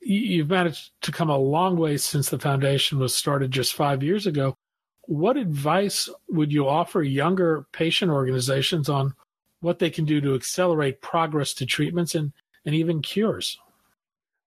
You've 0.01 0.49
managed 0.49 0.91
to 1.01 1.11
come 1.11 1.29
a 1.29 1.37
long 1.37 1.77
way 1.77 1.97
since 1.97 2.29
the 2.29 2.39
foundation 2.39 2.99
was 2.99 3.15
started 3.15 3.51
just 3.51 3.73
five 3.73 4.03
years 4.03 4.25
ago. 4.27 4.55
What 5.01 5.37
advice 5.37 6.09
would 6.29 6.51
you 6.51 6.67
offer 6.67 7.03
younger 7.03 7.65
patient 7.71 8.11
organizations 8.11 8.89
on 8.89 9.13
what 9.61 9.79
they 9.79 9.89
can 9.89 10.05
do 10.05 10.21
to 10.21 10.35
accelerate 10.35 11.01
progress 11.01 11.53
to 11.55 11.65
treatments 11.65 12.15
and, 12.15 12.33
and 12.65 12.73
even 12.73 13.01
cures? 13.01 13.59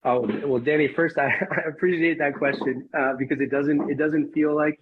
Oh 0.04 0.28
well, 0.46 0.60
Danny. 0.62 0.88
First, 0.88 1.18
I, 1.18 1.26
I 1.52 1.68
appreciate 1.68 2.18
that 2.20 2.36
question 2.36 2.88
uh, 2.98 3.14
because 3.18 3.42
it 3.42 3.52
doesn't 3.52 3.90
it 3.90 3.98
doesn't 3.98 4.32
feel 4.32 4.56
like 4.56 4.80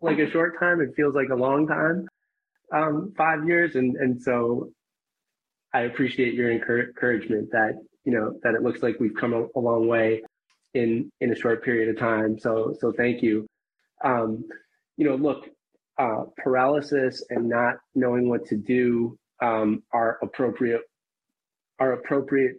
like 0.00 0.18
a 0.18 0.30
short 0.30 0.58
time. 0.58 0.80
It 0.80 0.94
feels 0.96 1.14
like 1.14 1.28
a 1.30 1.34
long 1.36 1.66
time, 1.66 2.08
um, 2.72 3.12
five 3.16 3.46
years, 3.46 3.76
and 3.76 3.96
and 3.96 4.22
so 4.22 4.70
I 5.72 5.82
appreciate 5.82 6.34
your 6.34 6.50
encouragement 6.50 7.50
that 7.52 7.74
you 8.04 8.12
know 8.12 8.38
that 8.42 8.54
it 8.54 8.62
looks 8.62 8.82
like 8.82 8.96
we've 9.00 9.14
come 9.14 9.32
a, 9.32 9.46
a 9.56 9.60
long 9.60 9.86
way 9.88 10.22
in 10.74 11.10
in 11.20 11.32
a 11.32 11.36
short 11.36 11.64
period 11.64 11.88
of 11.88 11.98
time. 11.98 12.38
So 12.38 12.74
so 12.80 12.92
thank 12.92 13.22
you. 13.22 13.46
Um, 14.04 14.44
you 14.96 15.08
know, 15.08 15.16
look, 15.16 15.48
uh, 15.98 16.24
paralysis 16.42 17.22
and 17.30 17.48
not 17.48 17.76
knowing 17.94 18.28
what 18.28 18.46
to 18.46 18.56
do 18.56 19.18
um, 19.42 19.82
are 19.92 20.18
appropriate 20.22 20.82
are 21.78 21.92
appropriate 21.92 22.56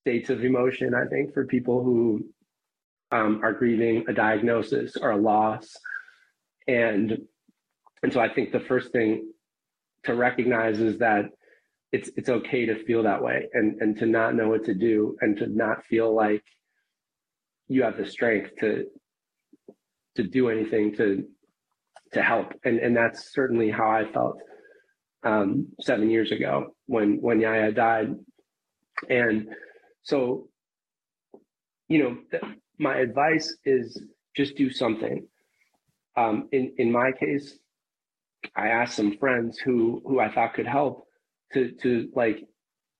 states 0.00 0.30
of 0.30 0.44
emotion. 0.44 0.94
I 0.94 1.06
think 1.06 1.34
for 1.34 1.46
people 1.46 1.82
who 1.82 2.26
um, 3.12 3.40
are 3.42 3.52
grieving 3.52 4.04
a 4.08 4.12
diagnosis 4.12 4.96
or 4.96 5.12
a 5.12 5.16
loss, 5.16 5.76
and 6.66 7.18
and 8.02 8.12
so 8.12 8.20
I 8.20 8.32
think 8.32 8.52
the 8.52 8.60
first 8.60 8.92
thing 8.92 9.32
to 10.04 10.14
recognize 10.14 10.80
is 10.80 10.98
that 10.98 11.26
it's 11.92 12.10
it's 12.16 12.28
okay 12.28 12.66
to 12.66 12.84
feel 12.84 13.02
that 13.04 13.22
way 13.22 13.48
and 13.52 13.80
and 13.80 13.96
to 13.98 14.06
not 14.06 14.34
know 14.34 14.48
what 14.48 14.64
to 14.64 14.74
do 14.74 15.16
and 15.20 15.36
to 15.38 15.46
not 15.46 15.84
feel 15.86 16.14
like 16.14 16.42
you 17.68 17.82
have 17.82 17.96
the 17.96 18.06
strength 18.06 18.50
to 18.60 18.86
to 20.16 20.22
do 20.22 20.48
anything 20.48 20.94
to 20.96 21.24
to 22.12 22.22
help. 22.22 22.52
And 22.64 22.78
and 22.78 22.96
that's 22.96 23.32
certainly 23.32 23.70
how 23.70 23.90
I 23.90 24.04
felt 24.12 24.38
um, 25.24 25.68
seven 25.80 26.10
years 26.10 26.32
ago 26.32 26.74
when 26.86 27.20
when 27.20 27.40
Yaya 27.40 27.72
died. 27.72 28.14
And 29.08 29.48
so 30.02 30.48
you 31.88 32.02
know 32.02 32.16
th- 32.30 32.56
my 32.78 32.96
advice 32.98 33.56
is 33.64 34.00
just 34.36 34.56
do 34.56 34.70
something 34.70 35.26
um, 36.16 36.48
in 36.52 36.74
in 36.78 36.90
my 36.92 37.12
case 37.12 37.58
I 38.54 38.68
asked 38.68 38.96
some 38.96 39.16
friends 39.18 39.58
who 39.58 40.02
who 40.06 40.20
I 40.20 40.32
thought 40.32 40.54
could 40.54 40.66
help 40.66 41.06
to 41.52 41.72
to 41.82 42.08
like, 42.14 42.46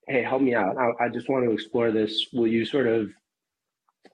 hey, 0.08 0.22
help 0.22 0.42
me 0.42 0.54
out. 0.54 0.76
I, 0.78 1.04
I 1.04 1.08
just 1.08 1.28
want 1.28 1.44
to 1.44 1.52
explore 1.52 1.92
this. 1.92 2.26
Will 2.32 2.46
you 2.46 2.64
sort 2.64 2.86
of 2.86 3.10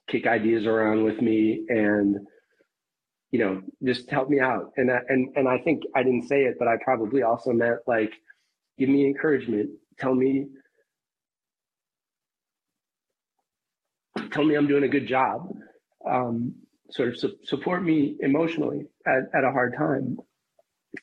kick 0.07 0.27
ideas 0.27 0.65
around 0.65 1.03
with 1.03 1.21
me 1.21 1.65
and 1.69 2.17
you 3.31 3.39
know 3.39 3.61
just 3.83 4.09
help 4.09 4.29
me 4.29 4.39
out? 4.39 4.71
And 4.77 4.91
I, 4.91 4.99
and 5.07 5.29
and 5.35 5.47
I 5.47 5.59
think 5.59 5.83
I 5.95 6.03
didn't 6.03 6.27
say 6.27 6.43
it, 6.43 6.55
but 6.59 6.67
I 6.67 6.75
probably 6.83 7.23
also 7.23 7.51
meant 7.51 7.79
like, 7.87 8.11
give 8.77 8.89
me 8.89 9.05
encouragement. 9.05 9.69
Tell 9.99 10.13
me. 10.15 10.47
Tell 14.31 14.43
me 14.43 14.55
I'm 14.55 14.67
doing 14.67 14.83
a 14.83 14.87
good 14.87 15.07
job. 15.07 15.47
Um, 16.09 16.55
sort 16.91 17.09
of 17.09 17.19
su- 17.19 17.37
support 17.43 17.83
me 17.83 18.15
emotionally 18.19 18.87
at, 19.05 19.23
at 19.33 19.43
a 19.43 19.51
hard 19.51 19.75
time. 19.77 20.17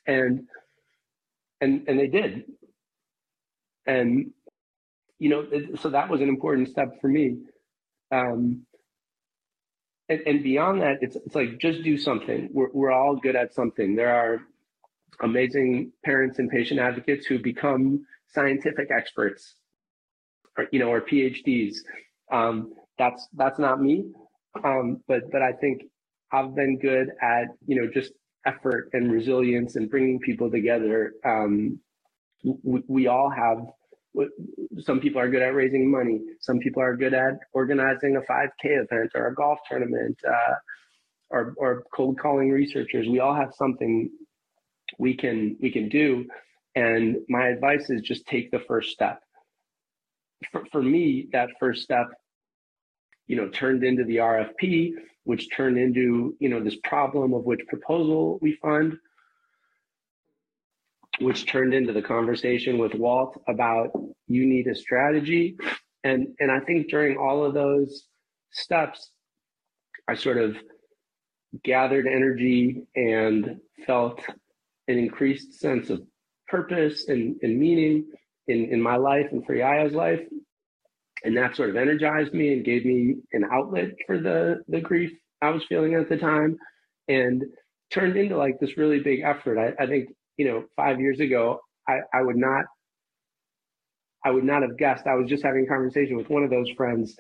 And 0.07 0.47
and 1.61 1.89
and 1.89 1.99
they 1.99 2.07
did. 2.09 2.45
And 3.87 4.33
you 5.19 5.29
know 5.29 5.47
so 5.81 5.91
that 5.91 6.09
was 6.09 6.21
an 6.21 6.29
important 6.29 6.69
step 6.69 7.01
for 7.01 7.09
me. 7.09 7.39
Um 8.13 8.67
and, 10.09 10.21
and 10.27 10.43
beyond 10.43 10.83
that 10.83 10.99
it's 11.03 11.17
it's 11.17 11.35
like 11.35 11.59
just 11.59 11.83
do 11.83 11.99
something. 11.99 12.49
We're, 12.53 12.71
we're 12.73 12.93
all 12.93 13.17
good 13.17 13.37
at 13.37 13.55
something. 13.55 13.97
There 13.97 14.15
are 14.15 14.41
amazing 15.23 15.93
parents 16.05 16.39
and 16.39 16.51
patient 16.51 16.81
advocates 16.81 17.27
who 17.27 17.39
become 17.39 18.07
scientific 18.29 18.91
experts 18.91 19.55
or 20.57 20.67
you 20.73 20.79
know 20.79 20.89
or 20.89 21.01
phds 21.01 21.77
um 22.33 22.73
that's 22.99 23.29
that's 23.35 23.59
not 23.59 23.81
me 23.81 24.05
um 24.65 25.01
but 25.09 25.23
but 25.33 25.43
i 25.43 25.53
think 25.53 25.83
i've 26.33 26.55
been 26.55 26.79
good 26.79 27.11
at 27.23 27.47
you 27.67 27.81
know 27.81 27.91
just 27.93 28.13
effort 28.47 28.91
and 28.93 29.13
resilience 29.13 29.77
and 29.77 29.91
bringing 29.91 30.19
people 30.21 30.51
together 30.51 31.13
um 31.25 31.79
we, 32.63 32.83
we 32.89 33.07
all 33.07 33.31
have 33.31 33.59
some 34.81 35.01
people 35.01 35.21
are 35.21 35.29
good 35.31 35.43
at 35.43 35.55
raising 35.55 35.91
money. 35.91 36.21
Some 36.41 36.59
people 36.59 36.83
are 36.83 36.97
good 36.97 37.15
at 37.15 37.39
organizing 37.53 38.17
a 38.17 38.21
5K 38.21 38.83
event 38.85 39.13
or 39.15 39.29
a 39.29 39.35
golf 39.35 39.61
tournament, 39.69 40.19
uh, 40.29 40.55
or 41.31 41.55
or 41.59 41.85
cold 41.95 42.19
calling 42.19 42.51
researchers. 42.51 43.09
We 43.09 43.21
all 43.21 43.35
have 43.35 43.53
something 43.55 44.11
we 44.99 45.17
can 45.17 45.57
we 45.61 45.71
can 45.71 45.89
do. 45.89 46.27
And 46.75 47.19
my 47.29 47.49
advice 47.49 47.91
is 47.91 48.03
just 48.03 48.27
take 48.27 48.51
the 48.51 48.61
first 48.61 48.91
step. 48.91 49.21
For, 50.53 50.65
for 50.73 50.83
me, 50.83 51.29
that 51.33 51.51
first 51.61 51.83
step, 51.83 52.07
you 53.31 53.37
know, 53.37 53.49
turned 53.49 53.85
into 53.85 54.05
the 54.05 54.17
RFP, 54.17 54.93
which 55.25 55.55
turned 55.57 55.79
into 55.79 56.37
you 56.41 56.49
know 56.49 56.61
this 56.61 56.77
problem 56.83 57.33
of 57.33 57.45
which 57.45 57.61
proposal 57.69 58.39
we 58.43 58.59
fund 58.61 58.99
which 61.21 61.47
turned 61.47 61.75
into 61.75 61.93
the 61.93 62.03
conversation 62.03 62.79
with 62.79 62.95
Walt 62.95 63.41
about 63.47 63.91
you 64.27 64.47
need 64.47 64.67
a 64.67 64.75
strategy. 64.75 65.57
And, 66.03 66.29
and 66.41 66.51
I 66.51 66.61
think 66.61 66.89
during 66.89 67.19
all 67.19 67.45
of 67.45 67.53
those 67.53 68.07
steps, 68.51 69.11
I 70.09 70.15
sort 70.15 70.39
of 70.39 70.57
gathered 71.63 72.07
energy 72.07 72.85
and 72.97 73.61
felt 73.87 74.23
an 74.89 74.99
increased 74.99 75.61
sense 75.61 75.91
of 75.91 76.01
purpose 76.49 77.09
and, 77.09 77.37
and 77.43 77.59
meaning 77.59 78.07
in, 78.49 78.73
in 78.73 78.81
my 78.81 78.97
life 78.97 79.27
and 79.31 79.45
for 79.45 79.55
Yaya's 79.55 79.93
life. 79.93 80.21
And 81.25 81.37
that 81.37 81.57
sort 81.57 81.71
of 81.71 81.77
energized 81.77 82.33
me 82.33 82.53
and 82.53 82.65
gave 82.65 82.85
me 82.85 83.17
an 83.33 83.45
outlet 83.53 83.91
for 84.07 84.19
the, 84.19 84.63
the 84.69 84.81
grief 84.81 85.11
I 85.43 85.51
was 85.51 85.65
feeling 85.69 85.95
at 85.95 86.09
the 86.09 86.17
time 86.17 86.59
and 87.09 87.45
turned 87.93 88.17
into 88.17 88.37
like 88.37 88.59
this 88.61 88.77
really 88.77 89.01
big 89.01 89.21
effort. 89.21 89.59
I, 89.59 89.83
I 89.83 89.87
think 89.87 90.09
you 90.37 90.47
know, 90.47 90.65
five 90.75 91.01
years 91.01 91.21
ago, 91.21 91.61
I, 91.87 91.99
I 92.15 92.23
would 92.23 92.37
not, 92.37 92.65
I 94.25 94.31
would 94.31 94.45
not 94.45 94.63
have 94.63 94.79
guessed. 94.79 95.07
I 95.07 95.17
was 95.17 95.29
just 95.29 95.45
having 95.45 95.65
a 95.65 95.69
conversation 95.69 96.17
with 96.17 96.31
one 96.31 96.45
of 96.45 96.51
those 96.51 96.71
friends 96.79 97.15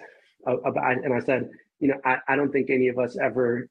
about, 0.46 1.04
and 1.04 1.12
I 1.12 1.20
said, 1.20 1.50
you 1.80 1.88
know, 1.88 1.96
I, 2.02 2.16
I 2.26 2.36
don't 2.36 2.50
think 2.50 2.70
any 2.70 2.88
of 2.88 2.98
us 2.98 3.18
ever 3.22 3.68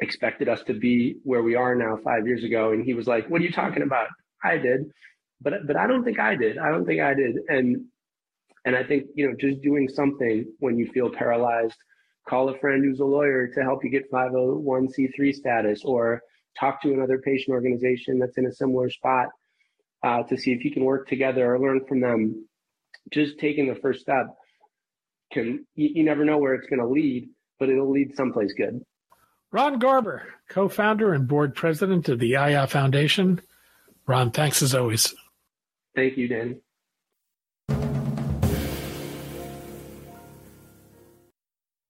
expected 0.00 0.48
us 0.48 0.60
to 0.64 0.74
be 0.74 1.18
where 1.22 1.44
we 1.44 1.54
are 1.54 1.76
now 1.76 1.98
five 2.02 2.26
years 2.26 2.42
ago. 2.42 2.72
And 2.72 2.84
he 2.84 2.94
was 2.94 3.06
like, 3.06 3.30
what 3.30 3.40
are 3.40 3.44
you 3.44 3.52
talking 3.52 3.82
about? 3.82 4.08
I 4.42 4.56
did, 4.56 4.90
but, 5.40 5.52
but 5.68 5.76
I 5.76 5.86
don't 5.86 6.02
think 6.02 6.18
I 6.18 6.34
did. 6.34 6.58
I 6.58 6.70
don't 6.70 6.84
think 6.84 7.00
I 7.00 7.14
did. 7.14 7.36
And, 7.46 7.86
and 8.64 8.74
I 8.74 8.82
think, 8.82 9.06
you 9.14 9.28
know, 9.28 9.36
just 9.38 9.60
doing 9.62 9.88
something 9.88 10.46
when 10.58 10.78
you 10.78 10.90
feel 10.92 11.10
paralyzed, 11.10 11.76
call 12.28 12.48
a 12.48 12.58
friend 12.58 12.84
who's 12.84 13.00
a 13.00 13.04
lawyer 13.04 13.48
to 13.48 13.62
help 13.62 13.84
you 13.84 13.90
get 13.90 14.10
501c3 14.10 15.34
status 15.34 15.82
or 15.84 16.22
talk 16.58 16.80
to 16.82 16.92
another 16.92 17.18
patient 17.18 17.54
organization 17.54 18.18
that's 18.18 18.38
in 18.38 18.46
a 18.46 18.52
similar 18.52 18.88
spot 18.88 19.28
uh, 20.02 20.22
to 20.24 20.36
see 20.36 20.52
if 20.52 20.64
you 20.64 20.70
can 20.70 20.84
work 20.84 21.08
together 21.08 21.54
or 21.54 21.60
learn 21.60 21.84
from 21.86 22.00
them. 22.00 22.46
Just 23.12 23.38
taking 23.38 23.68
the 23.68 23.74
first 23.74 24.00
step 24.00 24.28
can 25.32 25.66
you, 25.74 25.90
you 25.94 26.04
never 26.04 26.24
know 26.24 26.38
where 26.38 26.54
it's 26.54 26.66
going 26.68 26.80
to 26.80 26.88
lead, 26.88 27.28
but 27.58 27.68
it'll 27.68 27.90
lead 27.90 28.16
someplace 28.16 28.52
good. 28.54 28.80
Ron 29.50 29.78
Garber, 29.78 30.22
co-founder 30.48 31.12
and 31.12 31.28
board 31.28 31.54
president 31.54 32.08
of 32.08 32.18
the 32.18 32.28
Yaya 32.28 32.66
Foundation. 32.66 33.40
Ron, 34.06 34.30
thanks 34.30 34.62
as 34.62 34.74
always. 34.74 35.14
Thank 35.94 36.16
you, 36.16 36.28
Dan. 36.28 36.60